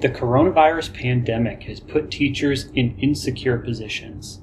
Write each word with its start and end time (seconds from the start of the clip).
The 0.00 0.08
coronavirus 0.08 0.94
pandemic 0.94 1.64
has 1.64 1.80
put 1.80 2.12
teachers 2.12 2.66
in 2.72 2.96
insecure 3.00 3.58
positions. 3.58 4.40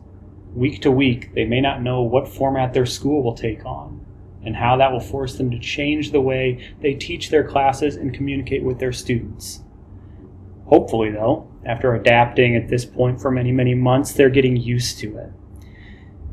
Week 0.53 0.81
to 0.81 0.91
week, 0.91 1.33
they 1.33 1.45
may 1.45 1.61
not 1.61 1.81
know 1.81 2.01
what 2.01 2.27
format 2.27 2.73
their 2.73 2.85
school 2.85 3.23
will 3.23 3.35
take 3.35 3.65
on 3.65 4.05
and 4.43 4.57
how 4.57 4.75
that 4.75 4.91
will 4.91 4.99
force 4.99 5.37
them 5.37 5.49
to 5.51 5.59
change 5.59 6.11
the 6.11 6.19
way 6.19 6.73
they 6.81 6.93
teach 6.93 7.29
their 7.29 7.47
classes 7.47 7.95
and 7.95 8.13
communicate 8.13 8.63
with 8.63 8.79
their 8.79 8.91
students. 8.91 9.63
Hopefully, 10.65 11.11
though, 11.11 11.49
after 11.65 11.95
adapting 11.95 12.57
at 12.57 12.67
this 12.67 12.83
point 12.83 13.21
for 13.21 13.31
many, 13.31 13.53
many 13.53 13.75
months, 13.75 14.11
they're 14.11 14.29
getting 14.29 14.57
used 14.57 14.99
to 14.99 15.17
it. 15.17 15.31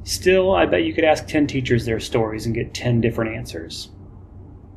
Still, 0.03 0.53
I 0.53 0.67
bet 0.67 0.83
you 0.83 0.93
could 0.93 1.05
ask 1.05 1.29
10 1.29 1.47
teachers 1.47 1.85
their 1.85 2.01
stories 2.01 2.45
and 2.45 2.55
get 2.55 2.75
10 2.75 3.01
different 3.01 3.37
answers. 3.37 3.91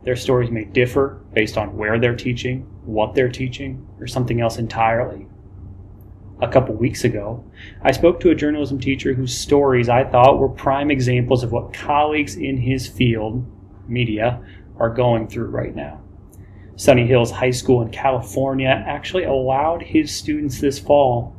Their 0.05 0.15
stories 0.15 0.51
may 0.51 0.65
differ 0.65 1.19
based 1.33 1.57
on 1.57 1.75
where 1.75 1.99
they're 1.99 2.15
teaching, 2.15 2.61
what 2.85 3.15
they're 3.15 3.27
teaching, 3.27 3.87
or 3.99 4.05
something 4.05 4.39
else 4.39 4.57
entirely. 4.57 5.25
A 6.41 6.47
couple 6.47 6.75
weeks 6.75 7.03
ago, 7.03 7.43
I 7.81 7.91
spoke 7.91 8.19
to 8.19 8.29
a 8.29 8.35
journalism 8.35 8.79
teacher 8.79 9.13
whose 9.13 9.35
stories 9.35 9.89
I 9.89 10.03
thought 10.03 10.37
were 10.37 10.49
prime 10.49 10.91
examples 10.91 11.43
of 11.43 11.51
what 11.51 11.73
colleagues 11.73 12.35
in 12.35 12.57
his 12.57 12.87
field, 12.87 13.45
media, 13.87 14.45
are 14.77 14.93
going 14.93 15.27
through 15.27 15.47
right 15.47 15.75
now. 15.75 16.01
Sunny 16.75 17.07
Hills 17.07 17.31
High 17.31 17.51
School 17.51 17.81
in 17.81 17.89
California 17.89 18.67
actually 18.85 19.23
allowed 19.23 19.81
his 19.81 20.13
students 20.13 20.59
this 20.59 20.77
fall 20.77 21.35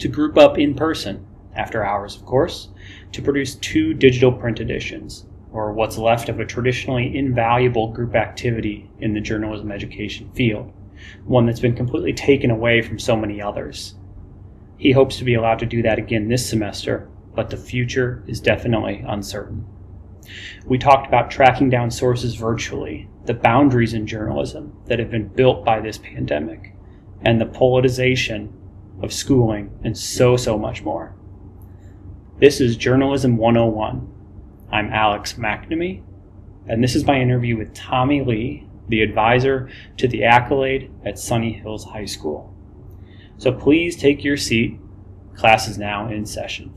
to 0.00 0.08
group 0.08 0.36
up 0.36 0.58
in 0.58 0.74
person, 0.74 1.24
after 1.54 1.84
hours, 1.84 2.16
of 2.16 2.26
course, 2.26 2.68
to 3.12 3.22
produce 3.22 3.54
two 3.54 3.94
digital 3.94 4.32
print 4.32 4.60
editions, 4.60 5.24
or 5.52 5.72
what's 5.72 5.98
left 5.98 6.28
of 6.28 6.40
a 6.40 6.44
traditionally 6.44 7.16
invaluable 7.16 7.92
group 7.92 8.14
activity 8.14 8.90
in 9.00 9.14
the 9.14 9.20
journalism 9.20 9.70
education 9.70 10.30
field, 10.34 10.72
one 11.24 11.46
that's 11.46 11.60
been 11.60 11.76
completely 11.76 12.12
taken 12.12 12.50
away 12.50 12.82
from 12.82 12.98
so 12.98 13.16
many 13.16 13.40
others. 13.40 13.94
He 14.76 14.92
hopes 14.92 15.16
to 15.18 15.24
be 15.24 15.34
allowed 15.34 15.58
to 15.60 15.66
do 15.66 15.82
that 15.82 15.98
again 15.98 16.28
this 16.28 16.48
semester, 16.48 17.08
but 17.34 17.50
the 17.50 17.56
future 17.56 18.22
is 18.26 18.40
definitely 18.40 19.04
uncertain. 19.06 19.66
We 20.66 20.78
talked 20.78 21.06
about 21.06 21.30
tracking 21.30 21.70
down 21.70 21.90
sources 21.90 22.34
virtually, 22.34 23.08
the 23.26 23.34
boundaries 23.34 23.94
in 23.94 24.06
journalism 24.06 24.76
that 24.86 24.98
have 24.98 25.10
been 25.10 25.28
built 25.28 25.64
by 25.64 25.80
this 25.80 25.98
pandemic, 25.98 26.74
and 27.22 27.40
the 27.40 27.46
politicization 27.46 28.52
of 29.02 29.12
schooling, 29.12 29.70
and 29.84 29.96
so, 29.96 30.36
so 30.36 30.58
much 30.58 30.82
more. 30.82 31.14
This 32.38 32.60
is 32.60 32.76
Journalism 32.76 33.36
101. 33.36 34.12
I'm 34.72 34.92
Alex 34.92 35.34
McNamee, 35.34 36.02
and 36.66 36.82
this 36.82 36.96
is 36.96 37.04
my 37.04 37.20
interview 37.20 37.56
with 37.56 37.72
Tommy 37.72 38.22
Li, 38.22 38.66
the 38.88 39.00
advisor 39.00 39.70
to 39.96 40.08
the 40.08 40.24
accolade 40.24 40.90
at 41.04 41.20
Sunny 41.20 41.52
Hills 41.52 41.84
High 41.84 42.06
School. 42.06 42.52
So 43.38 43.52
please 43.52 43.96
take 43.96 44.24
your 44.24 44.36
seat. 44.36 44.80
Class 45.36 45.68
is 45.68 45.78
now 45.78 46.08
in 46.08 46.26
session. 46.26 46.74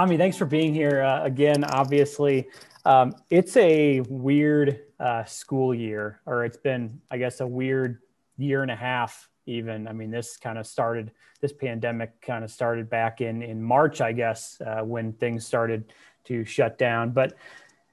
Tommy, 0.00 0.16
thanks 0.16 0.38
for 0.38 0.46
being 0.46 0.72
here 0.72 1.02
uh, 1.02 1.22
again. 1.24 1.62
Obviously, 1.62 2.48
um, 2.86 3.14
it's 3.28 3.54
a 3.58 4.00
weird 4.08 4.80
uh, 4.98 5.26
school 5.26 5.74
year, 5.74 6.22
or 6.24 6.46
it's 6.46 6.56
been, 6.56 6.98
I 7.10 7.18
guess, 7.18 7.40
a 7.40 7.46
weird 7.46 7.98
year 8.38 8.62
and 8.62 8.70
a 8.70 8.76
half. 8.76 9.28
Even, 9.44 9.86
I 9.86 9.92
mean, 9.92 10.10
this 10.10 10.38
kind 10.38 10.56
of 10.56 10.66
started. 10.66 11.10
This 11.42 11.52
pandemic 11.52 12.18
kind 12.22 12.44
of 12.44 12.50
started 12.50 12.88
back 12.88 13.20
in 13.20 13.42
in 13.42 13.62
March, 13.62 14.00
I 14.00 14.12
guess, 14.12 14.58
uh, 14.64 14.80
when 14.80 15.12
things 15.12 15.44
started 15.44 15.92
to 16.24 16.46
shut 16.46 16.78
down. 16.78 17.10
But 17.10 17.34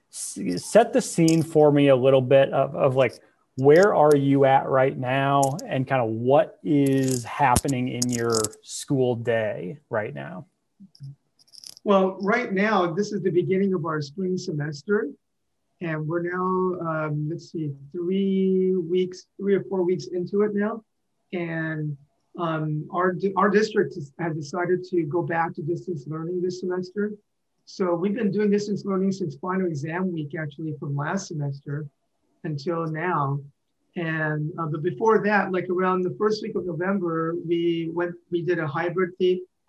set 0.10 0.94
the 0.94 1.02
scene 1.02 1.44
for 1.44 1.74
me 1.74 1.90
a 1.90 1.96
little 1.98 2.22
bit 2.22 2.54
of, 2.54 2.74
of 2.74 2.96
like 2.96 3.20
where 3.56 3.94
are 3.94 4.16
you 4.16 4.46
at 4.46 4.70
right 4.70 4.98
now 4.98 5.42
and 5.66 5.86
kind 5.86 6.02
of 6.02 6.10
what 6.10 6.58
is 6.64 7.26
happening 7.26 7.90
in 7.90 8.10
your 8.10 8.40
school 8.62 9.14
day 9.14 9.78
right 9.90 10.14
now 10.14 10.46
well, 11.88 12.18
right 12.20 12.52
now, 12.52 12.92
this 12.92 13.14
is 13.14 13.22
the 13.22 13.30
beginning 13.30 13.74
of 13.74 13.86
our 13.86 14.02
spring 14.02 14.38
semester. 14.38 15.08
And 15.80 16.06
we're 16.06 16.24
now, 16.24 16.86
um, 16.86 17.30
let's 17.30 17.50
see, 17.50 17.72
three 17.94 18.76
weeks, 18.76 19.28
three 19.40 19.56
or 19.56 19.64
four 19.70 19.84
weeks 19.84 20.08
into 20.08 20.42
it 20.42 20.54
now. 20.54 20.84
And 21.32 21.96
um, 22.38 22.90
our, 22.92 23.16
our 23.38 23.50
district 23.50 23.98
has 24.20 24.36
decided 24.36 24.84
to 24.90 25.04
go 25.04 25.22
back 25.22 25.56
to 25.56 25.62
distance 25.62 26.04
learning 26.08 26.42
this 26.42 26.60
semester. 26.60 27.14
So 27.64 27.96
we've 27.96 28.16
been 28.16 28.32
doing 28.32 28.52
distance 28.52 28.84
learning 28.84 29.14
since 29.14 29.38
final 29.38 29.68
exam 29.68 30.12
week, 30.12 30.36
actually, 30.38 30.76
from 30.82 30.94
last 30.94 31.30
semester 31.30 31.88
until 32.44 32.86
now. 32.88 33.40
And 33.96 34.52
uh, 34.60 34.66
but 34.66 34.84
before 34.84 35.24
that, 35.24 35.54
like 35.54 35.70
around 35.70 36.02
the 36.02 36.14
first 36.20 36.44
week 36.44 36.56
of 36.56 36.66
November, 36.66 37.36
we 37.48 37.92
went, 37.94 38.14
we 38.30 38.42
did 38.42 38.60
a 38.60 38.68
hybrid 38.68 39.12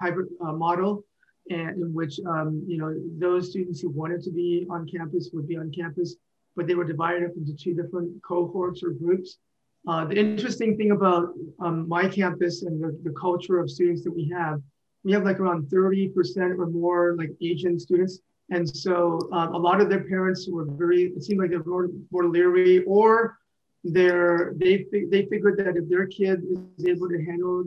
hybrid 0.01 0.31
uh, 0.45 0.53
model 0.53 1.05
and 1.51 1.81
in 1.83 1.95
which 1.95 2.21
um, 2.27 2.63
you 2.67 2.79
know 2.79 2.95
those 3.19 3.51
students 3.51 3.81
who 3.81 3.91
wanted 3.91 4.23
to 4.23 4.31
be 4.31 4.67
on 4.71 4.87
campus 4.87 5.31
would 5.33 5.49
be 5.49 5.57
on 5.57 5.71
campus, 5.73 6.17
but 6.57 6.67
they 6.67 6.75
were 6.75 6.85
divided 6.85 7.25
up 7.25 7.37
into 7.37 7.55
two 7.55 7.75
different 7.75 8.23
cohorts 8.23 8.83
or 8.83 8.91
groups. 8.91 9.39
Uh, 9.87 10.05
the 10.05 10.19
interesting 10.19 10.77
thing 10.77 10.91
about 10.91 11.33
um, 11.61 11.89
my 11.89 12.07
campus 12.09 12.63
and 12.63 12.83
the, 12.83 12.99
the 13.05 13.15
culture 13.19 13.59
of 13.59 13.71
students 13.71 14.03
that 14.05 14.11
we 14.11 14.29
have, 14.29 14.61
we 15.05 15.13
have 15.13 15.25
like 15.25 15.41
around 15.41 15.67
30% 15.69 16.59
or 16.59 16.67
more 16.67 17.17
like 17.17 17.31
Asian 17.41 17.79
students. 17.79 18.21
And 18.51 18.69
so 18.69 19.19
uh, 19.33 19.49
a 19.53 19.59
lot 19.59 19.81
of 19.81 19.89
their 19.89 20.05
parents 20.05 20.49
were 20.51 20.67
very, 20.67 21.05
it 21.05 21.23
seemed 21.23 21.41
like 21.41 21.51
they 21.51 21.57
were 21.59 21.91
more 22.11 22.27
leery 22.27 22.83
or 22.85 23.39
they're, 23.85 24.53
they, 24.57 24.85
they 24.91 25.27
figured 25.27 25.57
that 25.59 25.77
if 25.77 25.89
their 25.89 26.07
kid 26.07 26.43
is 26.77 26.85
able 26.87 27.09
to 27.09 27.25
handle 27.25 27.65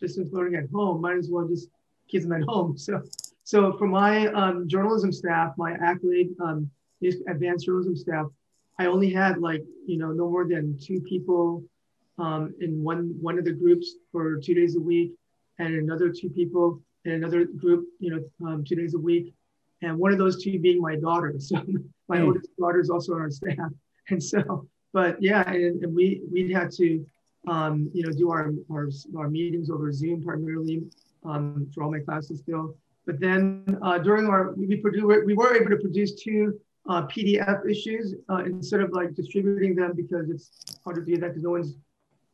distance 0.00 0.30
learning 0.32 0.56
at 0.56 0.68
home, 0.70 1.00
might 1.00 1.16
as 1.16 1.28
well 1.30 1.46
just 1.46 1.68
keep 2.08 2.22
them 2.22 2.32
at 2.32 2.42
home. 2.42 2.76
So 2.78 3.02
so 3.44 3.72
for 3.76 3.86
my 3.86 4.28
um, 4.28 4.68
journalism 4.68 5.12
staff, 5.12 5.52
my 5.58 5.72
accolade 5.72 6.30
um, 6.40 6.70
advanced 7.28 7.66
journalism 7.66 7.96
staff, 7.96 8.26
I 8.78 8.86
only 8.86 9.10
had 9.10 9.38
like, 9.38 9.64
you 9.86 9.98
know, 9.98 10.12
no 10.12 10.30
more 10.30 10.46
than 10.46 10.78
two 10.78 11.00
people 11.00 11.64
um, 12.18 12.54
in 12.60 12.82
one, 12.82 13.14
one 13.20 13.38
of 13.38 13.44
the 13.44 13.52
groups 13.52 13.94
for 14.12 14.36
two 14.36 14.54
days 14.54 14.76
a 14.76 14.80
week 14.80 15.12
and 15.58 15.74
another 15.74 16.10
two 16.10 16.30
people 16.30 16.80
in 17.04 17.12
another 17.12 17.44
group, 17.44 17.86
you 17.98 18.10
know, 18.10 18.48
um, 18.48 18.64
two 18.64 18.76
days 18.76 18.94
a 18.94 18.98
week. 18.98 19.34
And 19.82 19.98
one 19.98 20.12
of 20.12 20.18
those 20.18 20.42
two 20.42 20.58
being 20.60 20.80
my 20.80 20.96
daughter. 20.96 21.34
So 21.40 21.56
my 22.08 22.18
mm. 22.18 22.26
oldest 22.26 22.48
daughter 22.58 22.80
is 22.80 22.90
also 22.90 23.14
on 23.14 23.20
our 23.20 23.30
staff. 23.30 23.56
And 24.10 24.20
so, 24.22 24.66
but 24.92 25.22
yeah, 25.22 25.48
and, 25.48 25.80
and 25.80 25.94
we, 25.94 26.22
we 26.30 26.52
had 26.52 26.72
to, 26.72 27.06
um, 27.46 27.88
you 27.94 28.04
know, 28.04 28.12
do 28.12 28.32
our, 28.32 28.50
our, 28.70 28.88
our 29.16 29.30
meetings 29.30 29.70
over 29.70 29.92
Zoom 29.92 30.24
primarily 30.24 30.82
um, 31.24 31.70
for 31.72 31.84
all 31.84 31.90
my 31.92 32.00
classes 32.00 32.40
still. 32.40 32.76
But 33.06 33.20
then 33.20 33.78
uh, 33.82 33.98
during 33.98 34.26
our, 34.26 34.52
we, 34.52 34.76
produce, 34.76 35.04
we 35.24 35.34
were 35.34 35.54
able 35.54 35.70
to 35.70 35.76
produce 35.76 36.14
two 36.14 36.60
uh, 36.88 37.02
PDF 37.06 37.68
issues 37.68 38.14
uh, 38.30 38.44
instead 38.44 38.80
of 38.80 38.92
like 38.92 39.14
distributing 39.14 39.74
them 39.74 39.92
because 39.96 40.30
it's 40.30 40.78
hard 40.84 40.96
to 40.96 41.04
do 41.04 41.18
that 41.20 41.28
because 41.28 41.42
no 41.42 41.50
one's, 41.50 41.76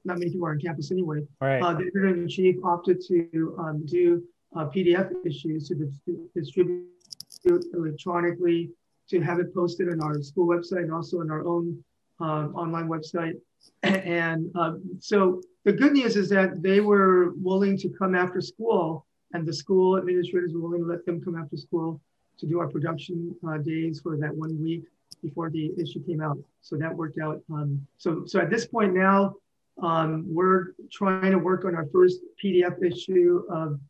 not 0.04 0.18
many 0.18 0.30
people 0.30 0.46
are 0.46 0.52
on 0.52 0.60
campus 0.60 0.90
anyway. 0.90 1.20
Right. 1.40 1.62
Uh, 1.62 1.74
the 1.74 1.82
editor 1.82 2.08
in 2.08 2.28
chief 2.28 2.56
opted 2.64 3.00
to 3.08 3.56
um, 3.58 3.84
do 3.86 4.22
uh, 4.56 4.66
PDF 4.66 5.12
issues 5.24 5.68
to 5.68 5.74
dis- 5.74 6.16
distribute 6.34 6.86
electronically, 7.74 8.70
to 9.08 9.20
have 9.20 9.38
it 9.38 9.54
posted 9.54 9.88
on 9.88 10.02
our 10.02 10.22
school 10.22 10.46
website 10.46 10.82
and 10.82 10.92
also 10.92 11.20
on 11.20 11.30
our 11.30 11.46
own 11.46 11.82
uh, 12.20 12.48
online 12.54 12.88
website. 12.88 13.34
And 13.82 14.50
so 15.00 15.40
the 15.64 15.72
good 15.72 15.92
news 15.92 16.16
is 16.16 16.28
that 16.30 16.62
they 16.62 16.80
were 16.80 17.32
willing 17.36 17.76
to 17.78 17.88
come 17.88 18.14
after 18.14 18.40
school 18.40 19.06
and 19.32 19.46
the 19.46 19.52
school 19.52 19.98
administrators 19.98 20.52
were 20.54 20.60
willing 20.60 20.82
to 20.82 20.86
let 20.86 21.04
them 21.04 21.22
come 21.22 21.36
after 21.36 21.56
school 21.56 22.00
to 22.38 22.46
do 22.46 22.60
our 22.60 22.68
production 22.68 23.34
uh, 23.46 23.58
days 23.58 24.00
for 24.00 24.16
that 24.16 24.34
one 24.34 24.60
week 24.62 24.84
before 25.22 25.50
the 25.50 25.72
issue 25.78 26.04
came 26.04 26.20
out. 26.20 26.38
So 26.60 26.76
that 26.76 26.94
worked 26.94 27.18
out. 27.18 27.42
Um, 27.52 27.86
so, 27.98 28.24
so 28.26 28.40
at 28.40 28.50
this 28.50 28.66
point 28.66 28.94
now, 28.94 29.34
um, 29.82 30.24
we're 30.26 30.72
trying 30.90 31.32
to 31.32 31.38
work 31.38 31.64
on 31.64 31.74
our 31.74 31.86
first 31.92 32.20
PDF 32.42 32.82
issue 32.84 33.44
of 33.50 33.80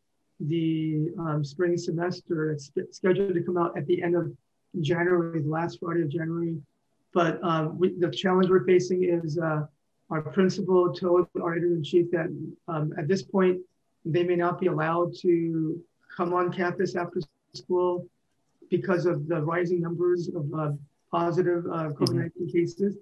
the 0.41 1.11
um, 1.19 1.45
spring 1.45 1.77
semester. 1.77 2.53
It's 2.53 2.71
scheduled 2.91 3.35
to 3.35 3.43
come 3.43 3.57
out 3.57 3.77
at 3.77 3.87
the 3.87 4.03
end 4.03 4.15
of 4.15 4.33
January, 4.81 5.43
the 5.43 5.49
last 5.49 5.81
Friday 5.81 6.03
of 6.03 6.09
January. 6.09 6.57
But 7.13 7.43
um, 7.43 7.79
we, 7.79 7.95
the 7.99 8.11
challenge 8.11 8.49
we're 8.49 8.65
facing 8.65 9.05
is 9.05 9.39
uh, 9.39 9.63
our 10.11 10.23
principal 10.23 10.93
told 10.93 11.27
our 11.43 11.53
editor 11.53 11.75
in 11.75 11.83
chief 11.83 12.11
that 12.13 12.27
um, 12.69 12.93
at 12.99 13.09
this 13.09 13.23
point 13.23 13.61
they 14.05 14.23
may 14.23 14.37
not 14.37 14.61
be 14.61 14.67
allowed 14.67 15.15
to 15.23 15.83
come 16.17 16.33
on 16.33 16.53
campus 16.53 16.97
after 16.97 17.21
school 17.55 18.07
because 18.71 19.07
of 19.07 19.29
the 19.29 19.41
rising 19.41 19.81
numbers 19.81 20.29
of 20.29 20.53
uh, 20.55 20.73
positive 21.11 21.65
uh, 21.67 21.91
COVID 21.91 22.15
19 22.15 22.31
mm-hmm. 22.31 22.47
cases. 22.59 22.97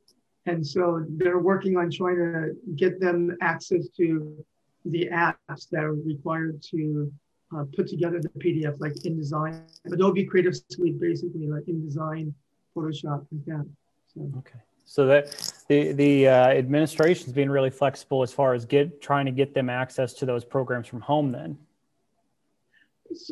And 0.46 0.64
so 0.64 1.04
they're 1.08 1.40
working 1.40 1.76
on 1.76 1.90
trying 1.90 2.16
to 2.16 2.56
get 2.76 3.00
them 3.00 3.36
access 3.40 3.88
to 3.96 4.44
the 4.84 5.08
apps 5.12 5.68
that 5.70 5.82
are 5.82 5.94
required 5.94 6.62
to 6.70 7.12
uh, 7.56 7.64
put 7.74 7.88
together 7.88 8.20
the 8.20 8.28
PDF, 8.28 8.78
like 8.78 8.92
InDesign, 8.92 9.62
Adobe 9.92 10.24
Creative 10.24 10.54
Suite, 10.70 11.00
basically, 11.00 11.46
like 11.48 11.64
InDesign, 11.64 12.32
Photoshop, 12.76 13.26
like 13.32 13.44
that. 13.46 13.66
So. 14.14 14.30
Okay. 14.38 14.60
So 14.84 15.06
that 15.06 15.26
the 15.68 15.92
the 15.92 16.28
uh, 16.28 16.48
administration 16.48 17.26
is 17.26 17.32
being 17.32 17.50
really 17.50 17.70
flexible 17.70 18.22
as 18.22 18.32
far 18.32 18.54
as 18.54 18.64
get 18.64 19.00
trying 19.00 19.26
to 19.26 19.32
get 19.32 19.54
them 19.54 19.68
access 19.68 20.12
to 20.14 20.26
those 20.26 20.44
programs 20.44 20.86
from 20.86 21.00
home. 21.00 21.32
Then, 21.32 21.58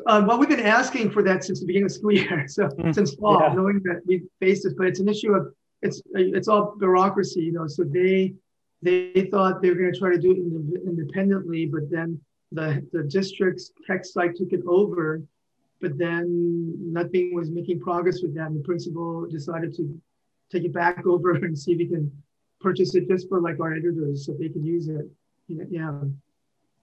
uh, 0.07 0.25
well, 0.27 0.39
we've 0.39 0.49
been 0.49 0.61
asking 0.61 1.11
for 1.11 1.23
that 1.23 1.45
since 1.45 1.61
the 1.61 1.67
beginning 1.67 1.87
of 1.87 1.93
the 1.93 1.99
school 1.99 2.13
year, 2.13 2.47
so 2.49 2.69
mm, 2.69 2.95
since 2.95 3.15
fall, 3.15 3.41
yeah. 3.41 3.55
knowing 3.55 3.81
that 3.85 4.03
we 4.07 4.23
faced 4.41 4.65
this, 4.65 4.75
but 4.75 4.87
it's 4.87 5.01
an 5.01 5.09
issue 5.09 5.33
of 5.33 5.53
it's 5.83 6.03
it's 6.15 6.49
all 6.49 6.75
bureaucracy, 6.79 7.43
you 7.43 7.53
know. 7.53 7.67
So 7.69 7.85
they 7.85 8.35
they 8.83 9.29
thought 9.31 9.63
they 9.63 9.71
were 9.71 9.77
going 9.77 9.93
to 9.93 9.99
try 9.99 10.11
to 10.11 10.19
do 10.19 10.33
it 10.33 10.83
independently, 10.87 11.67
but 11.67 11.91
then 11.91 12.21
the 12.51 12.87
the 12.93 13.05
district's 13.05 13.73
tech 13.87 14.05
site 14.05 14.35
took 14.35 14.53
it 14.53 14.63
over, 14.67 15.23
but 15.81 15.97
then 15.99 16.75
nothing 16.81 17.35
was 17.35 17.51
making 17.51 17.81
progress 17.81 18.23
with 18.23 18.35
that, 18.35 18.49
and 18.49 18.57
the 18.57 18.65
principal 18.65 19.27
decided 19.27 19.75
to 19.77 20.01
take 20.51 20.65
it 20.65 20.73
back 20.73 21.07
over 21.07 21.35
and 21.35 21.57
see 21.57 21.73
if 21.73 21.79
we 21.79 21.87
can 21.87 22.11
purchase 22.69 22.91
it 22.99 23.05
just 23.13 23.29
for 23.29 23.39
like 23.49 23.59
our 23.61 23.73
editors 23.81 24.17
so 24.25 24.29
they 24.33 24.51
can 24.55 24.65
use 24.65 24.87
it. 24.89 25.07
Yeah. 25.49 26.01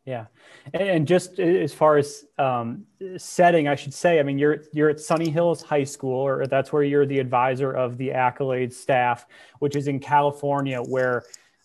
Yeah, 0.04 0.26
and 0.74 1.08
just 1.08 1.40
as 1.40 1.74
far 1.82 1.98
as 1.98 2.26
um, 2.40 2.86
setting, 3.18 3.68
I 3.68 3.76
should 3.76 3.94
say, 3.94 4.20
I 4.20 4.24
mean, 4.24 4.40
you're 4.40 4.64
you're 4.74 4.90
at 4.90 5.00
Sunny 5.00 5.30
Hills 5.30 5.62
High 5.62 5.84
School, 5.86 6.20
or 6.30 6.48
that's 6.48 6.74
where 6.74 6.82
you're 6.82 7.06
the 7.06 7.20
advisor 7.20 7.72
of 7.72 8.00
the 8.00 8.12
Accolade 8.12 8.74
staff, 8.74 9.28
which 9.60 9.76
is 9.76 9.88
in 9.88 10.00
California, 10.00 10.80
where 10.82 11.18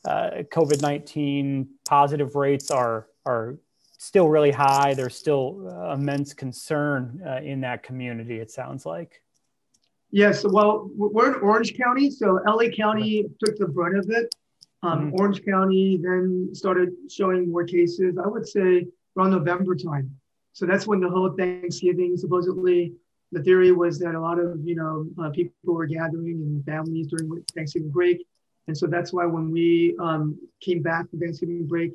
uh, 0.04 0.44
COVID 0.56 0.82
nineteen 0.82 1.68
positive 1.88 2.34
rates 2.34 2.70
are 2.70 3.08
are 3.24 3.56
still 3.96 4.28
really 4.28 4.52
high. 4.52 4.92
There's 4.92 5.16
still 5.16 5.72
uh, 5.72 5.94
immense 5.94 6.34
concern 6.34 7.22
uh, 7.26 7.40
in 7.52 7.62
that 7.62 7.82
community. 7.82 8.36
It 8.38 8.50
sounds 8.50 8.84
like. 8.84 9.22
Yes, 10.10 10.44
well, 10.44 10.88
we're 10.94 11.34
in 11.34 11.40
Orange 11.40 11.76
County, 11.76 12.10
so 12.10 12.40
LA 12.46 12.68
County 12.74 13.24
took 13.44 13.56
the 13.56 13.66
brunt 13.66 13.98
of 13.98 14.08
it. 14.10 14.34
Um, 14.82 15.06
mm-hmm. 15.06 15.20
Orange 15.20 15.44
County 15.44 15.98
then 16.00 16.50
started 16.52 16.90
showing 17.10 17.50
more 17.50 17.64
cases. 17.64 18.16
I 18.22 18.26
would 18.26 18.46
say 18.46 18.86
around 19.16 19.30
November 19.30 19.74
time. 19.74 20.10
So 20.52 20.64
that's 20.64 20.86
when 20.86 21.00
the 21.00 21.08
whole 21.08 21.32
Thanksgiving 21.36 22.16
supposedly 22.16 22.94
the 23.32 23.42
theory 23.42 23.72
was 23.72 23.98
that 23.98 24.14
a 24.14 24.20
lot 24.20 24.38
of 24.38 24.60
you 24.64 24.76
know 24.76 25.06
uh, 25.22 25.30
people 25.30 25.52
were 25.64 25.86
gathering 25.86 26.40
in 26.40 26.62
families 26.64 27.08
during 27.08 27.42
Thanksgiving 27.54 27.90
break, 27.90 28.24
and 28.68 28.76
so 28.76 28.86
that's 28.86 29.12
why 29.12 29.26
when 29.26 29.50
we 29.50 29.96
um, 30.00 30.38
came 30.60 30.82
back 30.82 31.10
from 31.10 31.18
Thanksgiving 31.18 31.66
break, 31.66 31.92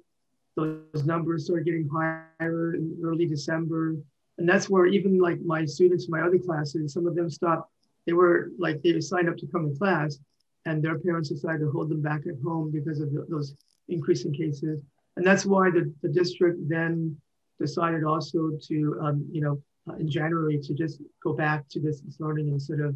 those 0.56 1.06
numbers 1.06 1.46
started 1.46 1.66
getting 1.66 1.88
higher 1.88 2.76
in 2.76 2.98
early 3.04 3.26
December, 3.26 3.96
and 4.38 4.48
that's 4.48 4.70
where 4.70 4.86
even 4.86 5.20
like 5.20 5.40
my 5.42 5.66
students, 5.66 6.10
my 6.10 6.22
other 6.22 6.38
classes, 6.38 6.94
some 6.94 7.08
of 7.08 7.16
them 7.16 7.30
stopped 7.30 7.71
they 8.06 8.14
were 8.14 8.52
like 8.58 8.82
they 8.82 9.00
signed 9.00 9.30
up 9.30 9.38
to 9.38 9.48
come 9.48 9.72
to 9.72 9.78
class 9.78 10.18
and 10.66 10.84
their 10.84 11.00
parents 11.00 11.30
decided 11.30 11.60
to 11.60 11.72
hold 11.72 11.90
them 11.90 12.02
back 12.02 12.22
at 12.28 12.36
home 12.44 12.72
because 12.72 13.00
of 13.00 13.12
the, 13.12 13.26
those 13.30 13.56
increasing 13.90 14.34
cases. 14.34 14.80
And 15.18 15.26
that's 15.26 15.46
why 15.46 15.72
the, 15.72 15.92
the 16.02 16.10
district 16.10 16.58
then 16.70 17.18
decided 17.62 18.04
also 18.04 18.52
to 18.68 18.76
um, 19.02 19.26
you 19.32 19.42
know 19.46 19.62
uh, 19.88 19.96
in 19.96 20.10
january 20.10 20.58
to 20.60 20.74
just 20.74 21.02
go 21.24 21.32
back 21.34 21.70
to 21.70 21.80
distance 21.80 22.18
learning 22.20 22.48
instead 22.50 22.80
of 22.80 22.96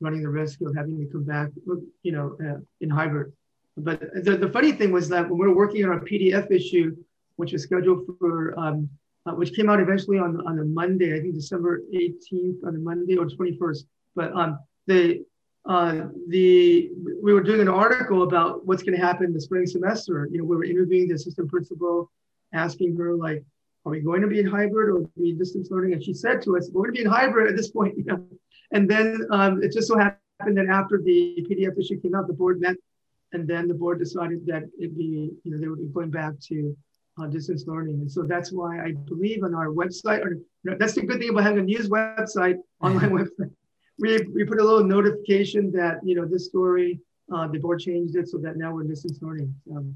running 0.00 0.22
the 0.22 0.28
risk 0.28 0.60
of 0.60 0.76
having 0.76 0.96
to 0.98 1.06
come 1.10 1.24
back 1.24 1.48
you 2.02 2.12
know 2.12 2.36
uh, 2.46 2.58
in 2.82 2.90
hybrid 2.90 3.32
but 3.78 3.98
the, 4.26 4.36
the 4.36 4.50
funny 4.56 4.72
thing 4.72 4.92
was 4.92 5.08
that 5.08 5.28
when 5.28 5.38
we 5.40 5.48
were 5.48 5.56
working 5.56 5.82
on 5.84 5.90
our 5.90 6.00
pdf 6.00 6.50
issue 6.50 6.94
which 7.36 7.52
was 7.52 7.62
scheduled 7.62 8.00
for 8.18 8.56
um, 8.58 8.88
uh, 9.26 9.32
which 9.32 9.54
came 9.56 9.70
out 9.70 9.80
eventually 9.80 10.18
on, 10.18 10.32
on 10.46 10.58
a 10.58 10.64
monday 10.64 11.16
i 11.16 11.20
think 11.20 11.34
december 11.34 11.80
18th 11.94 12.58
on 12.66 12.76
a 12.76 12.82
monday 12.90 13.16
or 13.16 13.26
21st 13.26 13.84
but 14.14 14.32
um, 14.32 14.58
the 14.86 15.24
uh, 15.66 16.08
the 16.28 16.90
we 17.22 17.32
were 17.32 17.42
doing 17.42 17.60
an 17.60 17.68
article 17.68 18.22
about 18.22 18.66
what's 18.66 18.82
going 18.82 18.98
to 18.98 19.04
happen 19.04 19.26
in 19.26 19.32
the 19.32 19.40
spring 19.40 19.66
semester. 19.66 20.28
You 20.30 20.38
know, 20.38 20.44
we 20.44 20.56
were 20.56 20.64
interviewing 20.64 21.08
the 21.08 21.14
assistant 21.14 21.48
principal, 21.50 22.10
asking 22.52 22.96
her 22.96 23.14
like, 23.14 23.42
"Are 23.86 23.90
we 23.90 24.00
going 24.00 24.20
to 24.20 24.28
be 24.28 24.40
in 24.40 24.46
hybrid 24.46 24.90
or 24.90 25.08
be 25.18 25.32
distance 25.32 25.70
learning?" 25.70 25.94
And 25.94 26.04
she 26.04 26.12
said 26.12 26.42
to 26.42 26.56
us, 26.56 26.68
"We're 26.70 26.82
going 26.82 26.94
to 26.94 26.98
be 26.98 27.04
in 27.06 27.10
hybrid 27.10 27.48
at 27.48 27.56
this 27.56 27.70
point." 27.70 27.96
You 27.98 28.04
know? 28.04 28.26
And 28.72 28.90
then 28.90 29.26
um, 29.30 29.62
it 29.62 29.72
just 29.72 29.88
so 29.88 29.96
happened 29.96 30.58
that 30.58 30.66
after 30.66 31.00
the 31.00 31.46
PDF 31.48 31.78
issue 31.78 32.00
came 32.00 32.14
out, 32.14 32.26
the 32.26 32.32
board 32.32 32.60
met, 32.60 32.76
and 33.32 33.46
then 33.46 33.68
the 33.68 33.74
board 33.74 34.00
decided 34.00 34.44
that 34.46 34.64
it'd 34.78 34.98
be, 34.98 35.30
you 35.44 35.50
know, 35.50 35.58
they 35.58 35.68
would 35.68 35.78
be 35.78 35.86
going 35.94 36.10
back 36.10 36.38
to 36.48 36.76
uh, 37.20 37.26
distance 37.26 37.64
learning. 37.66 38.00
And 38.00 38.10
so 38.10 38.22
that's 38.22 38.50
why 38.50 38.84
I 38.84 38.92
believe 38.92 39.44
on 39.44 39.54
our 39.54 39.68
website, 39.68 40.24
or 40.24 40.32
you 40.34 40.44
know, 40.64 40.76
that's 40.78 40.94
the 40.94 41.02
good 41.02 41.20
thing 41.20 41.30
about 41.30 41.44
having 41.44 41.60
a 41.60 41.62
news 41.62 41.88
website, 41.88 42.56
online 42.82 43.10
website 43.18 43.50
we, 43.98 44.22
we 44.34 44.44
put 44.44 44.60
a 44.60 44.64
little 44.64 44.84
notification 44.84 45.70
that, 45.72 46.00
you 46.04 46.14
know, 46.14 46.24
this 46.24 46.46
story, 46.46 47.00
uh, 47.32 47.46
the 47.48 47.58
board 47.58 47.80
changed 47.80 48.16
it 48.16 48.28
so 48.28 48.38
that 48.38 48.56
now 48.56 48.72
we're 48.72 48.84
distance 48.84 49.18
learning. 49.20 49.54
Um, 49.70 49.94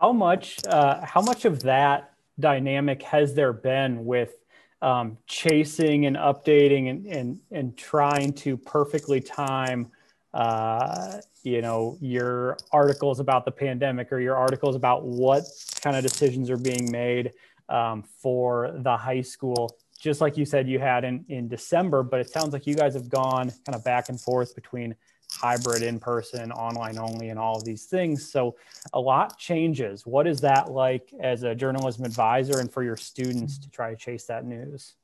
how 0.00 0.12
much, 0.12 0.58
uh, 0.66 1.04
how 1.04 1.20
much 1.20 1.44
of 1.44 1.62
that 1.62 2.14
dynamic 2.38 3.02
has 3.02 3.34
there 3.34 3.52
been 3.52 4.04
with 4.04 4.34
um, 4.80 5.18
chasing 5.26 6.06
and 6.06 6.16
updating 6.16 6.90
and, 6.90 7.06
and, 7.06 7.40
and 7.50 7.76
trying 7.76 8.32
to 8.32 8.56
perfectly 8.56 9.20
time 9.20 9.90
uh, 10.34 11.20
you 11.42 11.62
know 11.62 11.96
your 12.00 12.56
articles 12.72 13.20
about 13.20 13.44
the 13.44 13.50
pandemic 13.50 14.12
or 14.12 14.20
your 14.20 14.36
articles 14.36 14.76
about 14.76 15.04
what 15.04 15.44
kind 15.80 15.96
of 15.96 16.02
decisions 16.02 16.50
are 16.50 16.58
being 16.58 16.90
made 16.90 17.32
um, 17.68 18.02
for 18.02 18.72
the 18.78 18.96
high 18.96 19.22
school 19.22 19.76
just 20.00 20.20
like 20.20 20.36
you 20.36 20.44
said 20.44 20.68
you 20.68 20.78
had 20.78 21.04
in, 21.04 21.24
in 21.28 21.48
December, 21.48 22.02
but 22.02 22.20
it 22.20 22.30
sounds 22.30 22.52
like 22.52 22.66
you 22.66 22.74
guys 22.74 22.94
have 22.94 23.08
gone 23.08 23.50
kind 23.66 23.74
of 23.74 23.84
back 23.84 24.08
and 24.08 24.20
forth 24.20 24.54
between 24.54 24.94
hybrid, 25.30 25.82
in 25.82 25.98
person, 25.98 26.50
online 26.52 26.98
only, 26.98 27.28
and 27.28 27.38
all 27.38 27.56
of 27.56 27.64
these 27.64 27.84
things. 27.84 28.30
So 28.30 28.56
a 28.92 29.00
lot 29.00 29.38
changes. 29.38 30.06
What 30.06 30.26
is 30.26 30.40
that 30.40 30.70
like 30.70 31.12
as 31.20 31.42
a 31.42 31.54
journalism 31.54 32.04
advisor 32.04 32.60
and 32.60 32.72
for 32.72 32.82
your 32.82 32.96
students 32.96 33.58
to 33.58 33.70
try 33.70 33.90
to 33.90 33.96
chase 33.96 34.24
that 34.24 34.46
news? 34.46 34.94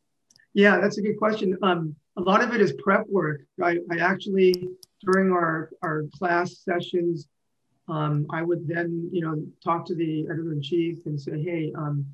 Yeah, 0.54 0.78
that's 0.80 0.98
a 0.98 1.02
good 1.02 1.18
question. 1.18 1.58
Um, 1.62 1.96
a 2.16 2.20
lot 2.20 2.42
of 2.42 2.54
it 2.54 2.60
is 2.60 2.72
prep 2.74 3.06
work. 3.08 3.42
I, 3.62 3.78
I 3.90 3.98
actually, 3.98 4.68
during 5.02 5.32
our, 5.32 5.70
our 5.82 6.04
class 6.16 6.58
sessions, 6.58 7.26
um, 7.88 8.26
I 8.30 8.42
would 8.42 8.66
then, 8.66 9.10
you 9.12 9.20
know, 9.20 9.44
talk 9.62 9.84
to 9.86 9.94
the 9.94 10.24
editor 10.30 10.52
in 10.52 10.62
chief 10.62 11.04
and 11.06 11.20
say, 11.20 11.42
hey, 11.42 11.72
um, 11.76 12.06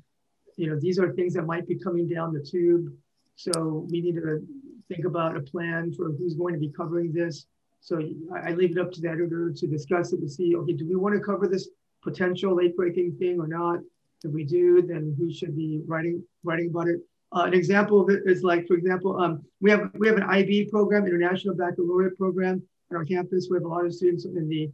you 0.57 0.69
know, 0.69 0.79
these 0.79 0.99
are 0.99 1.11
things 1.13 1.33
that 1.33 1.43
might 1.43 1.67
be 1.67 1.75
coming 1.75 2.07
down 2.07 2.33
the 2.33 2.41
tube. 2.41 2.93
So 3.35 3.87
we 3.89 4.01
need 4.01 4.15
to 4.15 4.45
think 4.87 5.05
about 5.05 5.37
a 5.37 5.41
plan 5.41 5.93
for 5.93 6.11
who's 6.11 6.35
going 6.35 6.53
to 6.53 6.59
be 6.59 6.69
covering 6.69 7.11
this. 7.11 7.47
So 7.79 7.99
I 8.35 8.51
leave 8.51 8.77
it 8.77 8.77
up 8.77 8.91
to 8.91 9.01
the 9.01 9.09
editor 9.09 9.51
to 9.51 9.67
discuss 9.67 10.13
it 10.13 10.21
to 10.21 10.29
see, 10.29 10.55
okay, 10.55 10.73
do 10.73 10.87
we 10.87 10.95
want 10.95 11.15
to 11.15 11.21
cover 11.21 11.47
this 11.47 11.69
potential 12.03 12.55
late 12.55 12.75
breaking 12.75 13.13
thing 13.17 13.39
or 13.39 13.47
not? 13.47 13.79
If 14.23 14.31
we 14.31 14.43
do, 14.43 14.83
then 14.83 15.15
who 15.17 15.33
should 15.33 15.55
be 15.55 15.81
writing 15.87 16.23
writing 16.43 16.69
about 16.69 16.87
it? 16.87 16.99
Uh, 17.33 17.45
an 17.45 17.53
example 17.53 18.01
of 18.01 18.09
it 18.09 18.21
is 18.25 18.43
like, 18.43 18.67
for 18.67 18.75
example, 18.75 19.19
um, 19.19 19.41
we 19.61 19.71
have 19.71 19.89
we 19.95 20.07
have 20.07 20.17
an 20.17 20.23
IB 20.23 20.65
program, 20.65 21.07
International 21.07 21.55
Baccalaureate 21.55 22.17
program 22.17 22.61
on 22.91 22.97
our 22.97 23.05
campus. 23.05 23.47
We 23.49 23.57
have 23.57 23.63
a 23.63 23.67
lot 23.67 23.85
of 23.85 23.95
students 23.95 24.25
in 24.25 24.47
the 24.47 24.69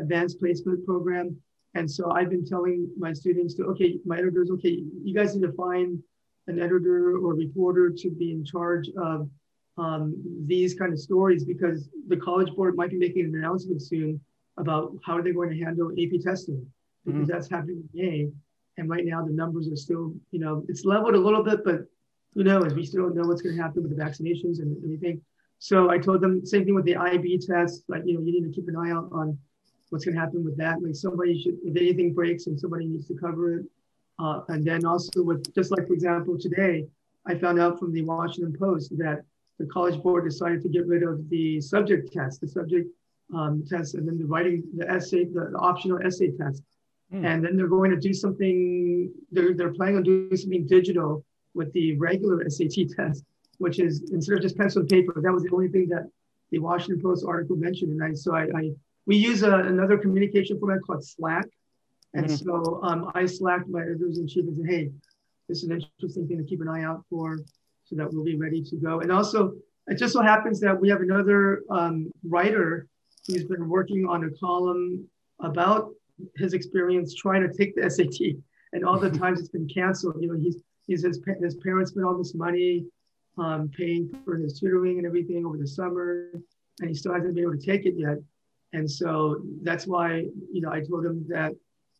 advanced 0.00 0.38
placement 0.38 0.84
program. 0.84 1.36
And 1.74 1.90
so 1.90 2.10
I've 2.10 2.30
been 2.30 2.44
telling 2.44 2.88
my 2.98 3.12
students 3.12 3.54
to, 3.54 3.64
okay, 3.66 3.98
my 4.04 4.18
editors, 4.18 4.50
okay, 4.50 4.82
you 5.04 5.14
guys 5.14 5.34
need 5.34 5.46
to 5.46 5.52
find 5.52 6.02
an 6.48 6.58
editor 6.58 7.16
or 7.16 7.34
reporter 7.34 7.90
to 7.90 8.10
be 8.10 8.32
in 8.32 8.44
charge 8.44 8.88
of 8.96 9.28
um, 9.78 10.14
these 10.46 10.74
kind 10.74 10.92
of 10.92 10.98
stories 10.98 11.44
because 11.44 11.88
the 12.08 12.16
College 12.16 12.54
Board 12.54 12.76
might 12.76 12.90
be 12.90 12.98
making 12.98 13.24
an 13.24 13.34
announcement 13.36 13.80
soon 13.80 14.20
about 14.56 14.92
how 15.04 15.20
they're 15.20 15.32
going 15.32 15.50
to 15.50 15.64
handle 15.64 15.90
AP 15.92 16.20
testing 16.22 16.66
because 17.04 17.22
mm-hmm. 17.22 17.30
that's 17.30 17.48
happening 17.48 17.88
in 17.94 18.00
May. 18.00 18.28
And 18.76 18.90
right 18.90 19.04
now 19.04 19.24
the 19.24 19.32
numbers 19.32 19.68
are 19.68 19.76
still, 19.76 20.12
you 20.32 20.40
know, 20.40 20.64
it's 20.68 20.84
leveled 20.84 21.14
a 21.14 21.18
little 21.18 21.42
bit, 21.42 21.64
but 21.64 21.82
who 22.34 22.44
knows? 22.44 22.74
We 22.74 22.84
still 22.84 23.04
don't 23.04 23.16
know 23.16 23.28
what's 23.28 23.42
going 23.42 23.56
to 23.56 23.62
happen 23.62 23.82
with 23.82 23.96
the 23.96 24.02
vaccinations 24.02 24.58
and 24.60 24.76
everything. 24.84 25.20
So 25.58 25.90
I 25.90 25.98
told 25.98 26.20
them 26.20 26.44
same 26.44 26.64
thing 26.64 26.74
with 26.74 26.84
the 26.84 26.96
IB 26.96 27.38
test. 27.46 27.84
Like, 27.88 28.02
you 28.06 28.14
know, 28.14 28.20
you 28.20 28.32
need 28.32 28.48
to 28.48 28.54
keep 28.54 28.68
an 28.68 28.76
eye 28.76 28.90
out 28.90 29.08
on 29.12 29.38
what's 29.90 30.04
going 30.04 30.14
to 30.14 30.20
happen 30.20 30.44
with 30.44 30.56
that. 30.56 30.82
Like 30.82 30.94
somebody 30.94 31.40
should, 31.40 31.58
if 31.64 31.76
anything 31.76 32.14
breaks 32.14 32.46
and 32.46 32.58
somebody 32.58 32.86
needs 32.86 33.06
to 33.08 33.14
cover 33.14 33.58
it. 33.58 33.66
Uh, 34.18 34.40
and 34.48 34.64
then 34.66 34.84
also 34.84 35.22
with, 35.22 35.54
just 35.54 35.70
like 35.70 35.86
for 35.86 35.94
example, 35.94 36.38
today, 36.38 36.86
I 37.26 37.34
found 37.34 37.60
out 37.60 37.78
from 37.78 37.92
the 37.92 38.02
Washington 38.02 38.56
Post 38.58 38.96
that 38.98 39.22
the 39.58 39.66
College 39.66 40.02
Board 40.02 40.24
decided 40.24 40.62
to 40.62 40.68
get 40.68 40.86
rid 40.86 41.02
of 41.02 41.28
the 41.28 41.60
subject 41.60 42.12
test, 42.12 42.40
the 42.40 42.48
subject 42.48 42.88
um, 43.34 43.64
test, 43.68 43.94
and 43.94 44.08
then 44.08 44.18
the 44.18 44.24
writing, 44.24 44.62
the 44.76 44.90
essay, 44.90 45.24
the, 45.24 45.50
the 45.52 45.58
optional 45.58 45.98
essay 46.04 46.30
test. 46.30 46.62
Mm. 47.12 47.26
And 47.26 47.44
then 47.44 47.56
they're 47.56 47.68
going 47.68 47.90
to 47.90 47.96
do 47.98 48.14
something, 48.14 49.12
they're, 49.30 49.54
they're 49.54 49.74
planning 49.74 49.96
on 49.96 50.02
doing 50.02 50.36
something 50.36 50.66
digital 50.66 51.24
with 51.54 51.72
the 51.72 51.96
regular 51.98 52.48
SAT 52.48 52.88
test. 52.96 53.24
which 53.60 53.78
is 53.78 54.10
instead 54.10 54.36
of 54.36 54.42
just 54.42 54.56
pencil 54.56 54.80
and 54.80 54.88
paper, 54.88 55.20
that 55.22 55.32
was 55.32 55.42
the 55.42 55.50
only 55.52 55.68
thing 55.68 55.86
that 55.86 56.08
the 56.50 56.58
Washington 56.58 57.00
Post 57.00 57.26
article 57.28 57.56
mentioned. 57.56 57.92
And 57.92 58.02
I, 58.02 58.14
so 58.14 58.34
I, 58.34 58.44
I 58.56 58.70
we 59.10 59.16
use 59.16 59.42
a, 59.42 59.52
another 59.52 59.98
communication 59.98 60.56
format 60.60 60.78
called 60.86 61.04
Slack. 61.04 61.44
And 62.14 62.26
mm-hmm. 62.26 62.44
so 62.46 62.80
um, 62.84 63.10
I 63.12 63.26
slacked 63.26 63.68
my 63.68 63.82
editors 63.82 64.18
in 64.18 64.28
chief 64.28 64.44
and 64.44 64.56
said, 64.56 64.70
hey, 64.72 64.90
this 65.48 65.64
is 65.64 65.64
an 65.64 65.82
interesting 65.98 66.28
thing 66.28 66.38
to 66.38 66.44
keep 66.44 66.60
an 66.60 66.68
eye 66.68 66.84
out 66.84 67.02
for 67.10 67.36
so 67.86 67.96
that 67.96 68.08
we'll 68.12 68.22
be 68.22 68.36
ready 68.36 68.62
to 68.62 68.76
go. 68.76 69.00
And 69.00 69.10
also, 69.10 69.54
it 69.88 69.96
just 69.98 70.12
so 70.12 70.22
happens 70.22 70.60
that 70.60 70.80
we 70.80 70.88
have 70.90 71.00
another 71.00 71.62
um, 71.70 72.12
writer 72.22 72.86
who's 73.26 73.46
been 73.46 73.68
working 73.68 74.06
on 74.06 74.22
a 74.22 74.30
column 74.38 75.04
about 75.40 75.90
his 76.36 76.54
experience 76.54 77.12
trying 77.12 77.42
to 77.42 77.52
take 77.52 77.74
the 77.74 77.90
SAT 77.90 78.36
and 78.74 78.84
all 78.84 79.00
the 79.00 79.10
times 79.22 79.40
it's 79.40 79.48
been 79.48 79.66
canceled. 79.66 80.18
You 80.20 80.28
know, 80.28 80.38
he's, 80.38 80.62
he's 80.86 81.02
his, 81.02 81.20
his 81.42 81.56
parents 81.56 81.90
spent 81.90 82.06
all 82.06 82.16
this 82.16 82.36
money 82.36 82.84
um, 83.38 83.72
paying 83.76 84.08
for 84.24 84.36
his 84.36 84.60
tutoring 84.60 84.98
and 84.98 85.06
everything 85.06 85.44
over 85.44 85.56
the 85.56 85.66
summer, 85.66 86.30
and 86.78 86.88
he 86.88 86.94
still 86.94 87.12
hasn't 87.12 87.34
been 87.34 87.42
able 87.42 87.58
to 87.58 87.66
take 87.66 87.86
it 87.86 87.94
yet. 87.96 88.18
And 88.72 88.90
so 88.90 89.42
that's 89.62 89.86
why, 89.86 90.26
you 90.52 90.60
know, 90.60 90.70
I 90.70 90.80
told 90.80 91.04
him 91.04 91.24
that, 91.28 91.52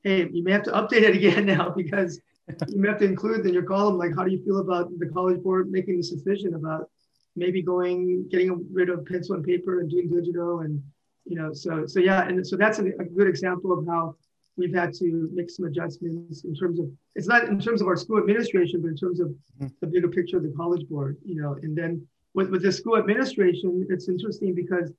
hey, 0.04 0.28
you 0.30 0.42
may 0.42 0.52
have 0.52 0.62
to 0.64 0.72
update 0.72 1.02
it 1.02 1.14
again 1.16 1.46
now 1.56 1.70
because 1.70 2.20
you 2.68 2.80
may 2.80 2.88
have 2.88 2.98
to 2.98 3.04
include 3.04 3.46
in 3.46 3.54
your 3.54 3.64
column, 3.64 3.98
like, 3.98 4.14
how 4.14 4.24
do 4.24 4.30
you 4.30 4.42
feel 4.44 4.58
about 4.58 4.90
the 4.98 5.06
college 5.06 5.42
board 5.42 5.70
making 5.70 5.96
this 5.96 6.10
decision 6.10 6.54
about 6.54 6.88
maybe 7.36 7.62
going, 7.62 8.28
getting 8.28 8.66
rid 8.72 8.88
of 8.88 9.06
pencil 9.06 9.34
and 9.34 9.44
paper 9.44 9.80
and 9.80 9.90
doing 9.90 10.10
digital 10.10 10.60
and, 10.60 10.82
you 11.24 11.36
know, 11.36 11.52
so, 11.52 11.86
so 11.86 12.00
yeah. 12.00 12.26
And 12.26 12.44
so 12.46 12.56
that's 12.56 12.78
a, 12.78 12.86
a 12.86 13.04
good 13.04 13.28
example 13.28 13.72
of 13.72 13.86
how 13.86 14.16
we've 14.56 14.74
had 14.74 14.92
to 14.94 15.28
make 15.32 15.50
some 15.50 15.64
adjustments 15.66 16.44
in 16.44 16.54
terms 16.54 16.78
of 16.78 16.90
it's 17.14 17.26
not 17.26 17.44
in 17.44 17.58
terms 17.60 17.80
of 17.80 17.88
our 17.88 17.96
school 17.96 18.18
administration, 18.18 18.82
but 18.82 18.88
in 18.88 18.96
terms 18.96 19.20
of 19.20 19.28
mm-hmm. 19.28 19.68
the 19.80 19.86
bigger 19.86 20.08
picture 20.08 20.36
of 20.36 20.42
the 20.42 20.52
college 20.56 20.86
board, 20.88 21.16
you 21.24 21.40
know. 21.40 21.56
And 21.62 21.76
then 21.76 22.06
with, 22.34 22.50
with 22.50 22.62
the 22.62 22.72
school 22.72 22.96
administration, 22.96 23.86
it's 23.88 24.08
interesting 24.08 24.54
because 24.54 24.92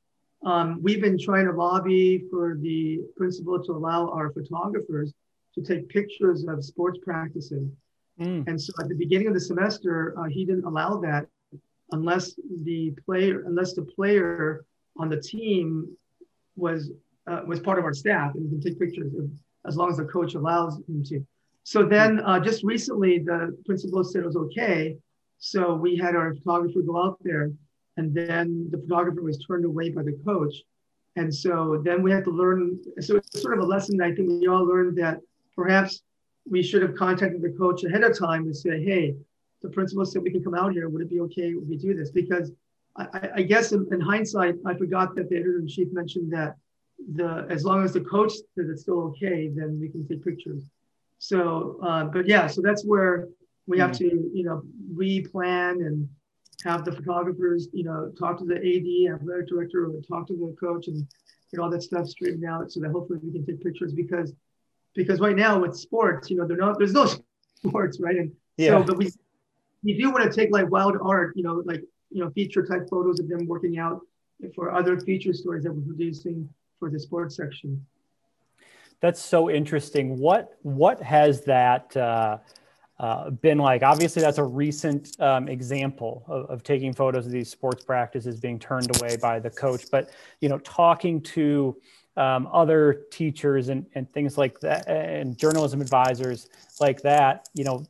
um, 0.43 0.79
we've 0.81 1.01
been 1.01 1.19
trying 1.19 1.45
to 1.45 1.51
lobby 1.51 2.23
for 2.29 2.57
the 2.59 3.01
principal 3.15 3.63
to 3.63 3.71
allow 3.71 4.09
our 4.09 4.31
photographers 4.31 5.13
to 5.55 5.61
take 5.61 5.87
pictures 5.89 6.45
of 6.47 6.63
sports 6.63 6.99
practices. 7.03 7.69
Mm. 8.19 8.47
And 8.47 8.59
so 8.59 8.73
at 8.79 8.89
the 8.89 8.95
beginning 8.95 9.27
of 9.27 9.33
the 9.33 9.39
semester, 9.39 10.15
uh, 10.17 10.25
he 10.25 10.45
didn't 10.45 10.65
allow 10.65 10.97
that 11.01 11.27
unless 11.91 12.35
the 12.63 12.91
player, 13.05 13.43
unless 13.45 13.73
the 13.73 13.83
player 13.83 14.65
on 14.97 15.09
the 15.09 15.21
team 15.21 15.87
was 16.55 16.91
uh, 17.27 17.41
was 17.45 17.59
part 17.59 17.77
of 17.77 17.85
our 17.85 17.93
staff 17.93 18.33
and 18.35 18.49
can 18.49 18.61
take 18.61 18.79
pictures 18.79 19.13
of, 19.13 19.29
as 19.67 19.77
long 19.77 19.89
as 19.89 19.97
the 19.97 20.05
coach 20.05 20.33
allows 20.33 20.77
him 20.87 21.03
to. 21.03 21.23
So 21.63 21.83
then 21.83 22.19
uh, 22.19 22.39
just 22.39 22.63
recently 22.63 23.19
the 23.19 23.55
principal 23.65 24.03
said 24.03 24.23
it 24.23 24.25
was 24.25 24.35
okay. 24.35 24.97
So 25.37 25.75
we 25.75 25.95
had 25.95 26.15
our 26.15 26.33
photographer 26.33 26.81
go 26.81 26.97
out 27.03 27.17
there 27.21 27.51
and 27.97 28.13
then 28.13 28.67
the 28.71 28.77
photographer 28.77 29.21
was 29.21 29.43
turned 29.45 29.65
away 29.65 29.89
by 29.89 30.03
the 30.03 30.17
coach. 30.25 30.55
And 31.17 31.33
so 31.33 31.81
then 31.83 32.01
we 32.01 32.11
had 32.11 32.23
to 32.23 32.31
learn. 32.31 32.79
So 33.01 33.17
it's 33.17 33.41
sort 33.41 33.57
of 33.57 33.63
a 33.63 33.67
lesson 33.67 34.01
I 34.01 34.13
think 34.13 34.29
we 34.29 34.47
all 34.47 34.65
learned 34.65 34.97
that 34.97 35.19
perhaps 35.55 36.01
we 36.49 36.63
should 36.63 36.81
have 36.81 36.95
contacted 36.95 37.41
the 37.41 37.51
coach 37.51 37.83
ahead 37.83 38.03
of 38.03 38.17
time 38.17 38.43
and 38.43 38.55
say, 38.55 38.83
hey, 38.83 39.15
the 39.61 39.69
principal 39.69 40.05
said 40.05 40.23
we 40.23 40.31
can 40.31 40.43
come 40.43 40.55
out 40.55 40.71
here. 40.71 40.89
Would 40.89 41.01
it 41.01 41.09
be 41.09 41.19
okay 41.21 41.49
if 41.49 41.63
we 41.67 41.77
do 41.77 41.93
this? 41.93 42.11
Because 42.11 42.51
I, 42.97 43.29
I 43.35 43.41
guess 43.43 43.71
in, 43.73 43.87
in, 43.91 44.01
hindsight, 44.01 44.55
I 44.65 44.73
forgot 44.73 45.15
that 45.15 45.29
the 45.29 45.35
editor 45.35 45.59
in 45.59 45.67
chief 45.67 45.89
mentioned 45.91 46.31
that 46.33 46.55
the 47.13 47.47
as 47.49 47.63
long 47.63 47.83
as 47.83 47.93
the 47.93 48.01
coach 48.01 48.33
says 48.33 48.69
it's 48.69 48.81
still 48.81 49.01
okay, 49.09 49.49
then 49.53 49.79
we 49.79 49.89
can 49.89 50.07
take 50.07 50.23
pictures. 50.23 50.63
So, 51.19 51.79
uh, 51.83 52.05
but 52.05 52.27
yeah, 52.27 52.47
so 52.47 52.61
that's 52.61 52.83
where 52.83 53.27
we 53.67 53.79
have 53.79 53.91
mm-hmm. 53.91 54.09
to, 54.09 54.31
you 54.33 54.43
know, 54.43 54.63
replan 54.93 55.85
and 55.85 56.09
have 56.63 56.85
the 56.85 56.91
photographers, 56.91 57.67
you 57.73 57.83
know, 57.83 58.11
talk 58.17 58.37
to 58.39 58.45
the 58.45 58.55
AD, 58.55 59.15
athletic 59.15 59.47
director, 59.47 59.85
or 59.85 60.01
talk 60.01 60.27
to 60.27 60.33
the 60.33 60.55
coach 60.59 60.87
and 60.87 61.05
get 61.51 61.59
all 61.59 61.69
that 61.69 61.83
stuff 61.83 62.07
straightened 62.07 62.45
out 62.45 62.71
so 62.71 62.79
that 62.79 62.91
hopefully 62.91 63.19
we 63.23 63.31
can 63.31 63.45
take 63.45 63.63
pictures 63.63 63.93
because 63.93 64.33
because 64.93 65.19
right 65.19 65.35
now 65.35 65.59
with 65.59 65.75
sports, 65.75 66.29
you 66.29 66.37
know, 66.37 66.45
not 66.45 66.77
there's 66.77 66.93
no 66.93 67.09
sports, 67.65 67.99
right? 67.99 68.17
And 68.17 68.31
yeah. 68.57 68.71
so 68.71 68.83
but 68.83 68.97
we 68.97 69.11
we 69.83 69.97
do 69.97 70.11
want 70.11 70.23
to 70.23 70.31
take 70.31 70.51
like 70.51 70.69
wild 70.69 70.97
art, 71.01 71.35
you 71.35 71.43
know, 71.43 71.61
like 71.65 71.83
you 72.09 72.23
know, 72.23 72.29
feature 72.31 72.65
type 72.65 72.87
photos 72.89 73.19
of 73.19 73.29
them 73.29 73.47
working 73.47 73.77
out 73.77 74.01
for 74.55 74.71
other 74.71 74.99
feature 74.99 75.33
stories 75.33 75.63
that 75.63 75.71
we're 75.71 75.81
producing 75.81 76.49
for 76.79 76.89
the 76.89 76.99
sports 76.99 77.35
section. 77.35 77.85
That's 78.99 79.21
so 79.21 79.49
interesting. 79.49 80.19
What 80.19 80.57
what 80.61 81.01
has 81.01 81.41
that 81.45 81.95
uh, 81.97 82.37
uh, 83.01 83.31
been 83.31 83.57
like? 83.57 83.81
Obviously, 83.81 84.21
that's 84.21 84.37
a 84.37 84.43
recent 84.43 85.19
um, 85.19 85.49
example 85.49 86.23
of, 86.27 86.45
of, 86.51 86.63
taking 86.63 86.93
photos 86.93 87.25
of 87.25 87.31
these 87.31 87.49
sports 87.49 87.83
practices 87.83 88.39
being 88.39 88.59
turned 88.59 88.95
away 88.97 89.17
by 89.17 89.39
the 89.39 89.49
coach. 89.49 89.85
But 89.91 90.11
you 90.39 90.49
know, 90.49 90.59
talking 90.59 91.19
to 91.21 91.75
um, 92.15 92.47
other 92.53 93.05
teachers 93.09 93.69
and, 93.69 93.87
and 93.95 94.07
things 94.13 94.37
like 94.37 94.59
that, 94.59 94.87
and 94.87 95.35
journalism 95.35 95.81
advisors 95.81 96.47
like 96.79 97.01
that, 97.01 97.49
you 97.55 97.63
know, 97.63 97.83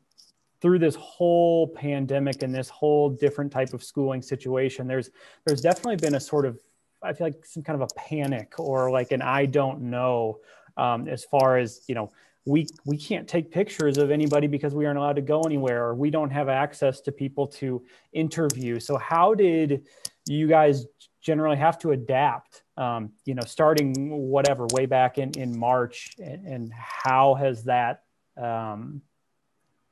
through 0.61 0.79
this 0.79 0.95
whole 0.95 1.67
pandemic 1.67 2.41
and 2.41 2.55
this 2.55 2.69
whole 2.69 3.09
different 3.09 3.51
type 3.51 3.73
of 3.73 3.83
schooling 3.83 4.21
situation, 4.21 4.87
there's 4.87 5.09
there's 5.45 5.59
definitely 5.59 5.97
been 5.97 6.15
a 6.15 6.21
sort 6.21 6.45
of 6.45 6.57
I 7.03 7.11
feel 7.11 7.27
like 7.27 7.45
some 7.45 7.63
kind 7.63 7.81
of 7.81 7.89
a 7.91 7.99
panic 7.99 8.53
or 8.57 8.89
like 8.89 9.11
an 9.11 9.21
I 9.21 9.45
don't 9.45 9.81
know 9.81 10.39
um, 10.77 11.09
as 11.09 11.25
far 11.25 11.57
as 11.57 11.81
you 11.87 11.95
know 11.95 12.13
we 12.45 12.67
we 12.85 12.97
can't 12.97 13.27
take 13.27 13.51
pictures 13.51 13.97
of 13.97 14.09
anybody 14.09 14.47
because 14.47 14.73
we 14.73 14.85
aren't 14.85 14.97
allowed 14.97 15.15
to 15.17 15.21
go 15.21 15.41
anywhere 15.41 15.85
or 15.85 15.95
we 15.95 16.09
don't 16.09 16.31
have 16.31 16.49
access 16.49 17.01
to 17.01 17.11
people 17.11 17.47
to 17.47 17.83
interview. 18.13 18.79
So 18.79 18.97
how 18.97 19.35
did 19.35 19.85
you 20.27 20.47
guys 20.47 20.85
generally 21.21 21.57
have 21.57 21.77
to 21.79 21.91
adapt 21.91 22.63
um, 22.77 23.11
you 23.25 23.35
know 23.35 23.43
starting 23.45 24.09
whatever 24.09 24.65
way 24.73 24.85
back 24.85 25.17
in 25.17 25.31
in 25.37 25.57
march 25.57 26.11
and, 26.19 26.45
and 26.47 26.73
how 26.73 27.35
has 27.35 27.63
that 27.63 28.03
um, 28.37 29.01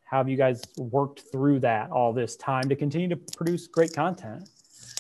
how 0.06 0.18
have 0.18 0.30
you 0.30 0.38
guys 0.38 0.64
worked 0.78 1.22
through 1.32 1.60
that 1.60 1.92
all 1.92 2.14
this 2.14 2.36
time 2.36 2.68
to 2.68 2.76
continue 2.76 3.08
to 3.08 3.18
produce 3.38 3.68
great 3.68 3.94
content? 3.94 4.50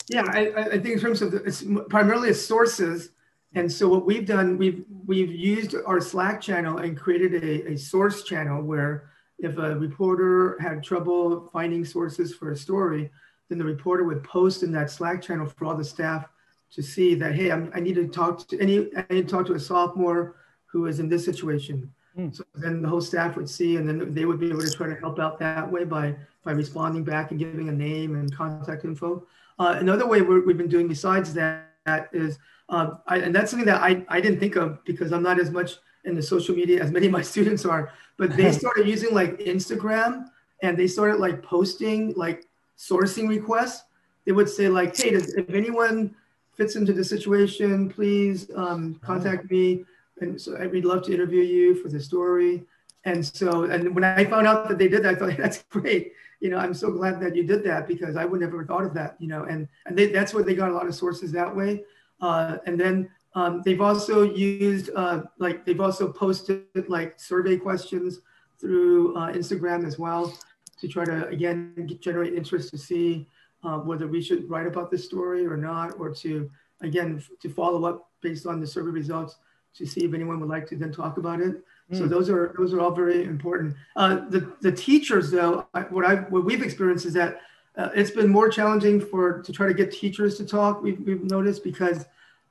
Yeah 0.07 0.23
i, 0.27 0.51
I 0.55 0.69
think 0.69 0.87
in 0.87 0.99
terms 0.99 1.23
of 1.23 1.31
the, 1.31 1.43
it's 1.43 1.63
primarily 1.89 2.31
sources 2.33 3.09
and 3.55 3.71
so 3.71 3.87
what 3.89 4.05
we've 4.05 4.25
done, 4.25 4.57
we've 4.57 4.85
we've 5.07 5.31
used 5.31 5.75
our 5.85 5.99
Slack 5.99 6.39
channel 6.39 6.77
and 6.77 6.97
created 6.97 7.43
a, 7.43 7.71
a 7.71 7.77
source 7.77 8.23
channel 8.23 8.61
where 8.61 9.09
if 9.39 9.57
a 9.57 9.75
reporter 9.75 10.57
had 10.59 10.83
trouble 10.83 11.49
finding 11.51 11.83
sources 11.83 12.35
for 12.35 12.51
a 12.51 12.57
story, 12.57 13.09
then 13.47 13.57
the 13.57 13.65
reporter 13.65 14.03
would 14.03 14.23
post 14.23 14.61
in 14.61 14.71
that 14.73 14.91
Slack 14.91 15.21
channel 15.21 15.47
for 15.47 15.65
all 15.65 15.75
the 15.75 15.83
staff 15.83 16.27
to 16.71 16.83
see 16.83 17.15
that 17.15 17.33
hey, 17.33 17.51
I'm, 17.51 17.71
i 17.73 17.79
need 17.79 17.95
to 17.95 18.07
talk 18.07 18.47
to 18.49 18.59
any 18.59 18.95
I 18.95 19.05
need 19.09 19.27
to 19.27 19.33
talk 19.33 19.47
to 19.47 19.53
a 19.53 19.59
sophomore 19.59 20.35
who 20.67 20.85
is 20.85 20.99
in 20.99 21.09
this 21.09 21.25
situation. 21.25 21.91
Mm. 22.15 22.35
So 22.35 22.43
then 22.53 22.83
the 22.83 22.89
whole 22.89 23.01
staff 23.01 23.35
would 23.35 23.49
see, 23.49 23.77
and 23.77 23.89
then 23.89 24.13
they 24.13 24.25
would 24.25 24.39
be 24.39 24.49
able 24.49 24.61
to 24.61 24.71
try 24.71 24.87
to 24.87 24.95
help 24.95 25.17
out 25.17 25.39
that 25.39 25.71
way 25.71 25.85
by 25.85 26.15
by 26.43 26.51
responding 26.51 27.03
back 27.03 27.31
and 27.31 27.39
giving 27.39 27.69
a 27.69 27.71
name 27.71 28.13
and 28.13 28.35
contact 28.35 28.85
info. 28.85 29.25
Uh, 29.57 29.75
another 29.79 30.05
way 30.05 30.21
we 30.21 30.35
have 30.35 30.57
been 30.57 30.69
doing 30.69 30.87
besides 30.87 31.33
that 31.33 31.68
is 32.13 32.37
um, 32.69 32.99
I, 33.07 33.17
and 33.17 33.33
that's 33.33 33.51
something 33.51 33.65
that 33.65 33.81
I, 33.81 34.05
I 34.07 34.21
didn't 34.21 34.39
think 34.39 34.55
of 34.55 34.83
because 34.85 35.11
I'm 35.11 35.23
not 35.23 35.39
as 35.39 35.49
much 35.51 35.73
in 36.05 36.15
the 36.15 36.21
social 36.21 36.55
media 36.55 36.81
as 36.81 36.91
many 36.91 37.07
of 37.07 37.11
my 37.11 37.21
students 37.33 37.65
are. 37.65 37.91
But 38.17 38.35
they 38.35 38.51
started 38.63 38.87
using 38.87 39.13
like 39.13 39.39
Instagram 39.39 40.25
and 40.61 40.77
they 40.77 40.87
started 40.87 41.19
like 41.19 41.41
posting 41.43 42.13
like 42.15 42.45
sourcing 42.77 43.27
requests. 43.27 43.83
They 44.25 44.31
would 44.31 44.49
say 44.49 44.69
like, 44.69 44.95
hey, 44.95 45.11
does, 45.11 45.33
if 45.33 45.49
anyone 45.49 46.15
fits 46.55 46.75
into 46.75 46.93
the 46.93 47.03
situation, 47.03 47.89
please 47.89 48.49
um, 48.55 48.99
contact 49.01 49.49
me. 49.49 49.85
And 50.21 50.39
so 50.39 50.55
we'd 50.67 50.85
love 50.85 51.03
to 51.03 51.13
interview 51.13 51.41
you 51.41 51.75
for 51.81 51.87
the 51.87 51.99
story. 51.99 52.63
And 53.05 53.25
so, 53.25 53.63
and 53.63 53.95
when 53.95 54.03
I 54.03 54.25
found 54.25 54.45
out 54.45 54.67
that 54.67 54.77
they 54.77 54.89
did 54.89 55.03
that, 55.03 55.15
I 55.15 55.15
thought 55.15 55.37
that's 55.37 55.63
great. 55.69 56.13
You 56.39 56.49
know, 56.49 56.57
I'm 56.57 56.73
so 56.73 56.91
glad 56.91 57.19
that 57.21 57.35
you 57.35 57.43
did 57.43 57.63
that 57.65 57.87
because 57.87 58.15
I 58.15 58.25
would 58.25 58.39
never 58.39 58.59
have 58.59 58.67
thought 58.67 58.85
of 58.85 58.93
that. 58.93 59.15
You 59.19 59.27
know, 59.27 59.43
and 59.43 59.67
and 59.85 59.97
they, 59.97 60.07
that's 60.11 60.33
where 60.33 60.43
they 60.43 60.55
got 60.55 60.69
a 60.69 60.73
lot 60.73 60.87
of 60.87 60.95
sources 60.95 61.31
that 61.33 61.53
way. 61.53 61.83
Uh, 62.21 62.57
and 62.65 62.79
then 62.79 63.09
um, 63.35 63.61
they've 63.63 63.81
also 63.81 64.23
used, 64.23 64.89
uh, 64.95 65.21
like, 65.37 65.63
they've 65.65 65.79
also 65.79 66.11
posted 66.11 66.65
like 66.87 67.19
survey 67.19 67.55
questions 67.57 68.19
through 68.59 69.15
uh, 69.15 69.31
Instagram 69.31 69.85
as 69.85 69.97
well 69.97 70.33
to 70.79 70.87
try 70.87 71.05
to, 71.05 71.27
again, 71.27 71.97
generate 72.01 72.33
interest 72.33 72.71
to 72.71 72.77
see 72.77 73.27
uh, 73.63 73.77
whether 73.77 74.07
we 74.07 74.21
should 74.21 74.49
write 74.49 74.67
about 74.67 74.89
this 74.89 75.05
story 75.05 75.45
or 75.45 75.55
not, 75.55 75.97
or 75.99 76.13
to, 76.13 76.49
again, 76.81 77.23
to 77.41 77.49
follow 77.49 77.85
up 77.85 78.09
based 78.21 78.45
on 78.45 78.59
the 78.59 78.67
survey 78.67 78.91
results 78.91 79.37
to 79.75 79.85
see 79.85 80.03
if 80.03 80.13
anyone 80.13 80.39
would 80.39 80.49
like 80.49 80.67
to 80.67 80.75
then 80.75 80.91
talk 80.91 81.17
about 81.17 81.39
it. 81.39 81.63
So 81.91 82.03
hmm. 82.03 82.09
those 82.09 82.29
are 82.29 82.53
those 82.57 82.73
are 82.73 82.81
all 82.81 82.91
very 82.91 83.23
important. 83.23 83.75
Uh, 83.95 84.27
the 84.29 84.53
the 84.61 84.71
teachers 84.71 85.31
though, 85.31 85.65
I, 85.73 85.81
what 85.81 86.05
I 86.05 86.15
what 86.15 86.45
we've 86.45 86.61
experienced 86.61 87.05
is 87.05 87.13
that 87.13 87.41
uh, 87.79 87.89
it's 87.95 88.11
been 88.11 88.27
more 88.27 88.49
challenging 88.49 88.99
for 88.99 89.41
to 89.41 89.53
try 89.53 89.67
to 89.67 89.73
get 89.73 89.91
teachers 89.91 90.37
to 90.37 90.45
talk. 90.45 90.83
We've, 90.83 90.99
we've 90.99 91.23
noticed 91.23 91.63
because, 91.63 92.05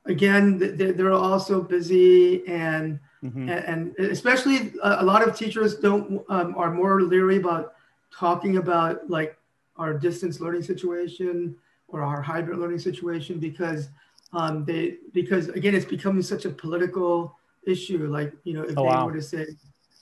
again, 0.06 0.58
they're, 0.58 0.92
they're 0.92 1.12
also 1.12 1.60
busy 1.60 2.46
and 2.46 2.98
mm-hmm. 3.22 3.48
and, 3.48 3.94
and, 3.98 4.10
especially 4.10 4.72
a, 4.82 4.98
a, 5.00 5.04
lot 5.04 5.26
of 5.26 5.36
teachers 5.36 5.76
don't 5.76 6.24
um, 6.30 6.54
are 6.56 6.72
more 6.72 7.02
leery 7.02 7.36
about 7.36 7.74
talking 8.10 8.56
about 8.56 9.10
like 9.10 9.36
our 9.76 9.92
distance 9.92 10.40
learning 10.40 10.62
situation 10.62 11.54
or 11.88 12.02
our 12.02 12.22
hybrid 12.22 12.58
learning 12.58 12.78
situation 12.78 13.38
because 13.38 13.90
um, 14.32 14.64
they 14.64 14.96
because 15.12 15.48
again 15.50 15.74
it's 15.74 15.84
becoming 15.84 16.22
such 16.22 16.46
a 16.46 16.50
political 16.50 17.36
issue. 17.66 18.06
Like 18.06 18.32
you 18.44 18.54
know 18.54 18.62
if 18.62 18.76
oh, 18.76 18.82
they 18.82 18.88
wow. 18.88 19.06
were 19.06 19.14
to 19.14 19.22
say 19.22 19.46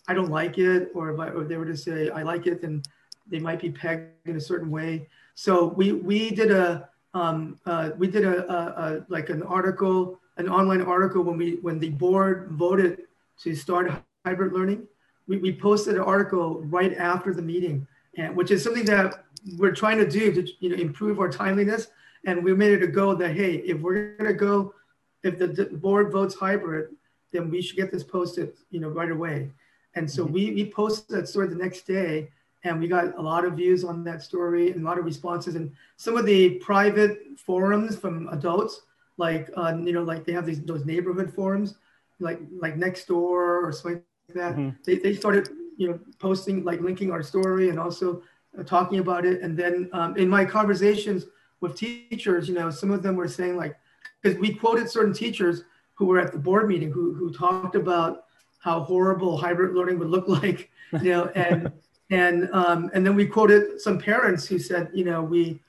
I 0.08 0.14
don't 0.14 0.30
like 0.30 0.58
it, 0.58 0.90
or 0.94 1.10
if, 1.10 1.18
I, 1.20 1.28
or 1.28 1.42
if 1.42 1.48
they 1.48 1.56
were 1.56 1.66
to 1.66 1.76
say 1.76 2.10
I 2.10 2.22
like 2.22 2.46
it, 2.46 2.60
then 2.62 2.82
they 3.26 3.38
might 3.38 3.60
be 3.60 3.70
pegged 3.70 4.10
in 4.26 4.36
a 4.36 4.40
certain 4.40 4.70
way. 4.70 5.08
So 5.34 5.66
we 5.66 5.92
we 5.92 6.30
did 6.30 6.50
a 6.50 6.88
um, 7.14 7.58
uh, 7.64 7.90
we 7.96 8.08
did 8.08 8.24
a, 8.24 8.50
a, 8.50 8.56
a, 8.56 9.06
like 9.08 9.30
an 9.30 9.42
article, 9.42 10.20
an 10.36 10.48
online 10.48 10.82
article 10.82 11.22
when 11.22 11.38
we 11.38 11.56
when 11.62 11.78
the 11.78 11.90
board 11.90 12.48
voted 12.50 13.02
to 13.42 13.54
start 13.54 13.90
hybrid 14.24 14.52
learning. 14.52 14.86
We, 15.26 15.38
we 15.38 15.52
posted 15.52 15.96
an 15.96 16.02
article 16.02 16.60
right 16.62 16.94
after 16.94 17.34
the 17.34 17.42
meeting, 17.42 17.86
and 18.16 18.36
which 18.36 18.50
is 18.50 18.62
something 18.62 18.84
that 18.84 19.24
we're 19.56 19.74
trying 19.74 19.98
to 19.98 20.08
do 20.08 20.32
to 20.32 20.52
you 20.60 20.70
know 20.70 20.76
improve 20.76 21.18
our 21.18 21.30
timeliness. 21.30 21.88
And 22.26 22.44
we 22.44 22.54
made 22.54 22.72
it 22.72 22.82
a 22.82 22.88
goal 22.88 23.16
that 23.16 23.34
hey, 23.34 23.56
if 23.56 23.80
we're 23.80 24.16
gonna 24.16 24.32
go, 24.32 24.74
if 25.22 25.38
the, 25.38 25.46
the 25.48 25.64
board 25.66 26.12
votes 26.12 26.34
hybrid, 26.34 26.88
then 27.32 27.50
we 27.50 27.60
should 27.62 27.76
get 27.76 27.90
this 27.90 28.04
posted 28.04 28.52
you 28.70 28.80
know 28.80 28.88
right 28.88 29.10
away. 29.10 29.50
And 29.94 30.10
so 30.10 30.24
mm-hmm. 30.24 30.32
we, 30.34 30.50
we 30.52 30.70
posted 30.70 31.16
that 31.16 31.28
story 31.28 31.48
the 31.48 31.54
next 31.54 31.86
day 31.86 32.28
and 32.66 32.80
we 32.80 32.88
got 32.88 33.16
a 33.16 33.22
lot 33.22 33.44
of 33.44 33.54
views 33.54 33.84
on 33.84 34.04
that 34.04 34.22
story 34.22 34.70
and 34.70 34.82
a 34.82 34.84
lot 34.84 34.98
of 34.98 35.04
responses 35.04 35.54
and 35.54 35.72
some 35.96 36.16
of 36.16 36.26
the 36.26 36.50
private 36.56 37.18
forums 37.38 37.96
from 37.96 38.28
adults 38.28 38.82
like 39.16 39.50
uh, 39.56 39.74
you 39.82 39.92
know 39.92 40.02
like 40.02 40.24
they 40.24 40.32
have 40.32 40.46
these 40.46 40.62
those 40.62 40.84
neighborhood 40.84 41.32
forums 41.32 41.76
like 42.20 42.40
like 42.58 42.76
Nextdoor 42.76 43.62
or 43.64 43.72
something 43.72 44.02
like 44.28 44.36
that 44.36 44.56
mm-hmm. 44.56 44.70
they, 44.84 44.96
they 44.96 45.14
started 45.14 45.48
you 45.76 45.88
know 45.88 46.00
posting 46.18 46.64
like 46.64 46.80
linking 46.80 47.10
our 47.10 47.22
story 47.22 47.68
and 47.68 47.78
also 47.78 48.22
uh, 48.58 48.62
talking 48.62 48.98
about 48.98 49.24
it 49.24 49.42
and 49.42 49.56
then 49.56 49.88
um, 49.92 50.16
in 50.16 50.28
my 50.28 50.44
conversations 50.44 51.26
with 51.60 51.76
teachers 51.76 52.48
you 52.48 52.54
know 52.54 52.70
some 52.70 52.90
of 52.90 53.02
them 53.02 53.16
were 53.16 53.28
saying 53.28 53.56
like 53.56 53.76
because 54.22 54.38
we 54.38 54.52
quoted 54.52 54.90
certain 54.90 55.12
teachers 55.12 55.62
who 55.96 56.06
were 56.06 56.20
at 56.20 56.32
the 56.32 56.38
board 56.38 56.68
meeting 56.68 56.90
who, 56.90 57.12
who 57.14 57.32
talked 57.32 57.74
about 57.74 58.24
how 58.58 58.80
horrible 58.80 59.36
hybrid 59.36 59.74
learning 59.74 59.98
would 59.98 60.08
look 60.08 60.28
like 60.42 60.70
you 61.02 61.10
know 61.10 61.26
and 61.34 61.72
and 62.10 62.48
um, 62.52 62.90
and 62.94 63.04
then 63.04 63.16
we 63.16 63.26
quoted 63.26 63.80
some 63.80 63.98
parents 63.98 64.46
who 64.46 64.58
said, 64.58 64.90
you 64.94 65.04
know, 65.04 65.22
we, 65.22 65.60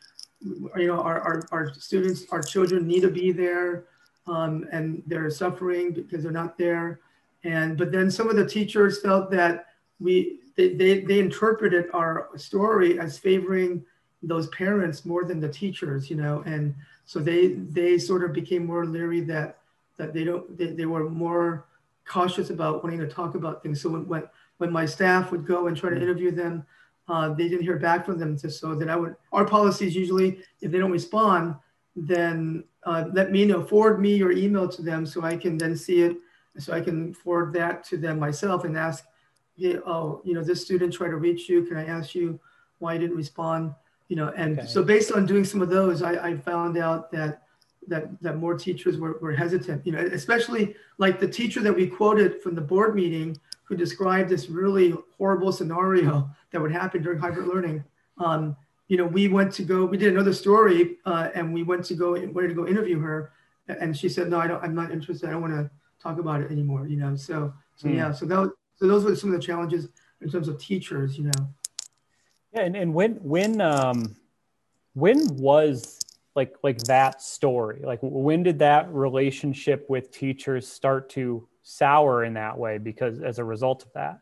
you 0.42 0.88
know, 0.88 1.02
our, 1.02 1.20
our, 1.22 1.44
our 1.52 1.74
students, 1.74 2.26
our 2.32 2.42
children 2.42 2.88
need 2.88 3.02
to 3.02 3.10
be 3.10 3.32
there, 3.32 3.86
um, 4.28 4.68
and 4.72 5.02
they're 5.08 5.30
suffering 5.32 5.94
because 5.94 6.22
they're 6.24 6.32
not 6.32 6.58
there. 6.58 7.00
And 7.44 7.78
but 7.78 7.92
then 7.92 8.12
some 8.12 8.30
of 8.30 8.36
the 8.36 8.46
teachers 8.46 9.02
felt 9.02 9.32
that 9.32 9.66
we 10.00 10.40
they, 10.56 10.74
they, 10.74 11.00
they 11.02 11.20
interpreted 11.20 11.86
our 11.94 12.30
story 12.36 13.00
as 13.00 13.18
favoring 13.18 13.84
those 14.22 14.48
parents 14.50 15.06
more 15.06 15.24
than 15.26 15.40
the 15.40 15.50
teachers, 15.50 16.10
you 16.10 16.18
know, 16.18 16.44
and 16.46 16.76
so 17.06 17.20
they 17.20 17.48
they 17.48 17.98
sort 17.98 18.24
of 18.24 18.32
became 18.32 18.66
more 18.66 18.86
leery 18.86 19.22
that 19.22 19.58
that 19.98 20.14
they 20.14 20.24
don't 20.24 20.58
they, 20.58 20.68
they 20.68 20.86
were 20.86 21.10
more 21.10 21.66
cautious 22.06 22.50
about 22.50 22.84
wanting 22.84 23.00
to 23.00 23.08
talk 23.08 23.36
about 23.36 23.62
things. 23.62 23.82
So 23.82 23.90
when, 23.90 24.08
when 24.08 24.24
when 24.58 24.72
my 24.72 24.86
staff 24.86 25.32
would 25.32 25.46
go 25.46 25.68
and 25.68 25.78
try 25.78 25.90
to 25.90 25.96
mm. 25.96 26.02
interview 26.02 26.32
them, 26.32 26.66
uh, 27.08 27.34
they 27.34 27.48
didn't 27.48 27.64
hear 27.64 27.78
back 27.78 28.06
from 28.06 28.18
them. 28.20 28.38
So 28.38 28.76
then 28.76 28.90
I 28.90 28.96
would, 28.96 29.16
our 29.32 29.46
policies 29.46 29.96
usually, 29.96 30.40
if 30.62 30.72
they 30.72 30.80
don't 30.80 30.92
respond, 30.92 31.56
then 31.96 32.64
uh, 32.84 33.06
let 33.14 33.32
me 33.32 33.46
know, 33.46 33.64
forward 33.64 34.00
me 34.00 34.16
your 34.16 34.32
email 34.32 34.68
to 34.70 34.82
them 34.82 35.06
so 35.06 35.24
I 35.24 35.38
can 35.38 35.58
then 35.58 35.76
see 35.76 36.02
it. 36.02 36.18
So 36.58 36.74
I 36.74 36.82
can 36.82 37.14
forward 37.14 37.54
that 37.54 37.84
to 37.86 37.98
them 37.98 38.20
myself 38.20 38.64
and 38.64 38.78
ask, 38.78 39.06
hey, 39.58 39.78
oh, 39.86 40.22
you 40.24 40.34
know, 40.34 40.44
this 40.44 40.64
student 40.64 40.94
tried 40.94 41.10
to 41.10 41.18
reach 41.18 41.48
you. 41.48 41.64
Can 41.64 41.78
I 41.78 41.86
ask 41.86 42.16
you 42.16 42.40
why 42.80 42.94
you 42.94 43.00
didn't 43.00 43.16
respond? 43.16 43.74
You 44.10 44.16
know, 44.16 44.34
and 44.36 44.60
okay. 44.60 44.68
so 44.68 44.84
based 44.84 45.12
on 45.12 45.26
doing 45.26 45.44
some 45.44 45.62
of 45.62 45.70
those, 45.70 46.02
I, 46.02 46.14
I 46.30 46.38
found 46.38 46.78
out 46.78 47.12
that 47.12 47.44
that 47.88 48.22
that 48.22 48.38
more 48.38 48.58
teachers 48.58 48.98
were, 48.98 49.18
were 49.20 49.34
hesitant. 49.34 49.86
You 49.86 49.94
know, 49.94 50.00
especially 50.00 50.76
like 50.98 51.20
the 51.20 51.28
teacher 51.28 51.62
that 51.62 51.76
we 51.76 51.88
quoted 51.88 52.42
from 52.42 52.56
the 52.56 52.62
board 52.62 52.96
meeting 52.96 53.38
who 53.68 53.76
described 53.76 54.30
this 54.30 54.50
really 54.50 54.96
horrible 55.18 55.52
scenario 55.52 56.30
that 56.52 56.62
would 56.62 56.72
happen 56.72 57.04
during 57.04 57.20
hybrid 57.20 57.48
learning. 57.48 57.84
Um, 58.18 58.56
you 58.88 58.96
know, 58.96 59.06
we 59.06 59.28
went 59.28 59.52
to 59.54 59.64
go, 59.64 59.86
we 59.86 59.98
did 59.98 60.14
another 60.14 60.34
story 60.34 60.98
uh, 61.06 61.30
and 61.36 61.54
we 61.54 61.64
went 61.64 61.84
to 61.86 61.94
go, 61.94 62.12
wanted 62.12 62.48
to 62.48 62.54
go 62.54 62.66
interview 62.66 63.00
her. 63.00 63.34
And 63.68 63.96
she 63.96 64.08
said, 64.08 64.30
no, 64.30 64.40
I 64.40 64.48
don't, 64.48 64.64
I'm 64.64 64.74
not 64.74 64.92
interested. 64.92 65.28
I 65.28 65.34
don't 65.34 65.42
want 65.42 65.54
to 65.54 65.70
talk 66.02 66.20
about 66.20 66.42
it 66.42 66.52
anymore, 66.52 66.88
you 66.88 66.96
know? 66.96 67.18
So, 67.18 67.54
so 67.76 67.88
mm. 67.90 67.96
yeah, 67.96 68.14
so 68.14 68.26
that, 68.26 68.54
so 68.76 68.88
those 68.88 69.04
were 69.04 69.14
some 69.16 69.34
of 69.34 69.40
the 69.40 69.46
challenges 69.46 69.90
in 70.22 70.30
terms 70.30 70.48
of 70.48 70.58
teachers, 70.58 71.18
you 71.18 71.26
know? 71.26 71.50
Yeah. 72.54 72.62
And, 72.62 72.78
and 72.78 72.94
when, 72.94 73.16
when, 73.16 73.60
um, 73.60 74.16
when 74.94 75.36
was 75.36 76.00
like, 76.38 76.56
like 76.64 76.78
that 76.84 77.22
story, 77.22 77.82
like 77.84 78.00
when 78.02 78.44
did 78.44 78.60
that 78.60 78.94
relationship 78.94 79.90
with 79.90 80.12
teachers 80.12 80.68
start 80.68 81.10
to 81.10 81.48
sour 81.64 82.24
in 82.24 82.36
that 82.36 82.58
way 82.58 82.78
because 82.78 83.20
as 83.20 83.40
a 83.40 83.44
result 83.44 83.84
of 83.84 83.92
that? 83.94 84.20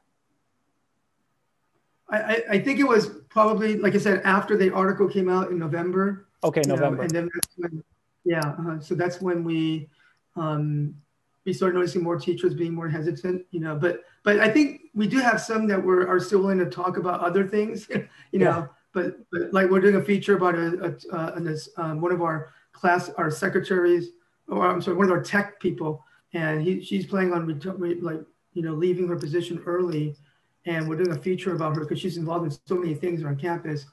I, 2.10 2.44
I 2.52 2.60
think 2.60 2.80
it 2.80 2.88
was 2.88 3.10
probably, 3.30 3.78
like 3.78 3.96
I 3.96 3.98
said, 3.98 4.22
after 4.24 4.56
the 4.56 4.74
article 4.74 5.10
came 5.10 5.28
out 5.28 5.52
in 5.52 5.60
November. 5.60 6.28
Okay, 6.44 6.62
November. 6.66 6.98
Know, 6.98 7.02
and 7.04 7.12
then 7.12 7.30
that's 7.34 7.50
when, 7.58 7.84
yeah, 8.24 8.56
uh, 8.66 8.80
so 8.80 8.96
that's 8.96 9.20
when 9.22 9.44
we 9.44 9.90
um, 10.36 10.96
we 11.46 11.52
started 11.54 11.76
noticing 11.76 12.04
more 12.04 12.18
teachers 12.18 12.54
being 12.54 12.74
more 12.74 12.88
hesitant, 12.88 13.46
you 13.52 13.60
know. 13.60 13.76
But 13.76 14.04
but 14.24 14.40
I 14.40 14.50
think 14.50 14.82
we 14.94 15.08
do 15.08 15.18
have 15.18 15.42
some 15.42 15.68
that 15.68 15.84
were 15.84 16.08
are 16.08 16.20
still 16.20 16.40
willing 16.40 16.60
to 16.60 16.70
talk 16.70 16.98
about 16.98 17.20
other 17.22 17.46
things, 17.46 17.90
you 18.32 18.40
know. 18.40 18.70
But 18.96 19.18
but 19.32 19.54
like 19.54 19.70
we're 19.70 19.82
doing 19.82 19.98
a 19.98 20.04
feature 20.04 20.36
about 20.36 20.56
a, 20.56 20.98
a, 21.12 21.16
uh, 21.16 21.40
this, 21.40 21.70
um, 21.78 22.02
one 22.02 22.12
of 22.12 22.24
our 22.24 22.50
class 22.72 23.10
our 23.18 23.30
secretaries, 23.30 24.10
or 24.48 24.66
I'm 24.66 24.82
sorry, 24.82 24.98
one 24.98 25.06
of 25.06 25.12
our 25.12 25.22
tech 25.22 25.60
people 25.60 26.04
and 26.36 26.62
he, 26.62 26.84
she's 26.84 27.06
planning 27.06 27.34
on 27.34 27.48
like 28.02 28.22
you 28.54 28.62
know 28.62 28.74
leaving 28.74 29.08
her 29.08 29.16
position 29.16 29.62
early 29.66 30.16
and 30.66 30.88
we're 30.88 30.98
doing 30.98 31.18
a 31.18 31.22
feature 31.22 31.56
about 31.56 31.76
her 31.76 31.82
because 31.82 32.00
she's 32.00 32.18
involved 32.18 32.46
in 32.46 32.58
so 32.66 32.76
many 32.76 32.94
things 32.94 33.24
on 33.24 33.36
campus. 33.36 33.86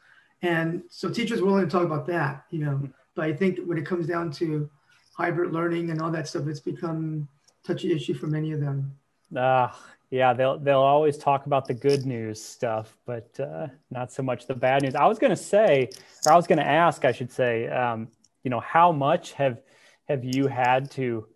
And 0.42 0.82
so 0.88 1.10
teachers 1.10 1.40
are 1.40 1.44
willing 1.44 1.64
to 1.64 1.70
talk 1.70 1.84
about 1.84 2.06
that 2.06 2.44
you 2.50 2.58
know 2.58 2.80
but 3.14 3.24
i 3.24 3.32
think 3.32 3.60
when 3.66 3.78
it 3.78 3.86
comes 3.86 4.06
down 4.06 4.30
to 4.32 4.68
hybrid 5.16 5.52
learning 5.52 5.90
and 5.90 6.02
all 6.02 6.10
that 6.10 6.26
stuff 6.26 6.46
it's 6.46 6.60
become 6.60 7.28
touchy 7.64 7.92
issue 7.92 8.14
for 8.14 8.26
many 8.26 8.50
of 8.52 8.60
them. 8.60 8.92
Uh, 9.36 9.68
yeah 10.12 10.32
they'll 10.32 10.58
they'll 10.60 10.78
always 10.78 11.18
talk 11.18 11.46
about 11.46 11.66
the 11.66 11.74
good 11.74 12.06
news 12.06 12.40
stuff 12.40 12.96
but 13.04 13.28
uh, 13.40 13.66
not 13.90 14.12
so 14.12 14.22
much 14.22 14.46
the 14.46 14.54
bad 14.54 14.82
news 14.82 14.94
i 14.94 15.06
was 15.06 15.18
going 15.18 15.30
to 15.30 15.36
say 15.36 15.88
or 16.24 16.32
i 16.32 16.36
was 16.36 16.46
going 16.46 16.58
to 16.58 16.66
ask 16.66 17.04
i 17.04 17.10
should 17.10 17.32
say 17.32 17.66
um, 17.68 18.06
you 18.44 18.50
know 18.50 18.60
how 18.60 18.92
much 18.92 19.32
have 19.32 19.60
have 20.08 20.24
you 20.24 20.46
had 20.46 20.88
to 20.90 21.26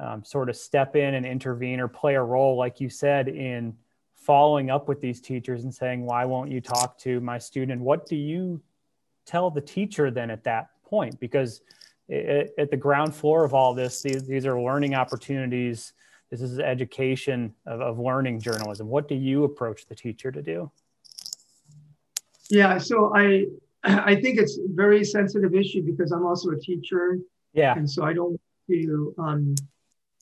um, 0.00 0.24
sort 0.24 0.48
of 0.48 0.56
step 0.56 0.96
in 0.96 1.14
and 1.14 1.24
intervene 1.24 1.80
or 1.80 1.88
play 1.88 2.14
a 2.14 2.22
role, 2.22 2.56
like 2.56 2.80
you 2.80 2.88
said, 2.88 3.28
in 3.28 3.74
following 4.14 4.70
up 4.70 4.88
with 4.88 5.00
these 5.00 5.20
teachers 5.20 5.64
and 5.64 5.74
saying, 5.74 6.04
why 6.04 6.24
won't 6.24 6.50
you 6.50 6.60
talk 6.60 6.98
to 6.98 7.20
my 7.20 7.38
student? 7.38 7.80
What 7.80 8.06
do 8.06 8.16
you 8.16 8.60
tell 9.24 9.50
the 9.50 9.60
teacher 9.60 10.10
then 10.10 10.30
at 10.30 10.44
that 10.44 10.70
point? 10.84 11.18
Because 11.20 11.62
it, 12.08 12.52
at 12.58 12.70
the 12.70 12.76
ground 12.76 13.14
floor 13.14 13.44
of 13.44 13.54
all 13.54 13.74
this, 13.74 14.02
these, 14.02 14.26
these 14.26 14.46
are 14.46 14.60
learning 14.60 14.94
opportunities. 14.94 15.92
This 16.30 16.40
is 16.40 16.58
education 16.58 17.54
of, 17.66 17.80
of 17.80 17.98
learning 17.98 18.40
journalism. 18.40 18.88
What 18.88 19.08
do 19.08 19.14
you 19.14 19.44
approach 19.44 19.86
the 19.86 19.94
teacher 19.94 20.32
to 20.32 20.42
do? 20.42 20.70
Yeah, 22.50 22.78
so 22.78 23.12
I 23.14 23.46
I 23.84 24.16
think 24.16 24.38
it's 24.38 24.58
a 24.58 24.66
very 24.68 25.04
sensitive 25.04 25.54
issue 25.54 25.82
because 25.82 26.10
I'm 26.12 26.26
also 26.26 26.50
a 26.50 26.58
teacher. 26.58 27.18
Yeah. 27.52 27.74
And 27.76 27.88
so 27.88 28.04
I 28.04 28.12
don't 28.12 28.40
to 28.68 29.14
um, 29.18 29.54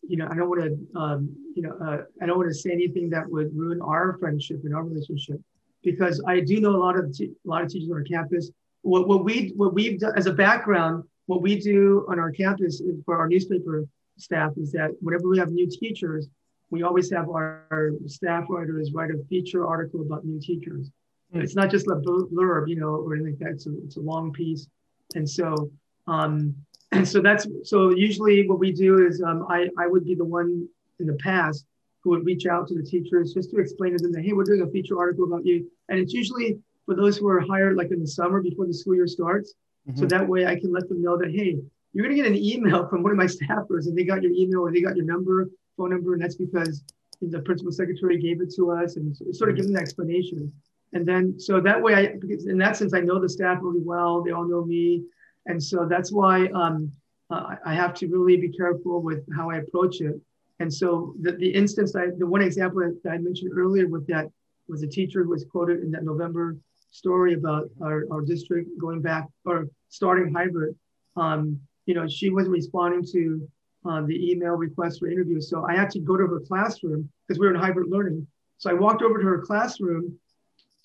you 0.06 0.16
know, 0.16 0.28
I 0.30 0.34
don't 0.34 0.48
want 0.48 0.62
to, 0.62 0.98
um, 0.98 1.36
you 1.54 1.62
know, 1.62 1.76
uh, 1.82 2.02
I 2.20 2.26
don't 2.26 2.36
want 2.36 2.50
to 2.50 2.54
say 2.54 2.70
anything 2.70 3.08
that 3.10 3.28
would 3.28 3.56
ruin 3.56 3.80
our 3.80 4.18
friendship 4.18 4.60
and 4.64 4.74
our 4.74 4.84
relationship, 4.84 5.40
because 5.82 6.22
I 6.26 6.40
do 6.40 6.60
know 6.60 6.70
a 6.70 6.82
lot 6.86 6.98
of 6.98 7.06
a 7.20 7.28
lot 7.44 7.62
of 7.62 7.70
teachers 7.70 7.90
on 7.90 7.96
our 7.96 8.02
campus. 8.02 8.50
What, 8.82 9.08
what 9.08 9.24
we 9.24 9.52
what 9.56 9.72
we've 9.72 9.98
done 9.98 10.12
as 10.16 10.26
a 10.26 10.32
background, 10.32 11.04
what 11.26 11.40
we 11.40 11.58
do 11.58 12.06
on 12.08 12.18
our 12.18 12.30
campus 12.30 12.82
for 13.04 13.18
our 13.18 13.28
newspaper 13.28 13.86
staff 14.18 14.52
is 14.56 14.72
that 14.72 14.90
whenever 15.00 15.28
we 15.28 15.38
have 15.38 15.50
new 15.50 15.68
teachers, 15.68 16.28
we 16.70 16.82
always 16.82 17.10
have 17.10 17.28
our, 17.28 17.66
our 17.70 17.90
staff 18.06 18.44
writers 18.48 18.92
write 18.92 19.10
a 19.10 19.24
feature 19.28 19.66
article 19.66 20.00
about 20.00 20.24
new 20.24 20.40
teachers. 20.40 20.90
Mm. 21.34 21.42
It's 21.42 21.56
not 21.56 21.70
just 21.70 21.86
a 21.86 21.96
blurb, 21.96 22.68
you 22.68 22.76
know, 22.76 22.96
or 22.96 23.14
anything 23.14 23.32
like 23.32 23.38
that. 23.40 23.50
It's 23.50 23.66
a, 23.66 23.72
it's 23.84 23.96
a 23.96 24.00
long 24.00 24.32
piece, 24.32 24.68
and 25.14 25.28
so 25.28 25.70
um, 26.06 26.54
and 26.92 27.06
so 27.06 27.20
that's 27.20 27.46
so 27.62 27.90
usually 27.90 28.46
what 28.48 28.58
we 28.58 28.72
do 28.72 29.06
is 29.06 29.22
um, 29.22 29.46
I, 29.48 29.68
I 29.78 29.86
would 29.86 30.04
be 30.04 30.14
the 30.14 30.24
one 30.24 30.68
in 31.00 31.06
the 31.06 31.14
past 31.14 31.66
who 32.02 32.10
would 32.10 32.24
reach 32.24 32.46
out 32.46 32.68
to 32.68 32.74
the 32.74 32.82
teachers 32.82 33.32
just 33.32 33.50
to 33.50 33.58
explain 33.58 33.96
to 33.96 34.02
them 34.02 34.12
that 34.12 34.22
hey 34.22 34.32
we're 34.32 34.44
doing 34.44 34.62
a 34.62 34.70
feature 34.70 34.98
article 34.98 35.24
about 35.24 35.44
you 35.44 35.68
and 35.88 35.98
it's 35.98 36.12
usually 36.12 36.58
for 36.86 36.94
those 36.94 37.16
who 37.16 37.26
are 37.26 37.40
hired 37.40 37.76
like 37.76 37.90
in 37.90 37.98
the 37.98 38.06
summer 38.06 38.40
before 38.42 38.66
the 38.66 38.74
school 38.74 38.94
year 38.94 39.06
starts 39.06 39.54
mm-hmm. 39.88 39.98
so 39.98 40.06
that 40.06 40.28
way 40.28 40.46
i 40.46 40.54
can 40.54 40.72
let 40.72 40.88
them 40.88 41.02
know 41.02 41.16
that 41.16 41.30
hey 41.30 41.58
you're 41.94 42.04
going 42.04 42.14
to 42.14 42.22
get 42.22 42.30
an 42.30 42.36
email 42.36 42.86
from 42.88 43.02
one 43.02 43.12
of 43.12 43.16
my 43.16 43.26
staffers 43.26 43.86
and 43.86 43.96
they 43.96 44.04
got 44.04 44.22
your 44.22 44.32
email 44.32 44.60
or 44.60 44.72
they 44.72 44.82
got 44.82 44.96
your 44.96 45.06
number 45.06 45.48
phone 45.76 45.90
number 45.90 46.12
and 46.12 46.22
that's 46.22 46.36
because 46.36 46.84
the 47.22 47.40
principal 47.40 47.72
secretary 47.72 48.20
gave 48.20 48.40
it 48.40 48.52
to 48.54 48.70
us 48.70 48.96
and 48.96 49.16
sort 49.34 49.50
of 49.50 49.56
give 49.56 49.64
them 49.64 49.74
the 49.74 49.80
explanation 49.80 50.52
And 50.92 51.06
then, 51.06 51.38
so 51.38 51.60
that 51.60 51.80
way, 51.80 51.94
I, 51.94 52.06
because 52.20 52.46
in 52.46 52.58
that 52.58 52.76
sense, 52.76 52.94
I 52.94 53.00
know 53.00 53.18
the 53.18 53.28
staff 53.28 53.58
really 53.62 53.82
well. 53.82 54.22
They 54.22 54.32
all 54.32 54.46
know 54.46 54.64
me. 54.64 55.02
And 55.46 55.62
so 55.62 55.86
that's 55.88 56.12
why 56.12 56.46
um, 56.48 56.92
uh, 57.30 57.56
I 57.64 57.74
have 57.74 57.94
to 57.94 58.06
really 58.08 58.36
be 58.36 58.48
careful 58.48 59.02
with 59.02 59.24
how 59.34 59.50
I 59.50 59.56
approach 59.58 60.00
it. 60.00 60.20
And 60.60 60.72
so 60.72 61.14
the, 61.20 61.32
the 61.32 61.52
instance, 61.52 61.96
I, 61.96 62.06
the 62.16 62.26
one 62.26 62.42
example 62.42 62.80
that 62.80 63.10
I 63.10 63.18
mentioned 63.18 63.52
earlier 63.56 63.88
with 63.88 64.06
that 64.06 64.26
was 64.68 64.82
a 64.82 64.86
teacher 64.86 65.24
who 65.24 65.30
was 65.30 65.44
quoted 65.50 65.82
in 65.82 65.90
that 65.92 66.04
November 66.04 66.56
story 66.90 67.34
about 67.34 67.68
our, 67.82 68.04
our 68.12 68.20
district 68.20 68.70
going 68.78 69.02
back 69.02 69.26
or 69.44 69.66
starting 69.88 70.32
hybrid. 70.32 70.76
Um, 71.16 71.60
you 71.86 71.94
know, 71.94 72.06
she 72.08 72.30
wasn't 72.30 72.52
responding 72.52 73.04
to 73.12 73.48
uh, 73.88 74.02
the 74.02 74.30
email 74.30 74.52
request 74.52 75.00
for 75.00 75.08
interviews. 75.08 75.50
So 75.50 75.64
I 75.66 75.74
had 75.74 75.90
to 75.90 76.00
go 76.00 76.16
to 76.16 76.26
her 76.26 76.40
classroom 76.40 77.08
because 77.26 77.38
we 77.38 77.46
were 77.46 77.54
in 77.54 77.60
hybrid 77.60 77.90
learning. 77.90 78.26
So 78.58 78.70
I 78.70 78.74
walked 78.74 79.02
over 79.02 79.18
to 79.18 79.24
her 79.24 79.42
classroom 79.42 80.18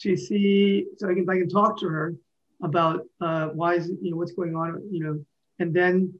to 0.01 0.17
see, 0.17 0.85
so 0.97 1.09
I 1.09 1.13
can, 1.13 1.29
I 1.29 1.37
can 1.37 1.49
talk 1.49 1.79
to 1.79 1.87
her 1.87 2.15
about 2.61 3.05
uh, 3.21 3.47
why 3.47 3.75
is, 3.75 3.89
you 4.01 4.11
know, 4.11 4.17
what's 4.17 4.33
going 4.33 4.55
on, 4.55 4.81
you 4.91 5.03
know, 5.03 5.23
and 5.59 5.73
then 5.73 6.13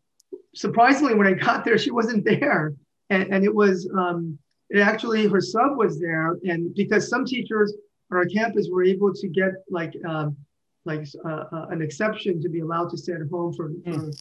surprisingly, 0.56 1.16
when 1.16 1.28
I 1.28 1.34
got 1.34 1.66
there, 1.66 1.78
she 1.78 1.92
wasn't 1.92 2.24
there. 2.26 2.74
And, 3.10 3.34
and 3.34 3.44
it 3.44 3.54
was, 3.54 3.90
um, 3.98 4.38
it 4.70 4.80
actually, 4.80 5.28
her 5.28 5.42
sub 5.42 5.78
was 5.78 6.00
there. 6.00 6.38
And 6.44 6.74
because 6.76 7.10
some 7.10 7.26
teachers 7.26 7.74
on 8.12 8.18
our 8.18 8.26
campus 8.26 8.70
were 8.72 8.84
able 8.84 9.14
to 9.14 9.28
get 9.28 9.52
like, 9.70 9.94
um, 10.08 10.38
like 10.86 11.08
uh, 11.26 11.44
uh, 11.52 11.66
an 11.70 11.82
exception 11.82 12.42
to 12.42 12.50
be 12.50 12.60
allowed 12.60 12.90
to 12.92 12.98
stay 12.98 13.14
at 13.14 13.22
home 13.32 13.54
for, 13.54 13.72
for 13.84 14.12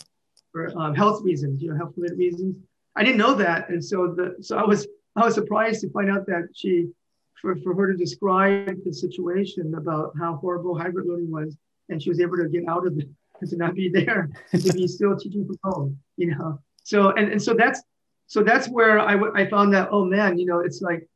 for 0.52 0.76
um, 0.78 0.94
health 0.94 1.22
reasons, 1.22 1.62
you 1.62 1.70
know, 1.70 1.76
health 1.76 1.92
related 1.96 2.18
reasons. 2.18 2.56
I 2.96 3.04
didn't 3.04 3.18
know 3.18 3.34
that, 3.34 3.68
and 3.68 3.84
so 3.84 4.14
the 4.14 4.36
so 4.40 4.58
I 4.58 4.64
was 4.64 4.86
I 5.16 5.24
was 5.24 5.34
surprised 5.34 5.80
to 5.82 5.90
find 5.90 6.10
out 6.10 6.26
that 6.26 6.48
she, 6.54 6.88
for 7.40 7.56
for 7.56 7.74
her 7.74 7.92
to 7.92 7.96
describe 7.96 8.76
the 8.84 8.92
situation 8.92 9.74
about 9.74 10.12
how 10.18 10.36
horrible 10.36 10.76
hybrid 10.78 11.06
learning 11.06 11.30
was, 11.30 11.56
and 11.88 12.02
she 12.02 12.08
was 12.08 12.20
able 12.20 12.36
to 12.36 12.48
get 12.48 12.68
out 12.68 12.86
of 12.86 12.98
it 12.98 13.08
and 13.40 13.50
to 13.50 13.56
not 13.56 13.74
be 13.74 13.88
there 13.88 14.28
and 14.52 14.64
to 14.64 14.72
be 14.72 14.86
still 14.86 15.16
teaching 15.16 15.46
from 15.46 15.58
home, 15.62 15.98
you 16.16 16.34
know. 16.34 16.58
So 16.84 17.10
and 17.12 17.30
and 17.32 17.42
so 17.42 17.54
that's 17.54 17.82
so 18.26 18.42
that's 18.42 18.68
where 18.68 18.98
I, 18.98 19.12
w- 19.12 19.32
I 19.34 19.48
found 19.48 19.72
that 19.74 19.88
oh 19.90 20.04
man, 20.04 20.38
you 20.38 20.46
know, 20.46 20.60
it's 20.60 20.82
like, 20.82 21.08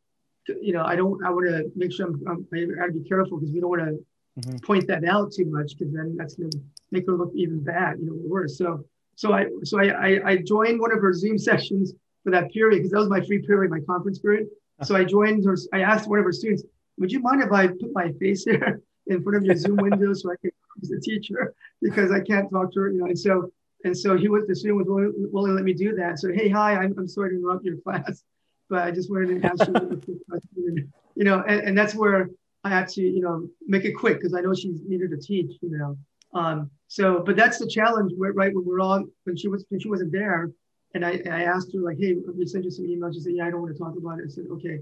you 0.61 0.73
know, 0.73 0.85
I 0.85 0.97
don't 0.97 1.25
I 1.25 1.31
want 1.31 1.49
to 1.49 1.71
make 1.75 1.93
sure 1.93 2.07
I'm, 2.07 2.23
I'm 2.29 2.47
I 2.55 2.75
got 2.75 2.87
to 2.87 2.93
be 2.93 3.09
careful 3.09 3.39
because 3.39 3.53
we 3.53 3.61
don't 3.61 3.71
want 3.71 3.83
to 3.83 4.41
mm-hmm. 4.41 4.57
point 4.59 4.87
that 4.89 5.05
out 5.05 5.33
too 5.33 5.47
much 5.47 5.77
because 5.77 5.93
then 5.93 6.17
that's 6.17 6.35
going 6.35 6.51
to 6.51 6.61
make 6.91 7.07
her 7.07 7.17
look 7.17 7.33
even 7.35 7.63
bad, 7.63 7.99
you 7.99 8.07
know, 8.07 8.15
worse. 8.15 8.57
So 8.57 8.85
so 9.17 9.33
I 9.33 9.47
so 9.65 9.79
I, 9.79 9.85
I, 9.85 10.31
I 10.31 10.37
joined 10.37 10.81
one 10.81 10.93
of 10.93 11.01
her 11.01 11.13
Zoom 11.13 11.39
sessions 11.39 11.95
for 12.25 12.31
that 12.31 12.53
period 12.53 12.79
because 12.79 12.93
that 12.93 12.99
was 12.99 13.09
my 13.09 13.21
free 13.21 13.43
period, 13.43 13.71
my 13.71 13.81
conference 13.81 14.19
period. 14.19 14.47
Uh-huh. 14.47 14.85
So 14.85 14.97
I 14.97 15.05
joined 15.05 15.45
her. 15.45 15.57
I 15.73 15.83
asked 15.83 16.09
one 16.09 16.19
of 16.19 16.25
her 16.25 16.33
students, 16.33 16.65
"Would 16.99 17.13
you 17.13 17.21
mind 17.21 17.43
if 17.43 17.53
I 17.53 17.69
put 17.69 17.93
my 17.93 18.13
face 18.13 18.45
here 18.45 18.81
in 19.07 19.23
front 19.23 19.37
of 19.37 19.45
your 19.45 19.57
Zoom 19.57 19.77
window 19.77 20.13
so 20.15 20.31
I 20.31 20.37
can 20.41 20.51
use 20.81 20.91
the 20.91 21.01
teacher 21.01 21.55
because 21.83 22.11
I 22.11 22.21
can't 22.21 22.51
talk 22.51 22.73
to 22.73 22.81
her?" 22.81 22.91
You 22.91 23.01
know, 23.01 23.07
and 23.07 23.19
so 23.19 23.53
and 23.85 23.97
so 23.97 24.17
he 24.17 24.29
was 24.29 24.47
the 24.47 24.55
student 24.55 24.79
was 24.79 24.87
willing, 24.89 25.13
willing 25.33 25.51
to 25.51 25.57
let 25.57 25.65
me 25.65 25.75
do 25.75 25.95
that. 25.97 26.19
So 26.19 26.33
hey, 26.33 26.49
hi, 26.49 26.75
I'm, 26.75 26.95
I'm 26.99 27.09
sorry 27.09 27.31
to 27.31 27.37
interrupt 27.37 27.65
your 27.65 27.77
class, 27.85 28.23
but 28.69 28.83
I 28.83 28.91
just 28.91 29.11
wanted 29.11 29.43
to 29.43 29.47
ask 29.47 29.69
you 29.69 29.75
a 29.75 29.97
quick 29.97 30.27
question. 30.29 30.93
You 31.15 31.25
know, 31.25 31.45
and, 31.47 31.61
and 31.69 31.79
that's 31.79 31.95
where 31.95 32.31
I 32.65 32.71
had 32.71 32.89
to 32.89 33.03
you 33.03 33.21
know 33.21 33.49
make 33.67 33.85
it 33.85 33.93
quick 33.93 34.19
because 34.19 34.35
I 34.35 34.41
know 34.41 34.55
she's 34.55 34.81
needed 34.87 35.11
to 35.11 35.19
teach. 35.19 35.53
You 35.61 35.77
know, 35.77 35.99
um, 36.35 36.71
so, 36.89 37.23
but 37.25 37.37
that's 37.37 37.59
the 37.59 37.67
challenge, 37.67 38.13
right? 38.17 38.55
When 38.55 38.65
we're 38.65 38.81
all 38.81 39.05
when 39.25 39.37
she 39.37 39.49
was 39.49 39.65
when 39.69 39.81
she 39.81 39.89
wasn't 39.89 40.13
there, 40.13 40.51
and 40.95 41.05
I, 41.05 41.21
I 41.31 41.43
asked 41.45 41.73
her 41.75 41.81
like, 41.81 41.99
hey, 41.99 42.17
we 42.37 42.47
sent 42.47 42.65
you 42.65 42.71
some 42.71 42.85
emails. 42.87 43.15
She 43.15 43.21
said, 43.21 43.33
yeah, 43.35 43.47
I 43.47 43.51
don't 43.51 43.63
want 43.63 43.75
to 43.75 43.79
talk 43.79 43.97
about 43.97 44.19
it. 44.19 44.25
I 44.27 44.29
said, 44.29 44.45
okay. 44.53 44.81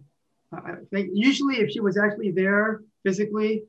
I 0.52 0.74
think 0.90 1.10
usually 1.12 1.56
if 1.56 1.70
she 1.70 1.78
was 1.78 1.96
actually 1.96 2.32
there 2.32 2.82
physically, 3.04 3.62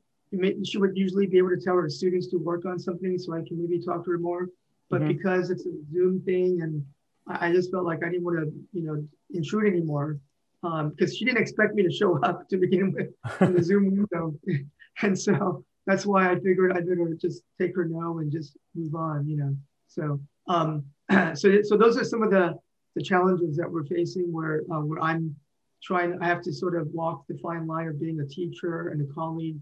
she 0.64 0.78
would 0.78 0.96
usually 0.96 1.26
be 1.26 1.38
able 1.38 1.50
to 1.50 1.60
tell 1.60 1.76
her 1.76 1.88
students 1.88 2.26
to 2.28 2.38
work 2.38 2.64
on 2.64 2.78
something, 2.78 3.18
so 3.18 3.34
I 3.34 3.42
can 3.46 3.60
maybe 3.60 3.84
talk 3.84 4.04
to 4.04 4.10
her 4.10 4.18
more. 4.18 4.48
But 4.90 5.02
mm-hmm. 5.02 5.16
because 5.16 5.50
it's 5.50 5.66
a 5.66 5.72
Zoom 5.92 6.20
thing, 6.22 6.62
and 6.62 6.84
I 7.28 7.52
just 7.52 7.70
felt 7.70 7.84
like 7.84 8.02
I 8.04 8.10
didn't 8.10 8.24
want 8.24 8.38
to, 8.38 8.52
you 8.72 8.82
know, 8.82 9.06
intrude 9.32 9.72
anymore, 9.72 10.18
because 10.62 11.10
um, 11.10 11.16
she 11.16 11.24
didn't 11.24 11.40
expect 11.40 11.74
me 11.74 11.84
to 11.84 11.90
show 11.90 12.18
up 12.24 12.48
to 12.48 12.56
begin 12.56 12.92
with 12.92 13.08
in 13.40 13.54
the 13.54 13.62
Zoom 13.62 13.96
window, 13.96 14.34
and 15.02 15.16
so 15.16 15.64
that's 15.86 16.06
why 16.06 16.30
I 16.30 16.38
figured 16.38 16.72
I'd 16.72 16.86
better 16.86 17.16
just 17.20 17.42
take 17.60 17.74
her 17.76 17.84
no 17.84 18.18
and 18.18 18.30
just 18.30 18.56
move 18.74 18.94
on, 18.94 19.26
you 19.26 19.36
know. 19.36 19.56
So, 19.88 20.20
um, 20.48 20.84
so, 21.34 21.62
so 21.62 21.76
those 21.76 21.98
are 21.98 22.04
some 22.04 22.22
of 22.22 22.30
the 22.30 22.54
the 22.94 23.02
challenges 23.02 23.56
that 23.56 23.70
we're 23.70 23.84
facing, 23.84 24.32
where 24.32 24.62
uh, 24.70 24.80
where 24.80 25.00
I'm 25.00 25.34
trying. 25.82 26.18
I 26.20 26.26
have 26.26 26.42
to 26.42 26.52
sort 26.52 26.76
of 26.76 26.88
walk 26.88 27.24
the 27.28 27.38
fine 27.38 27.66
line 27.66 27.88
of 27.88 28.00
being 28.00 28.20
a 28.20 28.26
teacher 28.26 28.88
and 28.88 29.00
a 29.00 29.12
colleague, 29.12 29.58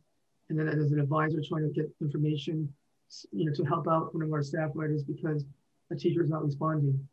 and 0.49 0.59
then 0.59 0.69
as 0.69 0.93
an 0.93 1.01
advisor, 1.01 1.41
trying 1.47 1.63
to 1.63 1.73
get 1.73 1.91
information, 2.01 2.73
you 3.33 3.47
know, 3.47 3.53
to 3.55 3.65
help 3.65 3.89
out 3.89 4.15
one 4.15 4.23
of 4.23 4.33
our 4.33 4.43
staff 4.43 4.71
writers 4.75 5.03
because 5.03 5.45
a 5.91 5.97
teacher 5.97 6.23
is 6.23 6.31
not 6.31 6.45
responding. 6.45 7.09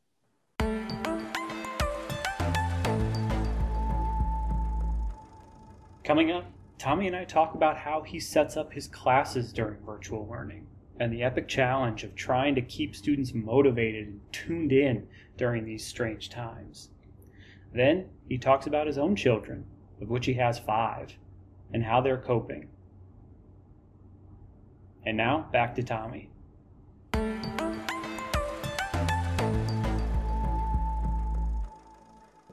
Coming 6.04 6.32
up 6.32 6.46
Tommy 6.78 7.08
and 7.08 7.16
I 7.16 7.24
talk 7.24 7.56
about 7.56 7.76
how 7.76 8.04
he 8.04 8.20
sets 8.20 8.56
up 8.56 8.72
his 8.72 8.88
classes 8.88 9.52
during 9.52 9.84
virtual 9.84 10.28
learning 10.30 10.68
and 11.00 11.12
the 11.12 11.24
epic 11.24 11.48
challenge 11.48 12.04
of 12.04 12.14
trying 12.14 12.54
to 12.54 12.62
keep 12.62 12.96
students 12.96 13.34
motivated 13.34 14.08
and 14.08 14.22
tuned 14.32 14.72
in 14.72 15.08
during 15.38 15.66
these 15.66 15.86
strange 15.86 16.30
times. 16.30 16.90
Then 17.74 18.10
he 18.30 18.38
talks 18.38 18.68
about 18.68 18.86
his 18.86 19.00
own 19.00 19.16
children, 19.16 19.66
of 20.02 20.10
which 20.10 20.28
he 20.28 20.34
has 20.36 20.60
five, 20.60 21.14
and 21.74 21.84
how 21.84 22.02
they're 22.02 22.22
coping. 22.22 22.70
And 25.04 25.18
now 25.18 25.48
back 25.52 25.74
to 25.76 25.84
Tommy. 25.84 26.30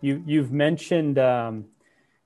You, 0.01 0.23
you've 0.27 0.53
mentioned 0.53 1.19
um, 1.19 1.67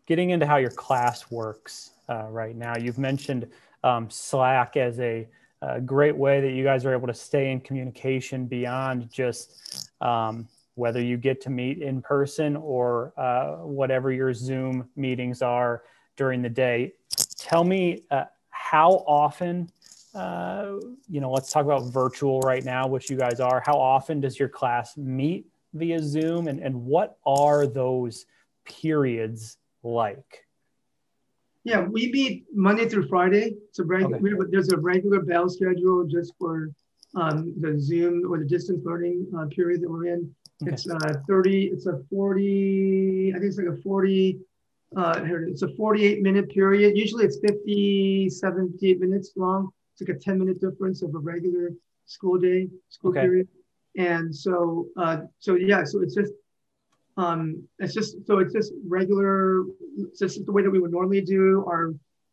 getting 0.09 0.31
into 0.31 0.47
how 0.47 0.57
your 0.57 0.71
class 0.71 1.31
works 1.31 1.90
uh, 2.09 2.27
right 2.31 2.57
now. 2.57 2.75
You've 2.77 2.99
mentioned 2.99 3.47
um, 3.85 4.09
Slack 4.09 4.79
as 4.79 4.99
a, 4.99 5.29
a, 5.61 5.81
great 5.83 6.16
way 6.16 6.40
that 6.40 6.53
you 6.53 6.64
guys 6.64 6.87
are 6.87 6.94
able 6.94 7.07
to 7.07 7.14
stay 7.14 7.53
in 7.53 7.61
communication 7.61 8.47
beyond 8.47 9.11
just 9.12 9.90
um, 10.01 10.49
whether 10.77 11.01
you 11.01 11.18
get 11.18 11.42
to 11.42 11.51
meet 11.51 11.83
in 11.83 12.01
person 12.01 12.57
or 12.57 13.12
uh, 13.18 13.57
whatever 13.66 14.11
your 14.11 14.33
Zoom 14.33 14.88
meetings 14.97 15.42
are 15.42 15.83
during 16.16 16.40
the 16.40 16.49
day. 16.49 16.94
Tell 17.37 17.62
me 17.62 18.05
uh, 18.11 18.25
how 18.49 19.05
often, 19.07 19.71
uh, 20.14 20.77
you 21.11 21.21
know, 21.21 21.31
let's 21.31 21.53
talk 21.53 21.66
about 21.66 21.92
virtual 21.92 22.40
right 22.40 22.64
now, 22.64 22.87
which 22.87 23.11
you 23.11 23.18
guys 23.18 23.40
are. 23.40 23.62
How 23.64 23.79
often 23.79 24.23
does 24.23 24.38
your 24.38 24.49
class 24.49 24.97
meet 24.97 25.47
via 25.75 26.03
Zoom 26.03 26.49
and, 26.49 26.61
and 26.61 26.87
what 26.87 27.18
are 27.27 27.66
those 27.66 28.25
periods 28.64 29.58
like? 29.83 30.45
Yeah, 31.64 31.83
we 31.83 32.11
meet 32.11 32.47
Monday 32.55 32.88
through 32.88 33.09
Friday. 33.09 33.57
So 33.73 33.85
okay. 33.85 34.19
there's 34.51 34.71
a 34.71 34.79
regular 34.79 35.21
bell 35.21 35.49
schedule 35.49 36.05
just 36.05 36.33
for 36.38 36.71
um, 37.14 37.55
the 37.61 37.79
Zoom 37.79 38.31
or 38.31 38.38
the 38.38 38.45
distance 38.45 38.85
learning 38.85 39.27
uh, 39.37 39.47
period 39.47 39.83
that 39.83 39.91
we're 39.91 40.07
in. 40.07 40.35
Okay. 40.62 40.73
It's 40.73 40.88
uh, 40.88 41.14
30, 41.29 41.67
it's 41.67 41.87
a 41.87 42.03
40, 42.11 43.33
I 43.35 43.38
think 43.38 43.49
it's 43.49 43.59
like 43.59 43.79
a 43.79 43.83
40, 43.83 44.38
uh, 44.97 45.21
it's 45.47 45.62
a 45.62 45.69
48 45.75 46.23
minute 46.23 46.51
period. 46.51 46.97
Usually 46.97 47.25
it's 47.25 47.38
50, 47.47 48.31
78 48.31 49.01
minutes 49.01 49.33
long. 49.37 49.69
It's 49.93 50.09
like 50.09 50.17
a 50.17 50.19
10 50.19 50.38
minute 50.38 50.61
difference 50.61 51.03
of 51.03 51.14
a 51.14 51.19
regular 51.19 51.71
school 52.07 52.38
day, 52.38 52.69
school 52.88 53.11
okay. 53.11 53.21
period. 53.21 53.49
And 53.97 54.35
so, 54.35 54.87
uh, 54.97 55.19
so 55.38 55.55
yeah, 55.55 55.85
so 55.85 56.03
it's 56.03 56.14
just 56.14 56.33
um, 57.19 57.41
it's 57.81 57.95
just 57.99 58.11
so 58.27 58.39
it's 58.39 58.55
just 58.59 58.73
regular. 58.87 59.65
It's 59.99 60.21
just 60.21 60.47
the 60.47 60.53
way 60.53 60.63
that 60.63 60.71
we 60.71 60.81
would 60.83 60.95
normally 60.99 61.21
do 61.21 61.65
our 61.71 61.85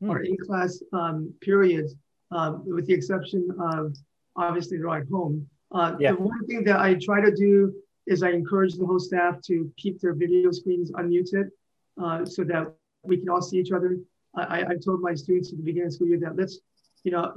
mm. 0.02 0.10
our 0.10 0.19
in 0.30 0.38
class 0.48 0.71
um, 0.93 1.17
periods, 1.41 1.95
um, 2.32 2.63
with 2.65 2.86
the 2.88 2.93
exception 2.93 3.41
of 3.60 3.82
obviously 4.36 4.78
they're 4.78 4.98
at 5.02 5.10
home. 5.10 5.36
Uh, 5.71 5.91
yeah. 6.00 6.12
The 6.12 6.21
one 6.34 6.45
thing 6.48 6.63
that 6.69 6.80
I 6.80 6.89
try 7.08 7.19
to 7.28 7.34
do 7.45 7.74
is 8.06 8.21
I 8.21 8.32
encourage 8.41 8.74
the 8.76 8.86
whole 8.86 9.00
staff 9.00 9.41
to 9.50 9.56
keep 9.82 10.00
their 10.00 10.13
video 10.13 10.52
screens 10.52 10.91
unmuted, 10.91 11.50
uh, 12.02 12.24
so 12.36 12.43
that 12.52 12.63
we 13.04 13.17
can 13.17 13.30
all 13.30 13.41
see 13.41 13.58
each 13.58 13.71
other. 13.71 13.98
I, 14.38 14.60
I 14.71 14.76
told 14.84 15.00
my 15.02 15.15
students 15.15 15.52
at 15.52 15.58
the 15.58 15.63
beginning 15.63 15.88
of 15.88 15.91
the 15.91 15.95
school 15.95 16.10
year 16.10 16.19
that 16.26 16.36
let's, 16.36 16.60
you 17.06 17.12
know, 17.12 17.34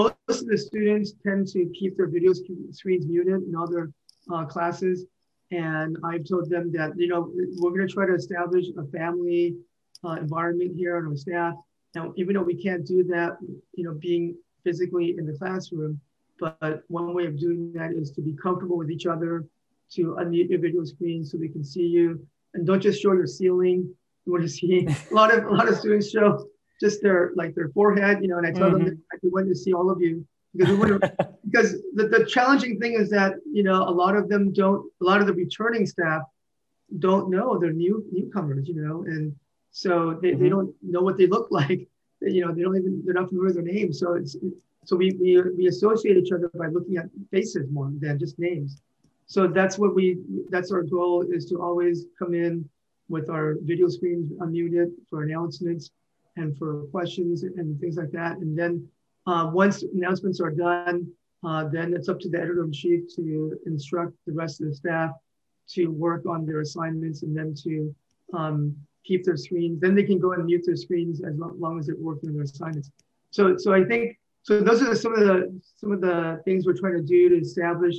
most 0.00 0.14
of 0.42 0.46
the 0.46 0.56
students 0.56 1.12
tend 1.22 1.46
to 1.48 1.60
keep 1.78 1.96
their 1.96 2.08
video 2.08 2.32
screens 2.32 3.06
muted 3.06 3.42
in 3.48 3.54
other 3.54 3.92
uh, 4.32 4.44
classes. 4.46 5.04
And 5.50 5.96
I've 6.04 6.24
told 6.24 6.50
them 6.50 6.70
that, 6.72 6.92
you 6.96 7.08
know, 7.08 7.32
we're 7.58 7.70
going 7.70 7.86
to 7.86 7.92
try 7.92 8.06
to 8.06 8.14
establish 8.14 8.66
a 8.76 8.84
family 8.96 9.56
uh, 10.04 10.12
environment 10.12 10.76
here 10.76 10.96
on 10.98 11.06
our 11.06 11.16
staff. 11.16 11.54
Now, 11.94 12.12
even 12.16 12.34
though 12.34 12.42
we 12.42 12.54
can't 12.54 12.86
do 12.86 13.02
that, 13.04 13.38
you 13.74 13.84
know, 13.84 13.94
being 13.94 14.36
physically 14.62 15.14
in 15.16 15.26
the 15.26 15.32
classroom, 15.32 16.00
but 16.38 16.82
one 16.88 17.14
way 17.14 17.26
of 17.26 17.38
doing 17.38 17.72
that 17.72 17.92
is 17.92 18.10
to 18.12 18.20
be 18.20 18.34
comfortable 18.40 18.76
with 18.76 18.90
each 18.90 19.06
other, 19.06 19.46
to 19.92 20.16
unmute 20.20 20.50
your 20.50 20.60
video 20.60 20.84
screen 20.84 21.24
so 21.24 21.38
we 21.38 21.48
can 21.48 21.64
see 21.64 21.86
you, 21.86 22.24
and 22.54 22.66
don't 22.66 22.80
just 22.80 23.00
show 23.00 23.12
your 23.12 23.26
ceiling. 23.26 23.88
You 24.26 24.32
want 24.32 24.44
to 24.44 24.48
see 24.48 24.86
a 24.86 25.14
lot 25.14 25.32
of 25.32 25.44
a 25.44 25.50
lot 25.50 25.68
of 25.68 25.76
students 25.78 26.10
show 26.10 26.46
just 26.78 27.02
their 27.02 27.32
like 27.34 27.54
their 27.54 27.70
forehead, 27.70 28.18
you 28.20 28.28
know, 28.28 28.36
and 28.36 28.46
I 28.46 28.52
tell 28.52 28.70
mm-hmm. 28.70 28.84
them 28.84 29.02
that 29.10 29.18
we 29.22 29.30
want 29.30 29.48
to 29.48 29.54
see 29.54 29.72
all 29.72 29.90
of 29.90 30.00
you 30.00 30.26
because 30.54 30.76
we 30.76 30.92
because 31.48 31.72
the, 31.94 32.08
the 32.08 32.26
challenging 32.26 32.78
thing 32.78 32.94
is 32.94 33.10
that 33.10 33.34
you 33.50 33.62
know 33.62 33.82
a 33.82 33.90
lot 33.90 34.16
of 34.16 34.28
them 34.28 34.52
don't 34.52 34.90
a 35.00 35.04
lot 35.04 35.20
of 35.20 35.26
the 35.26 35.32
returning 35.32 35.86
staff 35.86 36.22
don't 36.98 37.30
know 37.30 37.58
they're 37.58 37.72
new 37.72 38.04
newcomers, 38.10 38.66
you 38.66 38.74
know, 38.74 39.02
and 39.02 39.34
so 39.70 40.18
they, 40.22 40.30
mm-hmm. 40.30 40.42
they 40.42 40.48
don't 40.48 40.74
know 40.82 41.02
what 41.02 41.18
they 41.18 41.26
look 41.26 41.48
like. 41.50 41.88
You 42.20 42.44
know, 42.44 42.52
they 42.52 42.62
don't 42.62 42.76
even 42.76 43.02
they're 43.04 43.14
not 43.14 43.28
familiar 43.28 43.54
with 43.54 43.54
their 43.56 43.74
names. 43.74 44.00
So 44.00 44.14
it's 44.14 44.36
so 44.84 44.96
we 44.96 45.16
we 45.20 45.40
we 45.56 45.66
associate 45.66 46.16
each 46.16 46.32
other 46.32 46.50
by 46.54 46.66
looking 46.66 46.96
at 46.96 47.06
faces 47.30 47.70
more 47.70 47.90
than 48.00 48.18
just 48.18 48.38
names. 48.38 48.80
So 49.26 49.46
that's 49.46 49.78
what 49.78 49.94
we 49.94 50.18
that's 50.50 50.72
our 50.72 50.82
goal 50.82 51.26
is 51.30 51.44
to 51.46 51.62
always 51.62 52.06
come 52.18 52.34
in 52.34 52.68
with 53.08 53.30
our 53.30 53.56
video 53.62 53.88
screens 53.88 54.32
unmuted 54.40 54.90
for 55.08 55.22
announcements 55.22 55.90
and 56.36 56.56
for 56.56 56.84
questions 56.86 57.42
and 57.42 57.78
things 57.80 57.96
like 57.96 58.10
that. 58.12 58.38
And 58.38 58.58
then 58.58 58.86
uh, 59.28 59.50
once 59.52 59.82
announcements 59.82 60.40
are 60.40 60.50
done, 60.50 61.06
uh, 61.44 61.68
then 61.68 61.94
it's 61.94 62.08
up 62.08 62.18
to 62.20 62.28
the 62.28 62.38
editor 62.38 62.64
in 62.64 62.72
chief 62.72 63.14
to 63.14 63.58
instruct 63.66 64.14
the 64.26 64.32
rest 64.32 64.60
of 64.60 64.68
the 64.68 64.74
staff 64.74 65.10
to 65.68 65.88
work 65.88 66.24
on 66.26 66.46
their 66.46 66.60
assignments 66.60 67.22
and 67.22 67.36
then 67.36 67.54
to 67.54 67.94
um, 68.32 68.74
keep 69.04 69.24
their 69.24 69.36
screens. 69.36 69.80
Then 69.80 69.94
they 69.94 70.02
can 70.02 70.18
go 70.18 70.32
and 70.32 70.46
mute 70.46 70.62
their 70.64 70.76
screens 70.76 71.20
as 71.22 71.34
long 71.36 71.78
as 71.78 71.86
they're 71.86 71.96
working 71.98 72.30
on 72.30 72.36
their 72.36 72.44
assignments. 72.44 72.90
So, 73.30 73.56
so 73.58 73.74
I 73.74 73.84
think 73.84 74.18
so. 74.42 74.60
Those 74.60 74.82
are 74.82 74.94
some 74.94 75.12
of 75.12 75.20
the 75.20 75.60
some 75.76 75.92
of 75.92 76.00
the 76.00 76.40
things 76.46 76.64
we're 76.64 76.72
trying 76.72 76.96
to 76.96 77.02
do 77.02 77.28
to 77.28 77.36
establish 77.36 77.96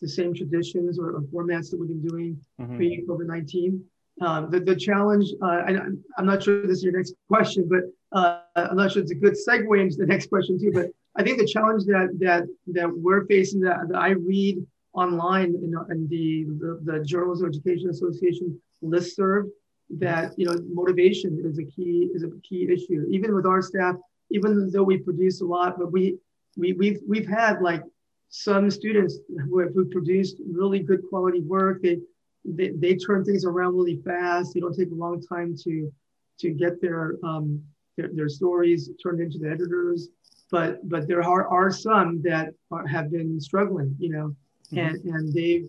the 0.00 0.08
same 0.08 0.32
traditions 0.32 0.98
or, 1.00 1.10
or 1.16 1.22
formats 1.22 1.70
that 1.70 1.78
we've 1.80 1.88
been 1.88 2.06
doing 2.06 2.40
mm-hmm. 2.60 2.76
pre 2.76 3.04
COVID 3.08 3.26
nineteen. 3.26 3.84
Um, 4.20 4.50
the, 4.50 4.60
the 4.60 4.74
challenge, 4.74 5.28
uh, 5.42 5.46
I, 5.46 5.70
am 5.70 6.26
not 6.26 6.42
sure 6.42 6.66
this 6.66 6.78
is 6.78 6.84
your 6.84 6.96
next 6.96 7.14
question, 7.28 7.68
but 7.68 7.82
uh, 8.18 8.40
I'm 8.56 8.76
not 8.76 8.92
sure 8.92 9.02
it's 9.02 9.12
a 9.12 9.14
good 9.14 9.34
segue 9.34 9.80
into 9.80 9.96
the 9.96 10.06
next 10.06 10.28
question 10.28 10.58
too. 10.58 10.72
But 10.72 10.86
I 11.16 11.22
think 11.22 11.38
the 11.38 11.46
challenge 11.46 11.84
that 11.84 12.16
that 12.20 12.44
that 12.68 12.90
we're 12.90 13.26
facing 13.26 13.60
that, 13.60 13.88
that 13.88 13.98
I 13.98 14.10
read 14.10 14.64
online 14.92 15.54
in, 15.54 15.74
in 15.90 16.08
the, 16.08 16.46
the, 16.58 16.80
the 16.84 17.04
Journalism 17.04 17.48
Education 17.48 17.90
Association 17.90 18.60
listserv 18.82 19.48
that 19.90 20.32
you 20.36 20.46
know 20.46 20.54
motivation 20.72 21.40
is 21.44 21.58
a 21.58 21.64
key 21.64 22.10
is 22.14 22.22
a 22.22 22.30
key 22.48 22.68
issue. 22.70 23.06
Even 23.10 23.34
with 23.34 23.46
our 23.46 23.62
staff, 23.62 23.96
even 24.30 24.70
though 24.70 24.82
we 24.82 24.98
produce 24.98 25.40
a 25.40 25.44
lot, 25.44 25.78
but 25.78 25.92
we 25.92 26.18
we 26.56 26.72
we've 26.72 27.00
we've 27.06 27.26
had 27.26 27.62
like 27.62 27.82
some 28.28 28.70
students 28.70 29.18
who 29.48 29.58
have 29.60 29.72
who 29.74 29.86
produced 29.86 30.40
really 30.50 30.80
good 30.80 31.02
quality 31.08 31.40
work. 31.40 31.82
They 31.82 31.98
they, 32.56 32.70
they 32.70 32.94
turn 32.94 33.24
things 33.24 33.44
around 33.44 33.76
really 33.76 34.00
fast. 34.04 34.54
They 34.54 34.60
don't 34.60 34.76
take 34.76 34.90
a 34.90 34.94
long 34.94 35.20
time 35.20 35.56
to 35.64 35.92
to 36.40 36.50
get 36.50 36.80
their 36.80 37.14
um, 37.24 37.62
their, 37.96 38.10
their 38.12 38.28
stories 38.28 38.90
turned 39.02 39.20
into 39.20 39.38
the 39.38 39.50
editors. 39.50 40.08
But 40.50 40.88
but 40.88 41.06
there 41.06 41.22
are, 41.22 41.46
are 41.48 41.70
some 41.70 42.22
that 42.22 42.54
are, 42.70 42.86
have 42.86 43.10
been 43.10 43.40
struggling, 43.40 43.94
you 43.98 44.10
know, 44.10 44.36
mm-hmm. 44.72 44.78
and 44.78 45.04
and 45.04 45.32
they've 45.32 45.68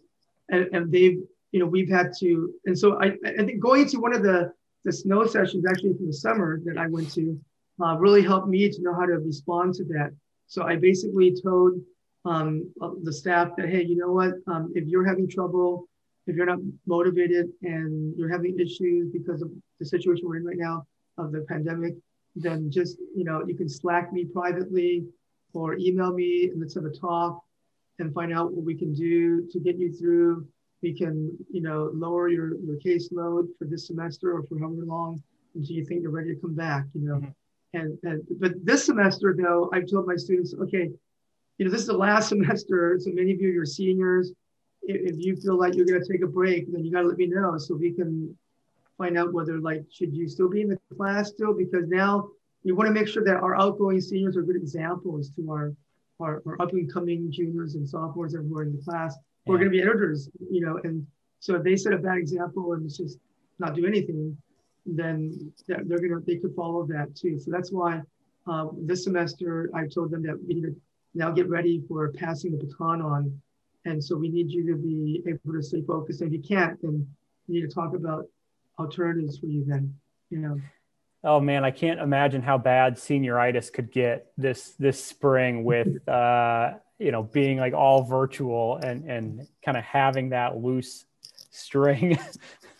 and, 0.50 0.70
and 0.74 0.92
they've 0.92 1.20
you 1.52 1.60
know 1.60 1.65
we've 1.65 1.89
had 1.89 2.12
to 2.20 2.54
and 2.65 2.78
so 2.78 3.02
I 3.02 3.13
I 3.26 3.44
think 3.44 3.60
going 3.60 3.88
to 3.89 3.98
one 3.98 4.13
of 4.13 4.24
the 4.24 4.54
the 4.86 4.94
snow 4.94 5.26
sessions 5.26 5.65
actually 5.70 5.94
from 5.96 6.08
the 6.08 6.13
summer 6.13 6.62
that 6.63 6.78
I 6.78 6.88
went 6.88 7.12
to 7.15 7.38
uh, 7.84 7.98
really 7.98 8.22
helped 8.22 8.48
me 8.48 8.70
to 8.70 8.82
know 8.82 8.94
how 8.94 9.06
to 9.06 9.13
respond 9.13 9.74
to 9.76 9.84
that. 9.86 10.12
So 10.48 10.63
I 10.63 10.78
basically 10.78 11.36
told 11.42 11.82
um, 12.26 12.72
the 13.04 13.12
staff 13.12 13.50
that 13.58 13.70
hey, 13.70 13.84
you 13.84 13.98
know 13.98 14.13
what, 14.13 14.34
um, 14.48 14.72
if 14.76 14.88
you're 14.88 15.06
having 15.06 15.28
trouble 15.28 15.88
if 16.30 16.36
you're 16.36 16.46
not 16.46 16.60
motivated 16.86 17.50
and 17.63 18.15
you're 18.15 18.32
having 18.32 18.58
issues 18.60 19.10
because 19.12 19.42
of 19.42 19.52
the 19.80 19.86
situation 19.86 20.28
we're 20.28 20.38
in 20.38 20.46
right 20.46 20.58
now 20.58 20.86
of 21.18 21.32
the 21.32 21.42
pandemic, 21.42 21.96
then 22.36 22.70
just, 22.70 22.98
you 23.15 23.24
know, 23.24 23.44
you 23.48 23.56
can 23.56 23.68
Slack 23.68 24.13
me 24.13 24.26
privately 24.26 25.06
or 25.54 25.76
email 25.78 26.13
me 26.13 26.50
and 26.52 26.60
let's 26.62 26.76
have 26.76 26.86
a 26.86 26.92
talk 26.92 27.42
and 27.98 28.13
find 28.13 28.32
out 28.32 28.54
what 28.54 28.63
we 28.63 28.76
can 28.76 28.94
do 28.94 29.48
to 29.50 29.60
get 29.60 29.78
you 29.78 29.92
through. 29.92 30.48
We 30.84 30.94
can, 30.94 31.36
you 31.52 31.62
know, 31.62 31.89
lower 31.94 32.30
your, 32.30 32.56
your 32.62 32.78
caseload 32.78 33.48
for 33.58 33.65
this 33.65 33.88
semester 33.88 34.32
or 34.34 34.44
for 34.44 34.60
however 34.60 34.86
long 34.86 35.22
until 35.56 35.76
you 35.76 35.84
think 35.84 36.04
you're 36.04 36.12
ready 36.12 36.36
to 36.36 36.39
come 36.39 36.54
back, 36.54 36.86
you 36.94 37.08
know. 37.08 37.15
Mm-hmm. 37.15 37.30
And, 37.74 37.98
and 38.04 38.24
but 38.39 38.54
this 38.63 38.86
semester 38.86 39.36
though, 39.38 39.70
I've 39.74 39.89
told 39.89 40.06
my 40.06 40.15
students, 40.15 40.54
okay, 40.62 40.89
you 41.58 41.65
know, 41.65 41.72
this 41.72 41.82
is 41.82 41.88
the 41.88 41.98
last 41.98 42.30
semester. 42.36 42.98
So 43.00 43.10
many 43.12 43.34
of 43.34 43.42
you 43.42 43.60
are 43.60 43.65
seniors 43.65 44.32
if 44.95 45.15
you 45.17 45.36
feel 45.36 45.58
like 45.58 45.75
you're 45.75 45.86
going 45.86 46.02
to 46.02 46.12
take 46.12 46.23
a 46.23 46.28
break, 46.28 46.71
then 46.71 46.84
you 46.84 46.91
got 46.91 47.02
to 47.02 47.08
let 47.08 47.17
me 47.17 47.28
know 47.28 47.58
so 47.58 47.75
we 47.75 47.91
can 47.91 48.36
find 48.97 49.17
out 49.17 49.32
whether 49.32 49.60
like 49.60 49.84
should 49.91 50.13
you 50.13 50.28
still 50.28 50.49
be 50.49 50.62
in 50.62 50.69
the 50.69 50.80
class 50.95 51.30
still 51.30 51.54
because 51.54 51.88
now 51.88 52.28
we 52.65 52.73
want 52.73 52.88
to 52.88 52.93
make 52.93 53.08
sure 53.08 53.23
that 53.23 53.38
our 53.38 53.56
outgoing 53.56 54.02
seniors 54.02 54.36
are 54.36 54.41
good 54.41 54.58
examples 54.58 55.32
to 55.36 55.49
our 55.49 55.73
our, 56.19 56.41
our 56.45 56.62
up 56.62 56.73
and 56.73 56.91
coming 56.91 57.32
juniors 57.32 57.75
and 57.75 57.88
sophomores 57.88 58.34
who 58.34 58.58
are 58.58 58.63
in 58.63 58.75
the 58.75 58.82
class 58.84 59.15
who 59.45 59.54
are 59.54 59.58
going 59.58 59.71
to 59.71 59.71
be 59.71 59.82
editors, 59.82 60.30
you 60.52 60.60
know, 60.60 60.78
and 60.84 61.08
so 61.39 61.56
if 61.56 61.63
they 61.63 61.78
set 61.78 61.93
a 61.93 61.97
bad 61.97 62.17
example 62.17 62.73
and 62.73 62.89
just 62.89 63.17
not 63.58 63.73
do 63.73 63.86
anything, 63.86 64.38
then 64.86 65.54
they're 65.67 65.99
gonna 65.99 66.19
they 66.25 66.36
could 66.36 66.54
follow 66.56 66.86
that 66.88 67.15
too. 67.15 67.39
So 67.39 67.52
that's 67.52 67.71
why 67.71 68.02
um, 68.47 68.71
this 68.86 69.06
semester 69.06 69.69
I 69.73 69.88
told 69.88 70.12
them 70.12 70.23
that 70.23 70.38
we 70.45 70.56
need 70.56 70.63
to 70.63 70.75
now 71.13 71.32
get 71.32 71.47
ready 71.47 71.82
for 71.88 72.12
passing 72.12 72.52
the 72.52 72.58
baton 72.58 73.02
on 73.02 73.41
and 73.86 74.04
so 74.04 74.15
we 74.18 74.30
need 74.30 74.52
you 74.52 74.65
to 74.68 74.76
be 74.76 75.24
able 75.28 75.54
to 75.54 75.63
stay 75.63 75.82
focused. 75.82 76.22
And 76.22 76.34
if 76.34 76.42
you 76.42 76.58
can't, 76.58 76.80
then 76.82 77.08
we 77.48 77.56
need 77.56 77.68
to 77.68 77.74
talk 77.74 77.96
about 77.96 78.26
alternatives 78.78 79.38
for 79.39 79.48
you 79.48 79.65
then, 79.65 79.94
you 80.30 80.39
know. 80.39 80.60
Oh 81.24 81.39
man, 81.39 81.65
I 81.65 81.72
can't 81.72 82.00
imagine 82.00 82.42
how 82.42 82.58
bad 82.58 82.96
senioritis 82.96 83.74
could 83.74 83.92
get 83.92 84.32
this 84.38 84.72
this 84.80 85.04
spring 85.04 85.63
with 85.63 86.08
uh, 86.08 86.74
you 86.98 87.12
know 87.12 87.24
being 87.24 87.58
like 87.58 87.74
all 87.74 88.04
virtual 88.04 88.78
and 88.78 89.10
and 89.10 89.48
kind 89.63 89.78
of 89.78 89.84
having 89.84 90.30
that 90.30 90.58
loose 90.58 91.06
string. 91.52 92.18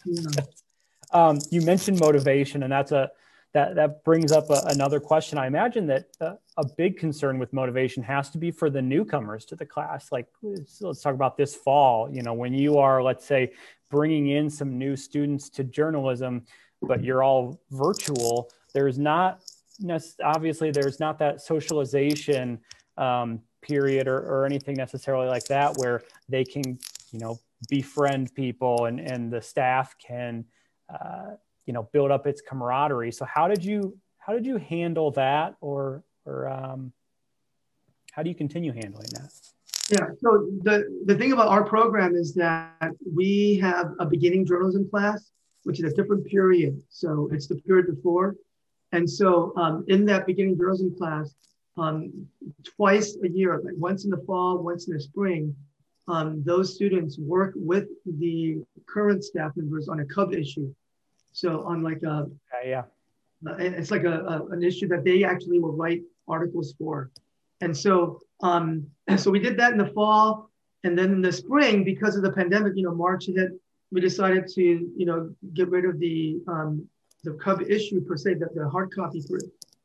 Yeah. 0.06 0.44
um, 1.12 1.40
you 1.52 1.62
mentioned 1.62 2.00
motivation, 2.00 2.64
and 2.64 2.72
that's 2.72 2.94
a 2.94 3.12
that 3.54 3.76
that 3.76 4.04
brings 4.04 4.32
up 4.32 4.50
a, 4.50 4.62
another 4.68 5.00
question. 5.00 5.38
I 5.38 5.48
imagine 5.48 5.88
that 5.88 6.06
uh, 6.22 6.36
a 6.58 6.66
big 6.78 6.98
concern 6.98 7.40
with 7.40 7.52
motivation 7.54 8.04
has 8.04 8.30
to 8.32 8.38
be 8.38 8.52
for 8.52 8.70
the 8.70 8.82
newcomers 8.82 9.46
to 9.46 9.56
the 9.56 9.66
class. 9.66 10.12
Like, 10.12 10.28
let's, 10.42 10.82
let's 10.82 11.02
talk 11.02 11.16
about 11.16 11.38
this 11.38 11.56
fall. 11.56 12.10
You 12.12 12.22
know, 12.22 12.34
when 12.34 12.54
you 12.54 12.78
are, 12.78 13.02
let's 13.02 13.26
say, 13.26 13.54
bringing 13.90 14.30
in 14.30 14.50
some 14.50 14.78
new 14.78 14.96
students 14.96 15.50
to 15.50 15.64
journalism, 15.64 16.46
but 16.82 17.04
you're 17.04 17.24
all 17.24 17.60
virtual. 17.72 18.52
There's 18.74 19.00
not 19.00 19.42
obviously 20.24 20.72
there's 20.72 21.00
not 21.00 21.18
that 21.20 21.42
socialization 21.42 22.60
um, 22.98 23.42
period 23.62 24.08
or, 24.08 24.18
or 24.18 24.46
anything 24.46 24.76
necessarily 24.76 25.28
like 25.28 25.46
that 25.46 25.78
where 25.78 26.04
they 26.28 26.44
can, 26.44 26.78
you 27.12 27.20
know, 27.20 27.40
befriend 27.70 28.34
people 28.36 28.86
and 28.86 29.00
and 29.00 29.32
the 29.32 29.42
staff 29.42 29.96
can. 29.98 30.46
Uh, 30.90 31.36
you 31.70 31.74
know 31.74 31.88
build 31.94 32.10
up 32.10 32.26
its 32.26 32.42
camaraderie. 32.42 33.12
So 33.12 33.26
how 33.26 33.48
did 33.48 33.64
you 33.64 33.96
how 34.18 34.34
did 34.34 34.44
you 34.44 34.58
handle 34.58 35.12
that 35.12 35.54
or 35.62 36.04
or 36.26 36.50
um, 36.50 36.92
how 38.12 38.24
do 38.24 38.30
you 38.30 38.36
continue 38.36 38.72
handling 38.72 39.10
that? 39.12 39.30
Yeah. 39.92 40.08
So 40.20 40.50
the 40.64 40.76
the 41.06 41.16
thing 41.16 41.32
about 41.32 41.50
our 41.50 41.64
program 41.64 42.16
is 42.16 42.34
that 42.34 42.92
we 43.20 43.60
have 43.62 43.92
a 44.00 44.06
beginning 44.08 44.48
journalism 44.48 44.90
class 44.90 45.30
which 45.64 45.80
is 45.80 45.92
a 45.92 45.96
different 45.96 46.26
period. 46.26 46.82
So 46.90 47.30
it's 47.32 47.46
the 47.46 47.58
period 47.58 47.86
before. 47.96 48.36
And 48.92 49.08
so 49.08 49.54
um, 49.56 49.86
in 49.90 50.06
that 50.06 50.26
beginning 50.26 50.58
journalism 50.58 50.96
class 50.98 51.36
um, 51.78 52.12
twice 52.64 53.16
a 53.24 53.30
year 53.30 53.62
like 53.64 53.76
once 53.78 54.06
in 54.06 54.10
the 54.10 54.24
fall 54.26 54.58
once 54.58 54.88
in 54.88 54.96
the 54.96 55.00
spring 55.00 55.56
um, 56.08 56.42
those 56.44 56.74
students 56.74 57.20
work 57.20 57.54
with 57.56 57.88
the 58.24 58.64
current 58.88 59.24
staff 59.24 59.52
members 59.56 59.88
on 59.88 60.00
a 60.00 60.06
cub 60.06 60.34
issue 60.34 60.74
so 61.32 61.64
on 61.64 61.84
like 61.84 62.04
a, 62.04 62.28
yeah, 62.66 62.84
it's 63.60 63.92
like 63.92 64.04
a, 64.04 64.20
a, 64.20 64.46
an 64.48 64.64
issue 64.64 64.88
that 64.88 65.04
they 65.04 65.24
actually 65.24 65.60
will 65.60 65.74
write 65.74 66.02
articles 66.28 66.74
for. 66.78 67.10
And 67.62 67.76
so, 67.76 68.22
um, 68.42 68.86
so 69.18 69.32
we 69.32 69.40
did 69.40 69.58
that 69.58 69.72
in 69.72 69.78
the 69.78 69.88
fall, 69.88 70.50
and 70.84 70.98
then 70.98 71.12
in 71.12 71.22
the 71.22 71.32
spring, 71.32 71.84
because 71.84 72.16
of 72.16 72.24
the 72.24 72.32
pandemic, 72.32 72.74
you 72.76 72.84
know, 72.84 72.96
March 72.96 73.26
hit, 73.28 73.52
we 73.92 74.00
decided 74.00 74.48
to, 74.56 74.62
you 74.62 75.06
know, 75.06 75.34
get 75.54 75.70
rid 75.70 75.86
of 75.86 76.00
the 76.00 76.40
um, 76.48 76.88
the 77.24 77.34
Cub 77.34 77.62
issue 77.62 78.00
per 78.02 78.16
se, 78.16 78.36
the, 78.36 78.48
the 78.56 78.70
hard 78.70 78.94
copy 78.94 79.22
for 79.22 79.40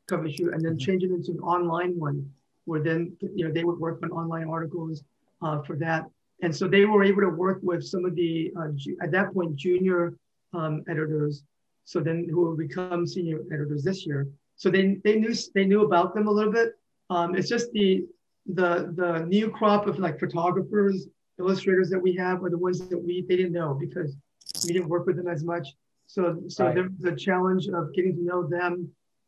Cub 0.07 0.25
issue, 0.25 0.51
and 0.53 0.63
then 0.63 0.73
mm-hmm. 0.73 0.77
change 0.77 1.03
it 1.03 1.11
into 1.11 1.31
an 1.31 1.39
online 1.39 1.99
one, 1.99 2.29
where 2.65 2.81
then 2.81 3.15
you 3.35 3.45
know 3.45 3.53
they 3.53 3.63
would 3.63 3.79
work 3.79 3.99
on 4.03 4.11
online 4.11 4.47
articles 4.47 5.03
uh, 5.41 5.61
for 5.63 5.75
that. 5.77 6.05
And 6.41 6.55
so 6.55 6.67
they 6.67 6.85
were 6.85 7.03
able 7.03 7.21
to 7.21 7.29
work 7.29 7.59
with 7.61 7.83
some 7.83 8.05
of 8.05 8.15
the 8.15 8.53
uh, 8.57 8.67
at 9.01 9.11
that 9.11 9.33
point 9.33 9.55
junior 9.55 10.13
um, 10.55 10.83
editors. 10.89 11.43
So 11.83 11.99
then 11.99 12.27
who 12.31 12.41
will 12.41 12.57
become 12.57 13.05
senior 13.05 13.39
editors 13.53 13.83
this 13.83 14.05
year. 14.07 14.27
So 14.55 14.69
they, 14.69 14.97
they 15.03 15.15
knew 15.21 15.33
they 15.53 15.65
knew 15.65 15.83
about 15.83 16.15
them 16.15 16.27
a 16.27 16.31
little 16.31 16.51
bit. 16.51 16.69
Um, 17.09 17.35
it's 17.35 17.49
just 17.49 17.71
the 17.73 18.05
the 18.59 18.93
the 18.95 19.25
new 19.35 19.49
crop 19.49 19.87
of 19.87 19.99
like 19.99 20.19
photographers, 20.19 21.07
illustrators 21.39 21.89
that 21.89 21.99
we 21.99 22.15
have 22.15 22.43
are 22.43 22.49
the 22.49 22.57
ones 22.57 22.79
that 22.79 22.97
we 22.97 23.25
they 23.27 23.35
didn't 23.35 23.51
know 23.51 23.77
because 23.85 24.15
we 24.65 24.73
didn't 24.73 24.89
work 24.89 25.05
with 25.05 25.17
them 25.17 25.27
as 25.27 25.43
much. 25.43 25.67
So 26.07 26.21
so 26.47 26.65
right. 26.65 26.75
the, 26.75 27.11
the 27.11 27.15
challenge 27.15 27.67
of 27.67 27.93
getting 27.93 28.15
to 28.15 28.23
know 28.23 28.47
them 28.47 28.73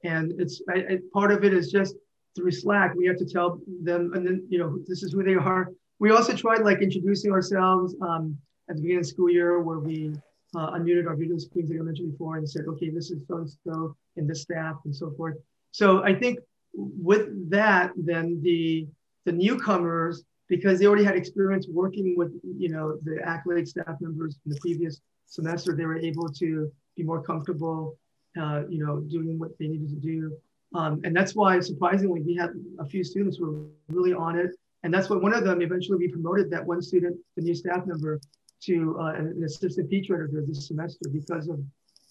And 0.04 0.40
it's 0.40 0.62
I, 0.70 0.76
I, 0.76 1.00
part 1.14 1.32
of 1.32 1.44
it 1.44 1.54
is 1.54 1.72
just 1.72 1.96
through 2.36 2.52
Slack. 2.52 2.94
We 2.96 3.08
have 3.08 3.18
to 3.18 3.26
tell 3.26 3.60
them, 3.84 4.14
and 4.14 4.26
then 4.26 4.46
you 4.50 4.60
know 4.60 4.80
this 4.88 5.04
is 5.04 5.12
who 5.14 5.24
they 5.24 5.36
are. 5.36 5.72
We 6.00 6.12
also 6.12 6.34
tried 6.36 6.62
like 6.62 6.82
introducing 6.82 7.32
ourselves 7.32 7.96
um, 8.02 8.38
at 8.70 8.76
the 8.76 8.82
beginning 8.82 9.00
of 9.00 9.04
the 9.04 9.10
school 9.10 9.30
year, 9.30 9.60
where 9.62 9.80
we 9.80 10.14
uh, 10.58 10.72
unmuted 10.72 11.08
our 11.08 11.16
video 11.16 11.38
screens 11.38 11.70
like 11.70 11.80
I 11.80 11.84
mentioned 11.84 12.12
before, 12.12 12.38
and 12.38 12.50
said, 12.50 12.66
okay, 12.68 12.90
this 12.90 13.12
is 13.12 13.20
so 13.28 13.38
and 13.38 13.50
so 13.66 13.96
and 14.18 14.30
this 14.30 14.42
staff 14.42 14.76
and 14.86 14.96
so 14.96 15.12
forth. 15.12 15.36
So 15.72 16.04
I 16.04 16.14
think 16.16 16.40
with 16.74 17.50
that, 17.50 17.92
then 17.96 18.42
the 18.42 18.88
the 19.26 19.32
newcomers, 19.32 20.24
because 20.48 20.80
they 20.80 20.88
already 20.88 21.04
had 21.04 21.16
experience 21.16 21.68
working 21.70 22.16
with 22.18 22.32
you 22.44 22.70
know 22.70 22.98
the 23.04 23.22
accolade 23.24 23.68
staff 23.68 23.96
members 24.02 24.40
in 24.46 24.52
the 24.52 24.60
previous 24.60 25.00
semester, 25.28 25.76
they 25.76 25.86
were 25.86 25.98
able 25.98 26.28
to 26.30 26.72
be 26.96 27.04
more 27.04 27.22
comfortable, 27.22 27.98
uh, 28.40 28.64
you 28.68 28.84
know, 28.84 29.02
doing 29.02 29.38
what 29.38 29.52
they 29.60 29.68
needed 29.68 29.90
to 29.90 29.96
do. 29.96 30.36
Um, 30.74 31.02
and 31.04 31.16
that's 31.16 31.36
why, 31.36 31.60
surprisingly, 31.60 32.22
we 32.22 32.36
had 32.36 32.50
a 32.80 32.86
few 32.86 33.04
students 33.04 33.38
who 33.38 33.46
were 33.46 33.96
really 33.96 34.14
on 34.14 34.38
it. 34.38 34.52
And 34.84 34.94
that's 34.94 35.10
what 35.10 35.22
one 35.22 35.34
of 35.34 35.44
them 35.44 35.62
eventually 35.62 35.98
we 35.98 36.08
promoted 36.08 36.50
that 36.52 36.66
one 36.66 36.82
student, 36.82 37.18
the 37.36 37.42
new 37.42 37.56
staff 37.56 37.86
member, 37.86 38.20
to 38.64 38.98
uh, 39.00 39.14
an 39.14 39.44
assistant 39.46 39.90
teacher 39.90 40.16
editor 40.16 40.44
this 40.48 40.68
semester 40.68 41.10
because 41.12 41.48
of 41.48 41.60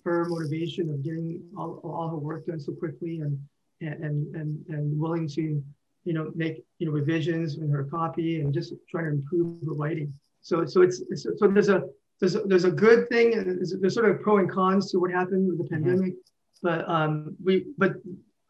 her 0.04 0.24
motivation 0.28 0.88
of 0.90 1.02
getting 1.02 1.42
all, 1.56 1.80
all 1.82 2.08
her 2.08 2.16
work 2.16 2.46
done 2.46 2.60
so 2.60 2.72
quickly 2.72 3.20
and 3.20 3.38
and 3.80 4.34
and 4.34 4.64
and 4.68 4.98
willing 4.98 5.28
to 5.28 5.62
you 6.04 6.12
know 6.12 6.30
make 6.34 6.64
you 6.78 6.86
know 6.86 6.92
revisions 6.92 7.58
in 7.58 7.68
her 7.68 7.84
copy 7.84 8.40
and 8.40 8.54
just 8.54 8.72
trying 8.88 9.04
to 9.04 9.10
improve 9.10 9.60
her 9.66 9.74
writing 9.74 10.12
so 10.40 10.64
so 10.64 10.82
it's, 10.82 11.02
it's 11.10 11.24
so 11.24 11.48
there's 11.48 11.68
a 11.68 11.82
there's 12.20 12.36
a, 12.36 12.40
there's 12.40 12.64
a 12.64 12.70
good 12.70 13.08
thing 13.08 13.32
there's, 13.32 13.74
there's 13.80 13.94
sort 13.94 14.08
of 14.08 14.22
pro 14.22 14.38
and 14.38 14.50
cons 14.50 14.90
to 14.90 14.98
what 14.98 15.10
happened 15.10 15.46
with 15.48 15.58
the 15.58 15.64
mm-hmm. 15.64 15.84
pandemic 15.84 16.12
mm-hmm. 16.12 16.62
but 16.62 16.88
um 16.88 17.36
we 17.44 17.66
but 17.76 17.94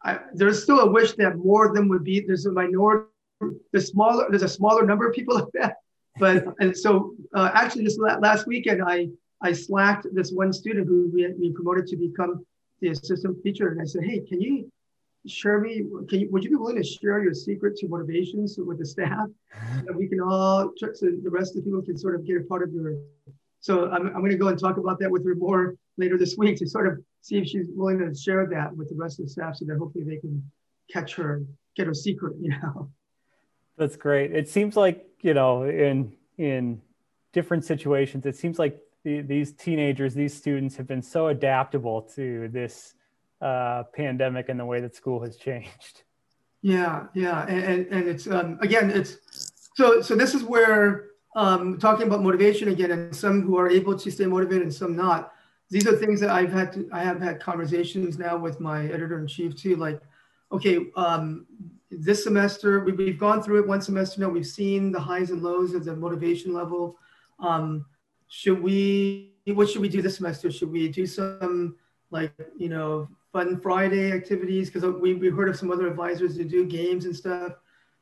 I, 0.03 0.19
there's 0.33 0.61
still 0.61 0.79
a 0.81 0.89
wish 0.89 1.13
that 1.13 1.37
more 1.37 1.65
of 1.65 1.73
them 1.73 1.89
would 1.89 2.03
be 2.03 2.19
there's 2.19 2.45
a 2.45 2.51
minority 2.51 3.09
the 3.73 3.81
smaller 3.81 4.27
there's 4.29 4.43
a 4.43 4.49
smaller 4.49 4.85
number 4.85 5.07
of 5.07 5.13
people 5.13 5.35
like 5.35 5.51
that 5.55 5.77
but 6.19 6.45
and 6.59 6.75
so 6.75 7.13
uh, 7.35 7.51
actually 7.53 7.83
this 7.83 7.97
last 7.97 8.47
weekend 8.47 8.81
i 8.83 9.07
i 9.41 9.51
slacked 9.51 10.07
this 10.13 10.31
one 10.31 10.51
student 10.51 10.87
who 10.87 11.09
we, 11.13 11.27
we 11.39 11.51
promoted 11.51 11.87
to 11.87 11.95
become 11.95 12.45
the 12.81 12.89
assistant 12.89 13.41
teacher 13.43 13.69
and 13.69 13.81
i 13.81 13.85
said 13.85 14.03
hey 14.03 14.19
can 14.19 14.41
you 14.41 14.71
share 15.27 15.59
me, 15.59 15.83
can 16.09 16.21
you, 16.21 16.29
would 16.31 16.43
you 16.43 16.49
be 16.49 16.55
willing 16.55 16.77
to 16.77 16.83
share 16.83 17.23
your 17.23 17.33
secret 17.33 17.75
to 17.77 17.87
motivations 17.87 18.57
with 18.57 18.79
the 18.79 18.85
staff 18.85 19.27
so 19.53 19.81
that 19.85 19.95
we 19.95 20.07
can 20.07 20.21
all, 20.21 20.71
so 20.77 20.87
the 21.01 21.29
rest 21.29 21.55
of 21.55 21.63
the 21.63 21.69
people 21.69 21.81
can 21.81 21.97
sort 21.97 22.15
of 22.15 22.25
get 22.25 22.37
a 22.37 22.43
part 22.43 22.63
of 22.63 22.73
your, 22.73 22.95
so 23.59 23.89
I'm, 23.89 24.07
I'm 24.07 24.19
going 24.19 24.31
to 24.31 24.37
go 24.37 24.47
and 24.47 24.59
talk 24.59 24.77
about 24.77 24.99
that 24.99 25.11
with 25.11 25.25
her 25.25 25.35
more 25.35 25.75
later 25.97 26.17
this 26.17 26.37
week 26.37 26.57
to 26.57 26.67
sort 26.67 26.87
of 26.87 26.99
see 27.21 27.37
if 27.37 27.47
she's 27.47 27.65
willing 27.69 27.99
to 27.99 28.15
share 28.15 28.47
that 28.47 28.75
with 28.75 28.89
the 28.89 28.95
rest 28.95 29.19
of 29.19 29.25
the 29.25 29.31
staff 29.31 29.57
so 29.57 29.65
that 29.65 29.77
hopefully 29.77 30.03
they 30.05 30.17
can 30.17 30.49
catch 30.91 31.15
her, 31.15 31.43
get 31.75 31.87
her 31.87 31.93
secret, 31.93 32.35
you 32.39 32.49
know. 32.49 32.89
That's 33.77 33.95
great. 33.95 34.33
It 34.33 34.49
seems 34.49 34.75
like, 34.75 35.06
you 35.21 35.33
know, 35.33 35.63
in, 35.63 36.13
in 36.37 36.81
different 37.33 37.65
situations, 37.65 38.25
it 38.25 38.35
seems 38.35 38.59
like 38.59 38.79
the, 39.03 39.21
these 39.21 39.53
teenagers, 39.53 40.13
these 40.13 40.33
students 40.33 40.75
have 40.75 40.87
been 40.87 41.01
so 41.01 41.27
adaptable 41.27 42.01
to 42.15 42.49
this 42.49 42.93
uh, 43.41 43.83
pandemic 43.93 44.49
and 44.49 44.59
the 44.59 44.65
way 44.65 44.81
that 44.81 44.95
school 44.95 45.21
has 45.21 45.37
changed. 45.37 46.03
Yeah, 46.61 47.05
yeah, 47.13 47.45
and 47.47 47.63
and, 47.63 47.87
and 47.87 48.07
it's 48.07 48.27
um, 48.27 48.57
again, 48.61 48.89
it's 48.89 49.17
so 49.75 50.01
so 50.01 50.15
this 50.15 50.33
is 50.33 50.43
where 50.43 51.09
um, 51.35 51.77
talking 51.77 52.07
about 52.07 52.23
motivation 52.23 52.69
again, 52.69 52.91
and 52.91 53.15
some 53.15 53.43
who 53.43 53.57
are 53.57 53.69
able 53.69 53.97
to 53.97 54.11
stay 54.11 54.25
motivated 54.25 54.63
and 54.63 54.73
some 54.73 54.95
not. 54.95 55.33
These 55.69 55.85
are 55.85 55.95
things 55.95 56.19
that 56.21 56.29
I've 56.29 56.51
had 56.51 56.73
to 56.73 56.89
I 56.91 57.03
have 57.03 57.21
had 57.21 57.39
conversations 57.39 58.17
now 58.17 58.37
with 58.37 58.59
my 58.59 58.85
editor 58.85 59.19
in 59.19 59.27
chief 59.27 59.55
too. 59.55 59.75
Like, 59.75 60.01
okay, 60.51 60.87
um, 60.95 61.45
this 61.89 62.23
semester 62.23 62.81
we, 62.81 62.91
we've 62.91 63.19
gone 63.19 63.41
through 63.41 63.59
it 63.61 63.67
one 63.67 63.81
semester 63.81 64.21
now. 64.21 64.29
We've 64.29 64.45
seen 64.45 64.91
the 64.91 64.99
highs 64.99 65.31
and 65.31 65.41
lows 65.41 65.73
of 65.73 65.85
the 65.85 65.95
motivation 65.95 66.53
level. 66.53 66.97
Um, 67.39 67.85
should 68.27 68.61
we? 68.61 69.33
What 69.45 69.69
should 69.69 69.81
we 69.81 69.89
do 69.89 70.01
this 70.01 70.17
semester? 70.17 70.51
Should 70.51 70.71
we 70.71 70.89
do 70.89 71.05
some 71.05 71.77
like 72.11 72.33
you 72.57 72.69
know 72.69 73.07
fun 73.31 73.59
Friday 73.61 74.11
activities? 74.11 74.69
Because 74.69 74.89
we, 74.99 75.13
we 75.13 75.29
heard 75.29 75.49
of 75.49 75.55
some 75.55 75.71
other 75.71 75.87
advisors 75.87 76.35
who 76.35 76.43
do 76.43 76.65
games 76.65 77.05
and 77.05 77.15
stuff. 77.15 77.53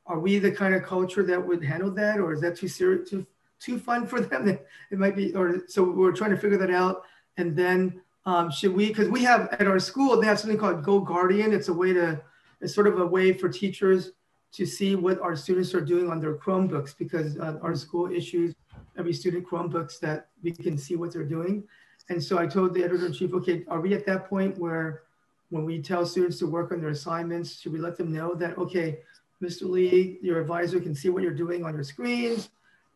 Are 0.08 0.20
we 0.20 0.40
the 0.40 0.52
kind 0.52 0.74
of 0.74 0.84
culture 0.84 1.24
that 1.24 1.46
would 1.46 1.64
handle 1.64 1.92
that, 1.92 2.20
or 2.20 2.34
is 2.34 2.42
that 2.42 2.56
too 2.56 2.68
serious, 2.68 3.10
too 3.10 3.26
too 3.60 3.80
fun 3.80 4.08
for 4.08 4.20
them? 4.22 4.48
It 4.92 5.00
might 5.00 5.16
be, 5.16 5.34
or 5.34 5.64
so 5.68 5.84
we're 5.84 6.12
trying 6.12 6.32
to 6.32 6.38
figure 6.38 6.58
that 6.58 6.70
out. 6.70 7.04
And 7.38 7.56
then 7.56 8.02
um, 8.26 8.52
should 8.52 8.74
we? 8.74 8.88
Because 8.88 9.10
we 9.10 9.24
have 9.24 9.50
at 9.54 9.68
our 9.68 9.80
school 9.80 10.20
they 10.20 10.28
have 10.28 10.40
something 10.40 10.58
called 10.58 10.84
Go 10.84 11.00
Guardian. 11.00 11.54
It's 11.54 11.68
a 11.68 11.74
way 11.74 11.94
to, 11.94 12.22
it's 12.66 12.74
sort 12.74 12.88
of 12.88 13.00
a 13.00 13.06
way 13.06 13.32
for 13.32 13.48
teachers 13.48 14.12
to 14.52 14.66
see 14.66 14.96
what 14.96 15.22
our 15.22 15.36
students 15.36 15.76
are 15.76 15.82
doing 15.82 16.10
on 16.10 16.20
their 16.20 16.34
Chromebooks 16.34 16.98
because 16.98 17.38
uh, 17.38 17.60
our 17.62 17.76
school 17.76 18.12
issues 18.12 18.56
every 18.98 19.14
student 19.14 19.48
Chromebooks 19.48 20.00
that 20.00 20.30
we 20.42 20.52
can 20.52 20.76
see 20.76 20.96
what 20.96 21.14
they're 21.14 21.24
doing. 21.24 21.64
And 22.10 22.24
so 22.24 22.40
I 22.40 22.48
told 22.48 22.74
the 22.74 22.84
editor 22.84 23.06
in 23.06 23.14
chief, 23.14 23.34
okay, 23.36 23.64
are 23.68 23.82
we 23.82 23.94
at 23.94 24.06
that 24.08 24.28
point 24.28 24.58
where 24.58 25.04
when 25.50 25.64
we 25.64 25.80
tell 25.80 26.08
students 26.08 26.40
to 26.40 26.48
work 26.48 26.72
on 26.72 26.82
their 26.82 26.90
assignments, 26.90 27.60
should 27.60 27.72
we 27.72 27.78
let 27.78 27.98
them 27.98 28.12
know 28.12 28.34
that, 28.34 28.58
okay, 28.58 29.00
Mr. 29.44 29.70
Li, 29.70 30.18
your 30.24 30.42
advisor 30.42 30.80
can 30.80 30.96
see 30.96 31.10
what 31.10 31.22
you're 31.22 31.34
doing 31.34 31.64
on 31.64 31.76
your 31.76 31.84
screens. 31.84 32.50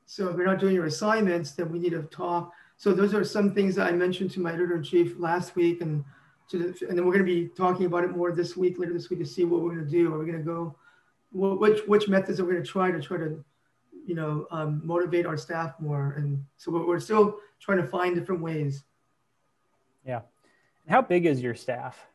So 0.07 0.29
if 0.29 0.37
you're 0.37 0.47
not 0.47 0.59
doing 0.59 0.73
your 0.73 0.85
assignments, 0.85 1.51
then 1.51 1.71
we 1.71 1.77
need 1.77 1.91
to 1.91 2.03
talk. 2.03 2.53
So 2.77 2.91
those 2.91 3.13
are 3.13 3.23
some 3.23 3.53
things 3.53 3.75
that 3.75 3.85
I 3.85 3.91
mentioned 3.91 4.31
to 4.31 4.39
my 4.39 4.53
editor-in-chief 4.53 5.19
last 5.19 5.55
week. 5.55 5.81
And, 5.81 6.03
the, 6.57 6.87
and 6.87 6.97
then 6.97 7.05
we're 7.05 7.13
going 7.13 7.25
to 7.25 7.31
be 7.31 7.47
talking 7.47 7.85
about 7.85 8.03
it 8.03 8.15
more 8.15 8.31
this 8.31 8.57
week, 8.57 8.79
later 8.79 8.93
this 8.93 9.09
week 9.09 9.19
to 9.19 9.25
see 9.25 9.43
what 9.43 9.61
we're 9.61 9.75
going 9.75 9.85
to 9.85 9.91
do. 9.91 10.13
Are 10.13 10.17
we 10.17 10.25
going 10.25 10.39
to 10.39 10.43
go, 10.43 10.75
which, 11.31 11.81
which 11.87 12.07
methods 12.07 12.39
are 12.39 12.45
we 12.45 12.53
going 12.53 12.63
to 12.63 12.69
try 12.69 12.91
to 12.91 12.99
try 13.01 13.17
to, 13.17 13.43
you 14.05 14.15
know, 14.15 14.47
um, 14.51 14.81
motivate 14.83 15.25
our 15.25 15.37
staff 15.37 15.73
more? 15.79 16.13
And 16.17 16.43
so 16.57 16.71
we're 16.71 16.99
still 16.99 17.37
trying 17.59 17.77
to 17.77 17.87
find 17.87 18.15
different 18.15 18.41
ways. 18.41 18.83
Yeah. 20.05 20.21
How 20.87 21.01
big 21.01 21.25
is 21.25 21.41
your 21.41 21.53
staff? 21.53 22.07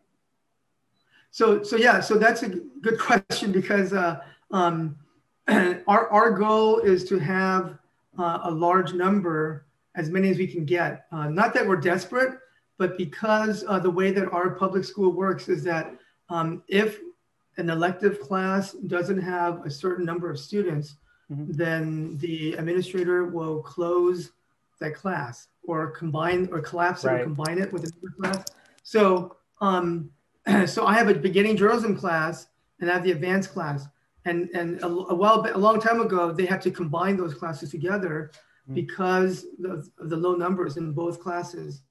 So, 1.30 1.62
so 1.62 1.76
yeah, 1.76 2.00
so 2.00 2.16
that's 2.16 2.42
a 2.42 2.48
good 2.48 2.98
question 2.98 3.52
because 3.52 3.92
uh, 3.92 4.20
um, 4.50 4.96
our, 5.48 6.08
our 6.08 6.30
goal 6.30 6.78
is 6.78 7.04
to 7.08 7.18
have 7.18 7.78
uh, 8.18 8.40
a 8.44 8.50
large 8.50 8.94
number, 8.94 9.66
as 9.96 10.10
many 10.10 10.30
as 10.30 10.38
we 10.38 10.46
can 10.46 10.64
get. 10.64 11.06
Uh, 11.12 11.28
not 11.28 11.54
that 11.54 11.66
we're 11.66 11.76
desperate, 11.76 12.38
but 12.78 12.98
because 12.98 13.64
uh, 13.68 13.78
the 13.78 13.90
way 13.90 14.10
that 14.10 14.32
our 14.32 14.50
public 14.50 14.84
school 14.84 15.12
works 15.12 15.48
is 15.48 15.62
that 15.64 15.94
um, 16.28 16.62
if 16.68 17.00
an 17.56 17.70
elective 17.70 18.20
class 18.20 18.72
doesn't 18.72 19.20
have 19.20 19.64
a 19.64 19.70
certain 19.70 20.04
number 20.04 20.30
of 20.30 20.38
students, 20.38 20.96
mm-hmm. 21.30 21.52
then 21.52 22.16
the 22.18 22.54
administrator 22.54 23.26
will 23.26 23.62
close 23.62 24.32
that 24.80 24.94
class 24.94 25.48
or 25.62 25.90
combine 25.92 26.48
or 26.50 26.60
collapse 26.60 27.04
right. 27.04 27.20
it 27.20 27.20
or 27.20 27.24
combine 27.24 27.58
it 27.58 27.72
with 27.72 27.84
another 27.84 28.14
class. 28.20 28.44
So 28.82 29.36
um, 29.60 30.10
so 30.66 30.86
I 30.86 30.94
have 30.94 31.08
a 31.08 31.14
beginning 31.14 31.56
journalism 31.56 31.96
class 31.96 32.46
and 32.80 32.90
I 32.90 32.94
have 32.94 33.04
the 33.04 33.12
advanced 33.12 33.52
class. 33.52 33.86
And, 34.26 34.48
and 34.50 34.82
a, 34.82 34.86
a 34.86 35.14
while, 35.14 35.46
a 35.52 35.58
long 35.58 35.80
time 35.80 36.00
ago, 36.00 36.32
they 36.32 36.46
had 36.46 36.62
to 36.62 36.70
combine 36.70 37.16
those 37.16 37.34
classes 37.34 37.70
together 37.70 38.30
mm. 38.68 38.74
because 38.74 39.46
of, 39.64 39.88
the 39.98 40.16
low 40.16 40.34
numbers 40.34 40.76
in 40.76 40.92
both 40.92 41.20
classes. 41.20 41.82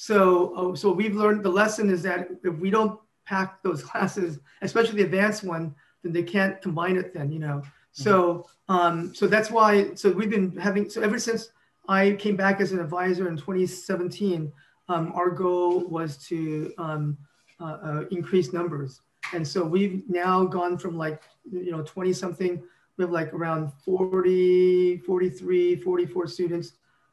So, 0.00 0.54
oh, 0.56 0.74
so 0.74 0.90
we've 0.90 1.14
learned 1.14 1.42
the 1.42 1.50
lesson 1.50 1.90
is 1.90 2.02
that 2.04 2.30
if 2.42 2.54
we 2.54 2.70
don't 2.70 2.98
pack 3.26 3.62
those 3.62 3.82
classes, 3.88 4.38
especially 4.62 4.96
the 4.96 5.04
advanced 5.04 5.44
one, 5.44 5.74
then 6.02 6.14
they 6.14 6.22
can't 6.22 6.58
combine 6.62 6.96
it 6.96 7.12
then, 7.12 7.30
you 7.30 7.38
know. 7.38 7.56
Mm-hmm. 7.58 8.02
So, 8.02 8.46
um, 8.70 9.14
so 9.14 9.26
that's 9.26 9.50
why, 9.50 9.92
so 9.96 10.10
we've 10.10 10.30
been 10.30 10.56
having, 10.56 10.88
so 10.88 11.02
ever 11.02 11.18
since 11.18 11.50
I 11.86 12.12
came 12.12 12.34
back 12.34 12.62
as 12.62 12.72
an 12.72 12.80
advisor 12.80 13.28
in 13.28 13.36
2017, 13.36 14.50
um, 14.88 15.12
our 15.14 15.28
goal 15.28 15.86
was 15.86 16.16
to 16.28 16.72
um, 16.78 17.18
uh, 17.60 17.76
uh, 17.84 18.04
increased 18.10 18.54
numbers. 18.54 19.02
And 19.34 19.46
so 19.46 19.62
we've 19.62 20.02
now 20.08 20.44
gone 20.44 20.78
from 20.78 20.96
like, 20.96 21.24
you 21.52 21.72
know, 21.72 21.82
20 21.82 22.14
something, 22.14 22.62
we 22.96 23.04
have 23.04 23.12
like 23.12 23.34
around 23.34 23.70
40, 23.84 24.96
43, 25.04 25.76
44 25.76 26.26
students 26.26 26.72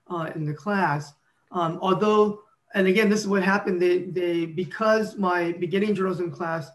uh, 0.09 0.31
in 0.35 0.45
the 0.45 0.53
class. 0.53 1.15
Um, 1.51 1.79
although, 1.81 2.43
and 2.74 2.88
again, 2.88 3.09
this 3.09 3.22
is 3.22 3.28
what 3.28 3.43
happened. 3.43 3.82
They, 3.82 3.99
they 3.99 4.45
because 4.45 5.18
my 5.18 5.53
beginning 5.53 5.95
journalism 5.95 6.32
class 6.32 6.70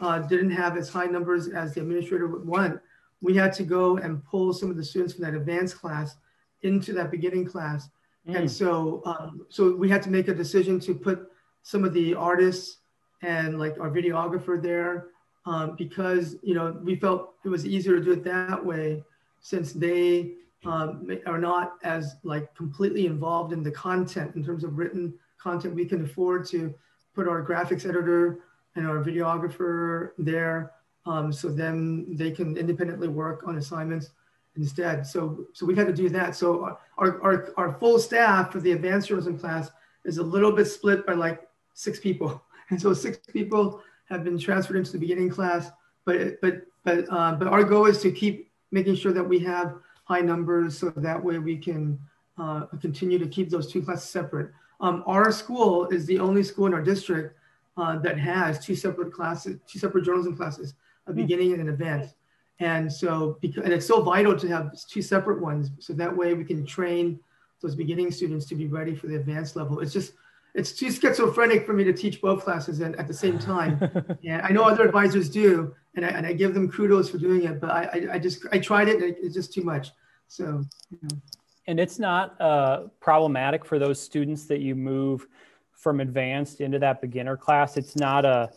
uh, 0.00 0.20
didn't 0.20 0.50
have 0.50 0.76
as 0.76 0.88
high 0.88 1.06
numbers 1.06 1.48
as 1.48 1.74
the 1.74 1.80
administrator 1.80 2.26
would 2.26 2.46
want, 2.46 2.80
we 3.20 3.34
had 3.34 3.52
to 3.54 3.62
go 3.62 3.96
and 3.98 4.24
pull 4.24 4.52
some 4.52 4.70
of 4.70 4.76
the 4.76 4.84
students 4.84 5.14
from 5.14 5.24
that 5.24 5.34
advanced 5.34 5.78
class 5.78 6.16
into 6.62 6.92
that 6.92 7.10
beginning 7.10 7.46
class. 7.46 7.88
Mm. 8.28 8.36
And 8.36 8.50
so, 8.50 9.02
um, 9.06 9.46
so 9.48 9.74
we 9.74 9.88
had 9.88 10.02
to 10.02 10.10
make 10.10 10.28
a 10.28 10.34
decision 10.34 10.80
to 10.80 10.94
put 10.94 11.30
some 11.62 11.84
of 11.84 11.92
the 11.94 12.14
artists 12.14 12.78
and 13.22 13.58
like 13.58 13.78
our 13.80 13.90
videographer 13.90 14.62
there 14.62 15.08
um, 15.46 15.74
because 15.76 16.36
you 16.42 16.54
know 16.54 16.78
we 16.82 16.96
felt 16.96 17.34
it 17.44 17.48
was 17.48 17.64
easier 17.64 17.96
to 17.96 18.04
do 18.04 18.12
it 18.12 18.24
that 18.24 18.64
way 18.64 19.02
since 19.40 19.72
they 19.72 20.32
um, 20.64 21.08
are 21.26 21.38
not 21.38 21.74
as 21.82 22.16
like 22.24 22.54
completely 22.54 23.06
involved 23.06 23.52
in 23.52 23.62
the 23.62 23.70
content 23.70 24.34
in 24.34 24.44
terms 24.44 24.64
of 24.64 24.76
written 24.76 25.14
content 25.38 25.74
we 25.74 25.84
can 25.84 26.04
afford 26.04 26.46
to 26.46 26.74
put 27.14 27.28
our 27.28 27.44
graphics 27.44 27.88
editor 27.88 28.40
and 28.74 28.86
our 28.86 29.02
videographer 29.02 30.10
there. 30.18 30.72
Um, 31.06 31.32
so 31.32 31.48
then 31.48 32.06
they 32.16 32.30
can 32.30 32.56
independently 32.56 33.08
work 33.08 33.46
on 33.46 33.56
assignments 33.58 34.10
instead. 34.56 35.06
So, 35.06 35.46
so 35.52 35.64
we've 35.66 35.76
had 35.76 35.86
to 35.86 35.92
do 35.92 36.08
that. 36.10 36.34
So 36.34 36.78
our, 36.98 37.20
our, 37.22 37.52
our 37.56 37.78
full 37.78 37.98
staff 37.98 38.52
for 38.52 38.60
the 38.60 38.72
advanced 38.72 39.08
journalism 39.08 39.38
class 39.38 39.70
is 40.04 40.18
a 40.18 40.22
little 40.22 40.52
bit 40.52 40.66
split 40.66 41.06
by 41.06 41.14
like 41.14 41.48
six 41.74 41.98
people. 42.00 42.42
And 42.68 42.82
so 42.82 42.92
six 42.92 43.18
people 43.32 43.80
have 44.06 44.24
been 44.24 44.36
transferred 44.36 44.76
into 44.76 44.90
the 44.90 44.98
beginning 44.98 45.30
class, 45.30 45.70
but, 46.04 46.40
but, 46.40 46.62
but, 46.82 47.04
uh, 47.08 47.36
but 47.36 47.46
our 47.46 47.62
goal 47.62 47.86
is 47.86 48.02
to 48.02 48.10
keep 48.10 48.50
making 48.72 48.96
sure 48.96 49.12
that 49.12 49.22
we 49.22 49.38
have 49.38 49.76
high 50.02 50.20
numbers 50.20 50.76
so 50.76 50.90
that 50.96 51.22
way 51.22 51.38
we 51.38 51.56
can 51.56 51.96
uh, 52.38 52.66
continue 52.80 53.20
to 53.20 53.28
keep 53.28 53.50
those 53.50 53.70
two 53.70 53.82
classes 53.82 54.10
separate. 54.10 54.50
Um, 54.80 55.02
our 55.06 55.32
school 55.32 55.86
is 55.88 56.06
the 56.06 56.18
only 56.18 56.42
school 56.42 56.66
in 56.66 56.74
our 56.74 56.82
district 56.82 57.36
uh, 57.76 57.98
that 57.98 58.18
has 58.18 58.64
two 58.64 58.74
separate 58.74 59.12
classes, 59.12 59.58
two 59.66 59.78
separate 59.78 60.04
journalism 60.04 60.36
classes, 60.36 60.74
a 61.06 61.10
hmm. 61.10 61.16
beginning 61.16 61.52
and 61.52 61.62
an 61.62 61.68
advanced. 61.68 62.14
And 62.58 62.90
so, 62.90 63.36
because, 63.40 63.64
and 63.64 63.72
it's 63.72 63.86
so 63.86 64.02
vital 64.02 64.36
to 64.36 64.48
have 64.48 64.72
two 64.88 65.02
separate 65.02 65.40
ones. 65.40 65.70
So 65.78 65.92
that 65.94 66.14
way 66.14 66.34
we 66.34 66.44
can 66.44 66.64
train 66.64 67.20
those 67.60 67.74
beginning 67.74 68.10
students 68.10 68.46
to 68.46 68.54
be 68.54 68.66
ready 68.66 68.94
for 68.94 69.08
the 69.08 69.16
advanced 69.16 69.56
level. 69.56 69.80
It's 69.80 69.92
just, 69.92 70.14
it's 70.54 70.72
too 70.72 70.90
schizophrenic 70.90 71.66
for 71.66 71.74
me 71.74 71.84
to 71.84 71.92
teach 71.92 72.22
both 72.22 72.44
classes 72.44 72.80
and 72.80 72.96
at 72.96 73.06
the 73.06 73.14
same 73.14 73.38
time. 73.38 73.78
and 74.24 74.40
I 74.40 74.48
know 74.48 74.62
other 74.62 74.86
advisors 74.86 75.28
do, 75.28 75.74
and 75.96 76.04
I, 76.04 76.08
and 76.08 76.26
I 76.26 76.32
give 76.32 76.54
them 76.54 76.70
kudos 76.70 77.10
for 77.10 77.18
doing 77.18 77.44
it, 77.44 77.60
but 77.60 77.70
I, 77.70 77.82
I, 77.82 78.14
I 78.14 78.18
just, 78.18 78.46
I 78.52 78.58
tried 78.58 78.88
it 78.88 79.02
and 79.02 79.16
it's 79.22 79.34
just 79.34 79.52
too 79.52 79.62
much. 79.62 79.90
So, 80.28 80.64
you 80.90 80.98
know. 81.02 81.20
And 81.66 81.80
it's 81.80 81.98
not 81.98 82.40
uh, 82.40 82.84
problematic 83.00 83.64
for 83.64 83.78
those 83.78 84.00
students 84.00 84.44
that 84.46 84.60
you 84.60 84.74
move 84.74 85.26
from 85.72 86.00
advanced 86.00 86.60
into 86.60 86.78
that 86.78 87.00
beginner 87.00 87.36
class. 87.36 87.76
It's 87.76 87.96
not 87.96 88.24
a, 88.24 88.50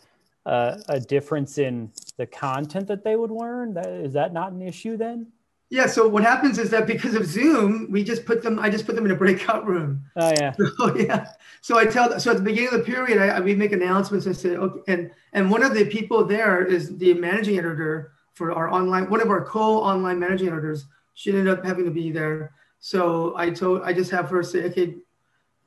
a, 0.46 0.80
a 0.88 1.00
difference 1.00 1.58
in 1.58 1.90
the 2.16 2.26
content 2.26 2.86
that 2.88 3.04
they 3.04 3.16
would 3.16 3.30
learn. 3.30 3.74
That, 3.74 3.88
is 3.88 4.12
that 4.14 4.32
not 4.32 4.52
an 4.52 4.62
issue 4.62 4.96
then? 4.96 5.26
Yeah. 5.70 5.86
So 5.86 6.08
what 6.08 6.24
happens 6.24 6.58
is 6.58 6.70
that 6.70 6.86
because 6.86 7.14
of 7.14 7.24
Zoom, 7.24 7.86
we 7.90 8.02
just 8.02 8.24
put 8.24 8.42
them. 8.42 8.58
I 8.58 8.68
just 8.68 8.86
put 8.86 8.96
them 8.96 9.04
in 9.04 9.12
a 9.12 9.16
breakout 9.24 9.66
room. 9.66 10.02
Oh 10.16 10.32
yeah. 10.36 10.52
So 10.76 10.96
yeah. 10.96 11.28
So 11.60 11.78
I 11.78 11.84
tell. 11.86 12.18
So 12.18 12.32
at 12.32 12.38
the 12.38 12.42
beginning 12.42 12.74
of 12.74 12.80
the 12.80 12.84
period, 12.84 13.18
I, 13.18 13.36
I 13.36 13.40
we 13.40 13.54
make 13.54 13.72
announcements. 13.72 14.26
I 14.26 14.32
say, 14.32 14.56
okay, 14.56 14.80
and 14.92 15.10
and 15.32 15.50
one 15.50 15.62
of 15.62 15.74
the 15.74 15.84
people 15.84 16.24
there 16.24 16.64
is 16.64 16.96
the 16.98 17.14
managing 17.14 17.58
editor 17.58 18.12
for 18.34 18.52
our 18.52 18.68
online. 18.68 19.08
One 19.08 19.20
of 19.20 19.30
our 19.30 19.44
co-online 19.44 20.18
managing 20.18 20.48
editors. 20.48 20.86
She 21.14 21.30
ended 21.30 21.48
up 21.48 21.64
having 21.64 21.84
to 21.84 21.90
be 21.90 22.10
there. 22.10 22.52
So 22.80 23.34
I 23.36 23.50
told. 23.50 23.82
I 23.82 23.92
just 23.92 24.10
have 24.10 24.28
her 24.30 24.42
say, 24.42 24.64
okay, 24.64 24.96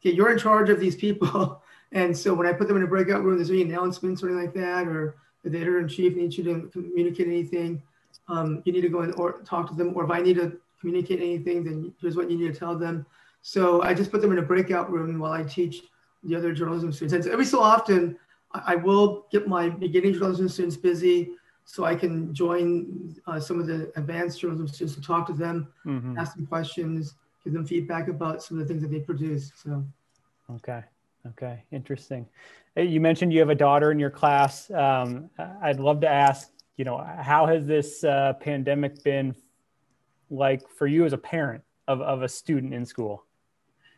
okay, 0.01 0.11
you're 0.11 0.31
in 0.31 0.37
charge 0.37 0.69
of 0.69 0.79
these 0.79 0.95
people. 0.95 1.61
And 1.95 2.17
so 2.17 2.33
when 2.33 2.47
I 2.47 2.53
put 2.53 2.67
them 2.67 2.75
in 2.77 2.81
a 2.81 2.87
breakout 2.87 3.23
room, 3.23 3.35
there's 3.35 3.51
any 3.51 3.61
announcements 3.61 4.23
or 4.23 4.29
anything 4.29 4.45
like 4.45 4.55
that, 4.55 4.87
or 4.87 5.15
the 5.43 5.49
editor 5.49 5.77
in 5.77 5.87
chief 5.87 6.15
needs 6.15 6.35
you 6.35 6.43
to 6.45 6.67
communicate 6.71 7.27
anything, 7.27 7.83
um, 8.27 8.63
you 8.65 8.73
need 8.73 8.81
to 8.81 8.89
go 8.89 9.01
and 9.01 9.13
or 9.13 9.43
talk 9.43 9.69
to 9.69 9.75
them. 9.75 9.95
Or 9.95 10.03
if 10.03 10.09
I 10.09 10.19
need 10.19 10.37
to 10.37 10.57
communicate 10.81 11.19
anything, 11.19 11.63
then 11.63 11.93
here's 12.01 12.15
what 12.15 12.31
you 12.31 12.37
need 12.39 12.51
to 12.51 12.59
tell 12.59 12.75
them. 12.75 13.05
So 13.43 13.83
I 13.83 13.93
just 13.93 14.09
put 14.09 14.21
them 14.21 14.31
in 14.31 14.39
a 14.39 14.41
breakout 14.41 14.91
room 14.91 15.19
while 15.19 15.33
I 15.33 15.43
teach 15.43 15.83
the 16.23 16.35
other 16.35 16.51
journalism 16.51 16.91
students. 16.91 17.27
And 17.27 17.33
every 17.33 17.45
so 17.45 17.59
often, 17.59 18.17
I 18.53 18.75
will 18.75 19.27
get 19.31 19.47
my 19.47 19.69
beginning 19.69 20.13
journalism 20.13 20.49
students 20.49 20.77
busy 20.77 21.29
so 21.65 21.85
I 21.85 21.95
can 21.95 22.33
join 22.33 23.15
uh, 23.25 23.39
some 23.39 23.59
of 23.59 23.67
the 23.67 23.91
advanced 23.95 24.39
journalism 24.39 24.67
students 24.67 24.95
to 24.95 25.01
talk 25.01 25.27
to 25.27 25.33
them, 25.33 25.67
mm-hmm. 25.85 26.17
ask 26.17 26.35
them 26.35 26.45
questions, 26.45 27.15
give 27.43 27.53
them 27.53 27.65
feedback 27.65 28.07
about 28.07 28.43
some 28.43 28.59
of 28.59 28.67
the 28.67 28.73
things 28.73 28.81
that 28.81 28.91
they 28.91 28.99
produce. 28.99 29.51
So, 29.55 29.83
okay. 30.55 30.83
Okay, 31.25 31.63
interesting. 31.71 32.27
You 32.75 32.99
mentioned 32.99 33.31
you 33.31 33.39
have 33.39 33.49
a 33.49 33.55
daughter 33.55 33.91
in 33.91 33.99
your 33.99 34.09
class. 34.09 34.69
Um, 34.71 35.29
I'd 35.61 35.79
love 35.79 36.01
to 36.01 36.09
ask, 36.09 36.49
you 36.75 36.83
know, 36.83 36.97
how 36.97 37.45
has 37.45 37.65
this 37.65 38.03
uh, 38.03 38.33
pandemic 38.41 39.03
been 39.03 39.33
like 40.29 40.67
for 40.67 40.85
you 40.85 41.05
as 41.05 41.13
a 41.13 41.17
parent 41.17 41.63
of, 41.87 42.01
of 42.01 42.23
a 42.23 42.29
student 42.29 42.73
in 42.73 42.85
school? 42.85 43.23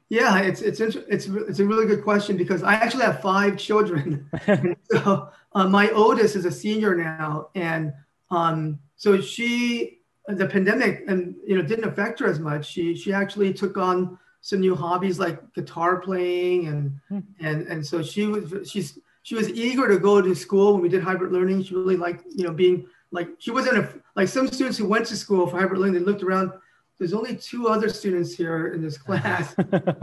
Yeah, 0.10 0.40
it's 0.40 0.62
it's 0.62 0.80
it's 0.80 1.26
it's 1.26 1.60
a 1.60 1.66
really 1.66 1.88
good 1.88 2.04
question 2.04 2.38
because 2.38 2.62
I 2.62 2.76
actually 2.76 3.06
have 3.06 3.22
five 3.22 3.58
children. 3.58 4.30
so 4.92 5.30
uh, 5.54 5.68
my 5.68 5.90
oldest 5.92 6.36
is 6.36 6.46
a 6.46 6.52
senior 6.52 6.96
now, 6.96 7.50
and 7.56 7.94
um, 8.30 8.80
so 8.96 9.20
she 9.20 10.00
the 10.28 10.48
pandemic 10.48 11.04
and 11.08 11.36
you 11.46 11.56
know 11.56 11.62
didn't 11.62 11.86
affect 11.86 12.20
her 12.20 12.28
as 12.28 12.40
much. 12.40 12.68
She 12.68 12.96
she 12.96 13.14
actually 13.14 13.54
took 13.54 13.78
on 13.78 14.18
some 14.42 14.60
new 14.60 14.76
hobbies 14.76 15.18
like 15.18 15.54
guitar 15.54 15.98
playing 15.98 16.68
and 16.68 17.00
hmm. 17.10 17.20
and 17.40 17.68
and 17.68 17.86
so 17.86 18.04
she 18.04 18.28
was 18.28 18.70
she's 18.70 19.00
she 19.24 19.34
was 19.34 19.50
eager 19.50 19.88
to 19.88 19.98
go 19.98 20.22
to 20.22 20.36
school 20.36 20.74
when 20.74 20.84
we 20.84 20.90
did 20.90 21.02
hybrid 21.02 21.32
learning. 21.32 21.64
She 21.64 21.74
really 21.74 21.98
liked 21.98 22.26
you 22.36 22.46
know 22.46 22.54
being 22.54 22.86
like 23.12 23.30
she 23.40 23.50
wasn't 23.50 23.78
a, 23.80 23.90
like 24.16 24.28
some 24.28 24.48
students 24.48 24.78
who 24.78 24.88
went 24.88 25.08
to 25.08 25.18
school 25.18 25.48
for 25.48 25.60
hybrid 25.60 25.80
learning. 25.80 25.96
They 25.96 26.00
looked 26.12 26.22
around. 26.22 26.52
There's 26.98 27.14
only 27.14 27.36
two 27.36 27.68
other 27.68 27.90
students 27.90 28.34
here 28.34 28.68
in 28.68 28.82
this 28.82 28.98
class, 29.06 29.54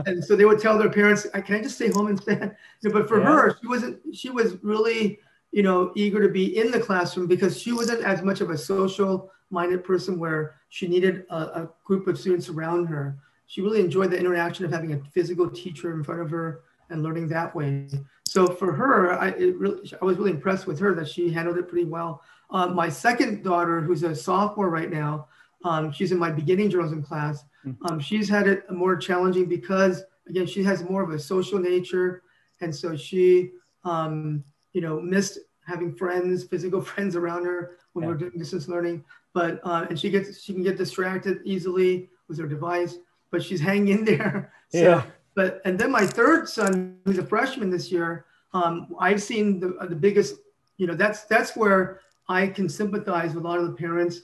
and 0.07 0.23
so 0.23 0.37
they 0.37 0.45
would 0.45 0.61
tell 0.61 0.79
their 0.79 0.91
parents, 0.91 1.27
"Can 1.45 1.57
I 1.57 1.63
just 1.63 1.77
stay 1.77 1.91
home 1.91 2.09
instead?" 2.09 2.57
But 2.83 3.09
for 3.09 3.21
yeah. 3.21 3.27
her, 3.27 3.59
she 3.61 3.67
wasn't. 3.67 4.01
She 4.15 4.31
was 4.31 4.63
really 4.63 5.19
you 5.51 5.63
know 5.63 5.93
eager 5.95 6.21
to 6.23 6.29
be 6.29 6.59
in 6.59 6.71
the 6.71 6.81
classroom 6.81 7.27
because 7.27 7.61
she 7.61 7.73
wasn't 7.73 8.03
as 8.05 8.23
much 8.23 8.41
of 8.41 8.51
a 8.51 8.59
social 8.59 9.31
minded 9.51 9.85
person 9.85 10.19
where 10.19 10.55
she 10.71 10.89
needed 10.89 11.27
a, 11.29 11.37
a 11.37 11.71
group 11.85 12.07
of 12.07 12.19
students 12.19 12.49
around 12.49 12.87
her 12.87 13.19
she 13.53 13.61
really 13.61 13.81
enjoyed 13.81 14.11
the 14.11 14.19
interaction 14.19 14.65
of 14.65 14.71
having 14.71 14.95
a 14.95 15.01
physical 15.13 15.47
teacher 15.47 15.93
in 15.93 16.03
front 16.03 16.23
of 16.23 16.31
her 16.31 16.63
and 16.89 17.03
learning 17.03 17.29
that 17.29 17.55
way. 17.55 17.87
So 18.27 18.47
for 18.47 18.73
her, 18.73 19.13
I, 19.13 19.33
really, 19.33 19.93
I 20.01 20.05
was 20.07 20.17
really 20.17 20.31
impressed 20.31 20.67
with 20.67 20.79
her 20.79 20.95
that 20.95 21.07
she 21.07 21.31
handled 21.31 21.59
it 21.59 21.69
pretty 21.69 21.85
well. 21.85 22.23
Um, 22.49 22.75
my 22.75 22.89
second 22.89 23.45
daughter, 23.45 23.83
who's 23.83 24.05
a 24.05 24.15
sophomore 24.15 24.71
right 24.71 24.91
now, 24.91 25.29
um, 25.65 25.93
she's 25.93 26.13
in 26.13 26.19
my 26.19 26.31
beginning 26.31 26.71
journalism 26.71 27.03
class. 27.03 27.45
Hmm. 27.63 27.73
Um, 27.87 28.01
she's 28.01 28.29
had 28.29 28.47
it 28.47 28.71
more 28.71 28.97
challenging 28.97 29.47
because, 29.47 30.03
again, 30.29 30.47
she 30.47 30.63
has 30.65 30.83
more 30.83 31.03
of 31.03 31.11
a 31.11 31.19
social 31.19 31.59
nature. 31.59 32.23
And 32.61 32.75
so 32.75 32.97
she, 32.97 33.51
um, 33.85 34.45
you 34.73 34.81
know, 34.81 35.01
missed 35.01 35.39
having 35.67 35.95
friends, 35.95 36.45
physical 36.45 36.81
friends 36.91 37.17
around 37.17 37.45
her 37.45 37.79
when 37.93 38.05
yeah. 38.05 38.09
we're 38.09 38.17
doing 38.17 38.39
distance 38.39 38.69
learning. 38.69 39.05
But, 39.35 39.61
uh, 39.65 39.87
and 39.89 39.99
she 39.99 40.11
gets, 40.11 40.43
she 40.43 40.53
can 40.53 40.63
get 40.63 40.77
distracted 40.77 41.41
easily 41.45 42.09
with 42.29 42.39
her 42.39 42.47
device 42.47 42.99
but 43.33 43.43
she's 43.43 43.61
hanging 43.69 43.99
in 43.99 44.05
there. 44.05 44.53
So, 44.69 44.79
yeah. 44.79 45.03
But 45.35 45.63
and 45.65 45.79
then 45.79 45.91
my 45.91 46.07
third 46.07 46.49
son, 46.49 46.99
who's 47.05 47.19
a 47.19 47.25
freshman 47.27 47.71
this 47.71 47.91
year, 47.91 48.27
um, 48.53 48.95
I've 49.01 49.21
seen 49.21 49.59
the 49.59 49.75
the 49.89 49.97
biggest. 49.97 50.37
You 50.77 50.87
know, 50.87 50.95
that's 50.95 51.25
that's 51.25 51.57
where 51.57 52.01
I 52.29 52.47
can 52.47 52.69
sympathize 52.69 53.35
with 53.35 53.45
a 53.45 53.49
lot 53.49 53.59
of 53.59 53.67
the 53.67 53.73
parents 53.73 54.21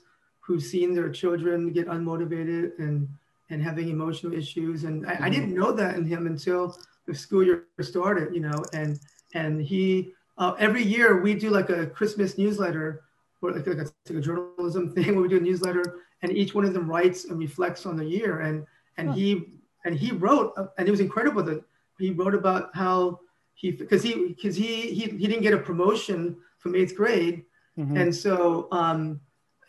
who've 0.49 0.63
seen 0.63 0.95
their 0.95 1.11
children 1.11 1.71
get 1.75 1.87
unmotivated 1.89 2.79
and 2.79 3.07
and 3.51 3.63
having 3.63 3.91
emotional 3.91 4.33
issues. 4.33 4.85
And 4.85 5.07
I. 5.07 5.27
I 5.27 5.31
didn't 5.31 5.55
know 5.55 5.73
that 5.73 5.97
in 5.97 6.05
him 6.07 6.27
until 6.27 6.77
the 7.07 7.15
school 7.15 7.45
year 7.45 7.67
started. 7.83 8.35
You 8.35 8.41
know, 8.41 8.65
and 8.73 8.99
and 9.35 9.61
he 9.61 10.15
uh, 10.39 10.55
every 10.59 10.83
year 10.83 11.21
we 11.21 11.35
do 11.35 11.51
like 11.51 11.69
a 11.69 11.87
Christmas 11.87 12.39
newsletter 12.39 13.03
or 13.43 13.53
like, 13.53 13.67
like, 13.67 13.77
a, 13.77 13.89
like 14.09 14.19
a 14.19 14.21
journalism 14.21 14.93
thing 14.95 15.15
where 15.15 15.23
we 15.23 15.29
do 15.29 15.37
a 15.37 15.41
newsletter, 15.41 16.01
and 16.23 16.33
each 16.33 16.55
one 16.55 16.65
of 16.65 16.73
them 16.73 16.91
writes 16.91 17.27
and 17.27 17.39
reflects 17.39 17.85
on 17.85 17.97
the 17.97 18.05
year 18.05 18.41
and 18.41 18.67
and 18.97 19.11
huh. 19.11 19.15
he 19.15 19.45
and 19.85 19.97
he 19.97 20.11
wrote, 20.13 20.55
and 20.79 20.89
it 20.89 20.91
was 20.91 21.01
incredible 21.01 21.43
that 21.43 21.63
he 21.99 22.11
wrote 22.11 22.35
about 22.35 22.75
how 22.75 23.21
he 23.55 23.71
because 23.71 24.03
he 24.03 24.29
because 24.29 24.57
he, 24.57 24.93
he 24.95 25.03
he 25.21 25.27
didn't 25.27 25.43
get 25.43 25.53
a 25.53 25.59
promotion 25.59 26.37
from 26.59 26.75
eighth 26.75 26.97
grade, 26.97 27.45
mm-hmm. 27.79 27.97
and 27.97 28.15
so 28.15 28.69
um, 28.73 29.21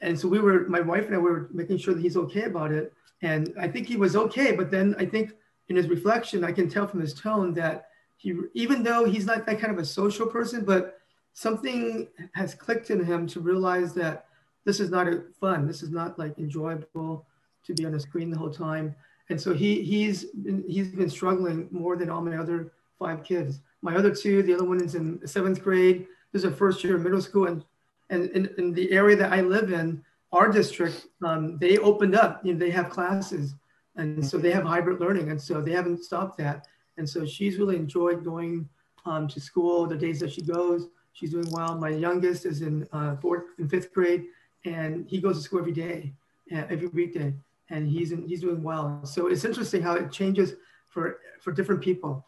and 0.02 0.20
so 0.20 0.28
we 0.28 0.40
were 0.40 0.68
my 0.68 0.80
wife 0.80 1.06
and 1.06 1.16
I 1.16 1.18
were 1.18 1.50
making 1.52 1.78
sure 1.78 1.94
that 1.94 2.02
he's 2.02 2.18
okay 2.18 2.44
about 2.44 2.72
it, 2.72 2.94
and 3.22 3.54
I 3.60 3.68
think 3.68 3.88
he 3.88 3.98
was 3.98 4.16
okay. 4.16 4.52
But 4.54 4.72
then 4.72 4.96
I 4.98 5.06
think 5.06 5.34
in 5.68 5.76
his 5.76 5.88
reflection, 5.88 6.44
I 6.44 6.52
can 6.52 6.70
tell 6.70 6.88
from 6.88 7.02
his 7.02 7.14
tone 7.14 7.54
that 7.56 7.90
he 8.18 8.36
even 8.54 8.84
though 8.84 9.06
he's 9.06 9.26
not 9.26 9.46
that 9.46 9.60
kind 9.60 9.74
of 9.74 9.80
a 9.80 9.86
social 9.86 10.28
person, 10.28 10.66
but 10.66 11.00
something 11.34 12.08
has 12.34 12.54
clicked 12.54 12.90
in 12.90 13.04
him 13.04 13.28
to 13.28 13.40
realize 13.40 13.94
that 13.94 14.26
this 14.66 14.80
is 14.80 14.90
not 14.90 15.08
fun, 15.40 15.68
this 15.68 15.82
is 15.84 15.90
not 15.90 16.20
like 16.20 16.38
enjoyable 16.38 17.26
to 17.66 17.74
be 17.74 17.86
on 17.86 17.94
a 17.94 18.00
screen 18.00 18.30
the 18.30 18.38
whole 18.38 18.50
time 18.50 18.96
and 19.30 19.40
so 19.40 19.54
he 19.54 19.82
he's 19.82 20.26
been, 20.26 20.64
he's 20.68 20.90
been 20.90 21.10
struggling 21.10 21.68
more 21.72 21.96
than 21.96 22.10
all 22.10 22.22
my 22.22 22.38
other 22.38 22.74
five 22.98 23.24
kids. 23.24 23.62
My 23.82 23.96
other 23.96 24.14
two, 24.14 24.44
the 24.44 24.54
other 24.54 24.66
one 24.66 24.84
is 24.84 24.96
in 24.96 25.26
seventh 25.26 25.64
grade. 25.64 26.08
This 26.34 26.44
is 26.44 26.52
a 26.52 26.56
first 26.56 26.84
year 26.84 26.96
of 26.96 27.02
middle 27.02 27.22
school, 27.22 27.46
and 27.46 27.64
and 28.10 28.30
in, 28.30 28.74
the 28.74 28.92
area 28.92 29.16
that 29.16 29.32
I 29.32 29.42
live 29.42 29.72
in, 29.72 30.04
our 30.32 30.50
district, 30.50 31.08
um, 31.24 31.58
they 31.58 31.78
opened 31.78 32.16
up. 32.16 32.42
You 32.44 32.54
know, 32.54 32.60
they 32.60 32.72
have 32.72 32.90
classes, 32.90 33.56
and 33.96 34.26
so 34.26 34.38
they 34.38 34.52
have 34.52 34.64
hybrid 34.64 35.00
learning, 35.00 35.32
and 35.32 35.42
so 35.42 35.62
they 35.62 35.72
haven't 35.72 36.04
stopped 36.04 36.38
that. 36.38 36.68
And 36.98 37.08
so 37.08 37.26
she's 37.26 37.58
really 37.58 37.76
enjoyed 37.76 38.24
going 38.24 38.68
um, 39.06 39.28
to 39.28 39.40
school. 39.40 39.88
The 39.88 39.96
days 39.96 40.20
that 40.20 40.32
she 40.32 40.42
goes, 40.42 40.88
she's 41.14 41.32
doing 41.32 41.50
well. 41.52 41.78
My 41.78 41.90
youngest 41.90 42.46
is 42.46 42.62
in 42.62 42.88
uh, 42.92 43.16
fourth 43.18 43.44
and 43.58 43.70
fifth 43.70 43.94
grade, 43.94 44.26
and 44.66 45.08
he 45.08 45.20
goes 45.20 45.38
to 45.38 45.44
school 45.44 45.60
every 45.60 45.72
day, 45.72 46.14
uh, 46.54 46.66
every 46.70 46.88
weekday 46.88 47.34
and 47.70 47.88
he's 47.88 48.12
in, 48.12 48.28
he's 48.28 48.42
doing 48.42 48.64
well. 48.64 49.02
So 49.06 49.28
it's 49.28 49.46
interesting 49.46 49.82
how 49.82 49.96
it 49.96 50.12
changes 50.12 50.54
for 50.88 51.20
for 51.42 51.52
different 51.52 51.82
people. 51.82 52.26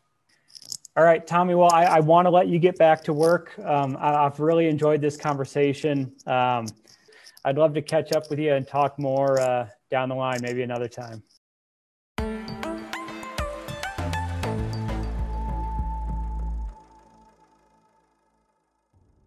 All 0.97 1.05
right, 1.05 1.25
Tommy. 1.25 1.55
Well, 1.55 1.71
I, 1.71 1.85
I 1.85 1.99
want 2.01 2.25
to 2.25 2.29
let 2.29 2.49
you 2.49 2.59
get 2.59 2.77
back 2.77 3.01
to 3.05 3.13
work. 3.13 3.57
Um, 3.59 3.95
I, 3.97 4.23
have 4.23 4.41
really 4.41 4.67
enjoyed 4.67 4.99
this 4.99 5.15
conversation. 5.15 6.11
Um, 6.27 6.65
I'd 7.45 7.57
love 7.57 7.73
to 7.75 7.81
catch 7.81 8.11
up 8.11 8.29
with 8.29 8.39
you 8.39 8.53
and 8.53 8.67
talk 8.67 8.99
more 8.99 9.39
uh, 9.39 9.69
down 9.89 10.09
the 10.09 10.15
line, 10.15 10.39
maybe 10.41 10.63
another 10.63 10.89
time. 10.89 11.23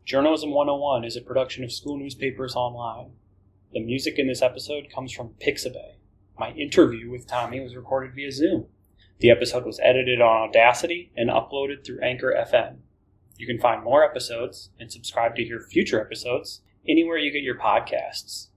Journalism 0.04 0.50
101 0.50 1.04
is 1.04 1.16
a 1.16 1.22
production 1.22 1.64
of 1.64 1.72
School 1.72 1.96
Newspapers 1.96 2.54
Online. 2.54 3.12
The 3.72 3.80
music 3.80 4.18
in 4.18 4.28
this 4.28 4.42
episode 4.42 4.88
comes 4.94 5.12
from 5.12 5.30
Pixabay. 5.42 5.94
My 6.38 6.50
interview 6.50 7.10
with 7.10 7.26
Tommy 7.26 7.60
was 7.60 7.74
recorded 7.74 8.14
via 8.14 8.30
Zoom. 8.30 8.66
The 9.20 9.30
episode 9.30 9.64
was 9.64 9.80
edited 9.82 10.20
on 10.20 10.48
Audacity 10.48 11.12
and 11.16 11.30
uploaded 11.30 11.84
through 11.84 12.00
Anchor 12.00 12.34
FM. 12.36 12.78
You 13.36 13.46
can 13.46 13.58
find 13.58 13.82
more 13.82 14.04
episodes 14.04 14.70
and 14.78 14.90
subscribe 14.92 15.36
to 15.36 15.44
hear 15.44 15.60
future 15.60 16.00
episodes 16.00 16.62
anywhere 16.86 17.18
you 17.18 17.32
get 17.32 17.42
your 17.42 17.58
podcasts. 17.58 18.48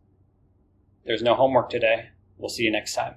There's 1.06 1.24
no 1.24 1.36
homework 1.36 1.70
today. 1.70 2.10
We'll 2.38 2.50
see 2.50 2.64
you 2.64 2.72
next 2.72 2.94
time. 2.94 3.16